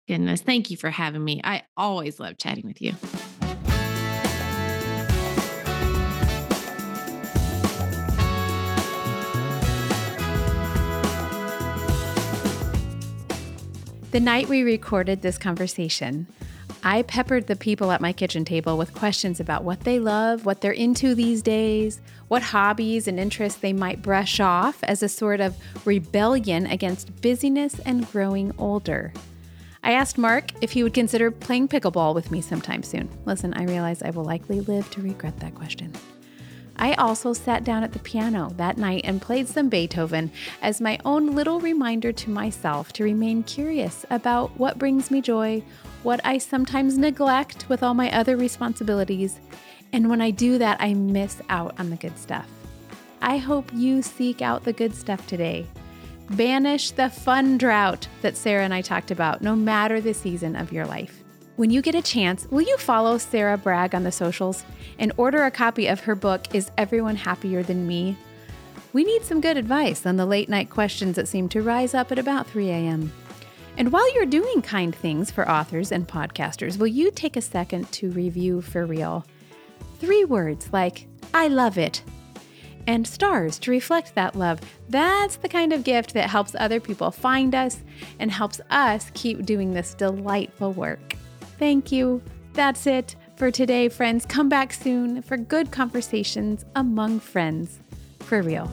goodness 0.07 0.41
thank 0.41 0.71
you 0.71 0.77
for 0.77 0.89
having 0.89 1.23
me 1.23 1.41
I 1.43 1.61
always 1.77 2.19
love 2.19 2.39
chatting 2.39 2.65
with 2.65 2.81
you 2.81 2.93
The 14.13 14.19
night 14.19 14.47
we 14.47 14.61
recorded 14.61 15.23
this 15.23 15.39
conversation, 15.39 16.27
I 16.83 17.01
peppered 17.01 17.47
the 17.47 17.55
people 17.55 17.91
at 17.91 17.99
my 17.99 18.13
kitchen 18.13 18.45
table 18.45 18.77
with 18.77 18.93
questions 18.93 19.39
about 19.39 19.63
what 19.63 19.79
they 19.79 19.97
love, 19.97 20.45
what 20.45 20.61
they're 20.61 20.71
into 20.71 21.15
these 21.15 21.41
days, 21.41 21.99
what 22.27 22.43
hobbies 22.43 23.07
and 23.07 23.19
interests 23.19 23.59
they 23.59 23.73
might 23.73 24.03
brush 24.03 24.39
off 24.39 24.83
as 24.83 25.01
a 25.01 25.09
sort 25.09 25.41
of 25.41 25.57
rebellion 25.83 26.67
against 26.67 27.23
busyness 27.23 27.79
and 27.87 28.07
growing 28.11 28.53
older. 28.59 29.11
I 29.83 29.93
asked 29.93 30.19
Mark 30.19 30.51
if 30.61 30.73
he 30.73 30.83
would 30.83 30.93
consider 30.93 31.31
playing 31.31 31.67
pickleball 31.69 32.13
with 32.13 32.29
me 32.29 32.39
sometime 32.39 32.83
soon. 32.83 33.09
Listen, 33.25 33.55
I 33.55 33.63
realize 33.63 34.03
I 34.03 34.11
will 34.11 34.25
likely 34.25 34.61
live 34.61 34.91
to 34.91 35.01
regret 35.01 35.39
that 35.39 35.55
question. 35.55 35.91
I 36.83 36.95
also 36.95 37.31
sat 37.31 37.63
down 37.63 37.85
at 37.85 37.93
the 37.93 37.99
piano 37.99 38.51
that 38.57 38.77
night 38.77 39.05
and 39.05 39.21
played 39.21 39.47
some 39.47 39.69
Beethoven 39.69 40.29
as 40.61 40.81
my 40.81 40.99
own 41.05 41.27
little 41.27 41.61
reminder 41.61 42.11
to 42.11 42.29
myself 42.29 42.91
to 42.93 43.05
remain 43.05 43.43
curious 43.43 44.05
about 44.09 44.59
what 44.59 44.79
brings 44.79 45.09
me 45.09 45.21
joy, 45.21 45.63
what 46.03 46.19
I 46.25 46.39
sometimes 46.39 46.97
neglect 46.97 47.69
with 47.69 47.83
all 47.83 47.93
my 47.93 48.11
other 48.11 48.35
responsibilities, 48.35 49.39
and 49.93 50.09
when 50.09 50.19
I 50.19 50.31
do 50.31 50.57
that, 50.57 50.75
I 50.81 50.93
miss 50.93 51.41
out 51.47 51.73
on 51.79 51.89
the 51.89 51.95
good 51.95 52.19
stuff. 52.19 52.49
I 53.21 53.37
hope 53.37 53.71
you 53.73 54.01
seek 54.01 54.41
out 54.41 54.65
the 54.65 54.73
good 54.73 54.93
stuff 54.93 55.25
today. 55.25 55.65
Banish 56.31 56.91
the 56.91 57.09
fun 57.09 57.57
drought 57.57 58.09
that 58.21 58.35
Sarah 58.35 58.65
and 58.65 58.73
I 58.73 58.81
talked 58.81 59.09
about, 59.09 59.41
no 59.41 59.55
matter 59.55 60.01
the 60.01 60.13
season 60.13 60.57
of 60.57 60.73
your 60.73 60.85
life. 60.85 61.22
When 61.55 61.69
you 61.69 61.83
get 61.83 61.93
a 61.93 62.01
chance, 62.01 62.47
will 62.49 62.63
you 62.63 62.77
follow 62.77 63.19
Sarah 63.19 63.59
Bragg 63.59 63.93
on 63.93 64.03
the 64.03 64.11
socials 64.11 64.65
and 64.97 65.11
order 65.17 65.43
a 65.43 65.51
copy 65.51 65.85
of 65.85 65.99
her 65.99 66.15
book, 66.15 66.55
Is 66.55 66.71
Everyone 66.79 67.15
Happier 67.15 67.61
Than 67.61 67.85
Me? 67.85 68.17
We 68.91 69.03
need 69.03 69.23
some 69.23 69.39
good 69.39 69.55
advice 69.55 70.03
on 70.07 70.17
the 70.17 70.25
late 70.25 70.49
night 70.49 70.71
questions 70.71 71.15
that 71.15 71.27
seem 71.27 71.47
to 71.49 71.61
rise 71.61 71.93
up 71.93 72.11
at 72.11 72.17
about 72.17 72.47
3 72.47 72.71
a.m. 72.71 73.13
And 73.77 73.91
while 73.91 74.11
you're 74.15 74.25
doing 74.25 74.63
kind 74.63 74.95
things 74.95 75.29
for 75.29 75.47
authors 75.47 75.91
and 75.91 76.07
podcasters, 76.07 76.79
will 76.79 76.87
you 76.87 77.11
take 77.11 77.37
a 77.37 77.41
second 77.41 77.91
to 77.91 78.09
review 78.09 78.59
for 78.61 78.87
real? 78.87 79.23
Three 79.99 80.25
words 80.25 80.69
like, 80.73 81.07
I 81.35 81.49
love 81.49 81.77
it, 81.77 82.01
and 82.87 83.07
stars 83.07 83.59
to 83.59 83.69
reflect 83.69 84.15
that 84.15 84.35
love. 84.35 84.59
That's 84.89 85.35
the 85.35 85.49
kind 85.49 85.71
of 85.71 85.83
gift 85.83 86.15
that 86.15 86.31
helps 86.31 86.55
other 86.55 86.79
people 86.79 87.11
find 87.11 87.53
us 87.53 87.81
and 88.17 88.31
helps 88.31 88.59
us 88.71 89.11
keep 89.13 89.45
doing 89.45 89.73
this 89.73 89.93
delightful 89.93 90.71
work. 90.73 91.12
Thank 91.63 91.93
you. 91.93 92.21
That's 92.51 92.85
it 92.85 93.15
for 93.37 93.49
today, 93.49 93.87
friends. 93.87 94.25
Come 94.25 94.49
back 94.49 94.73
soon 94.73 95.21
for 95.21 95.37
good 95.37 95.71
conversations 95.71 96.65
among 96.75 97.21
friends. 97.21 97.79
For 98.19 98.41
real. 98.41 98.69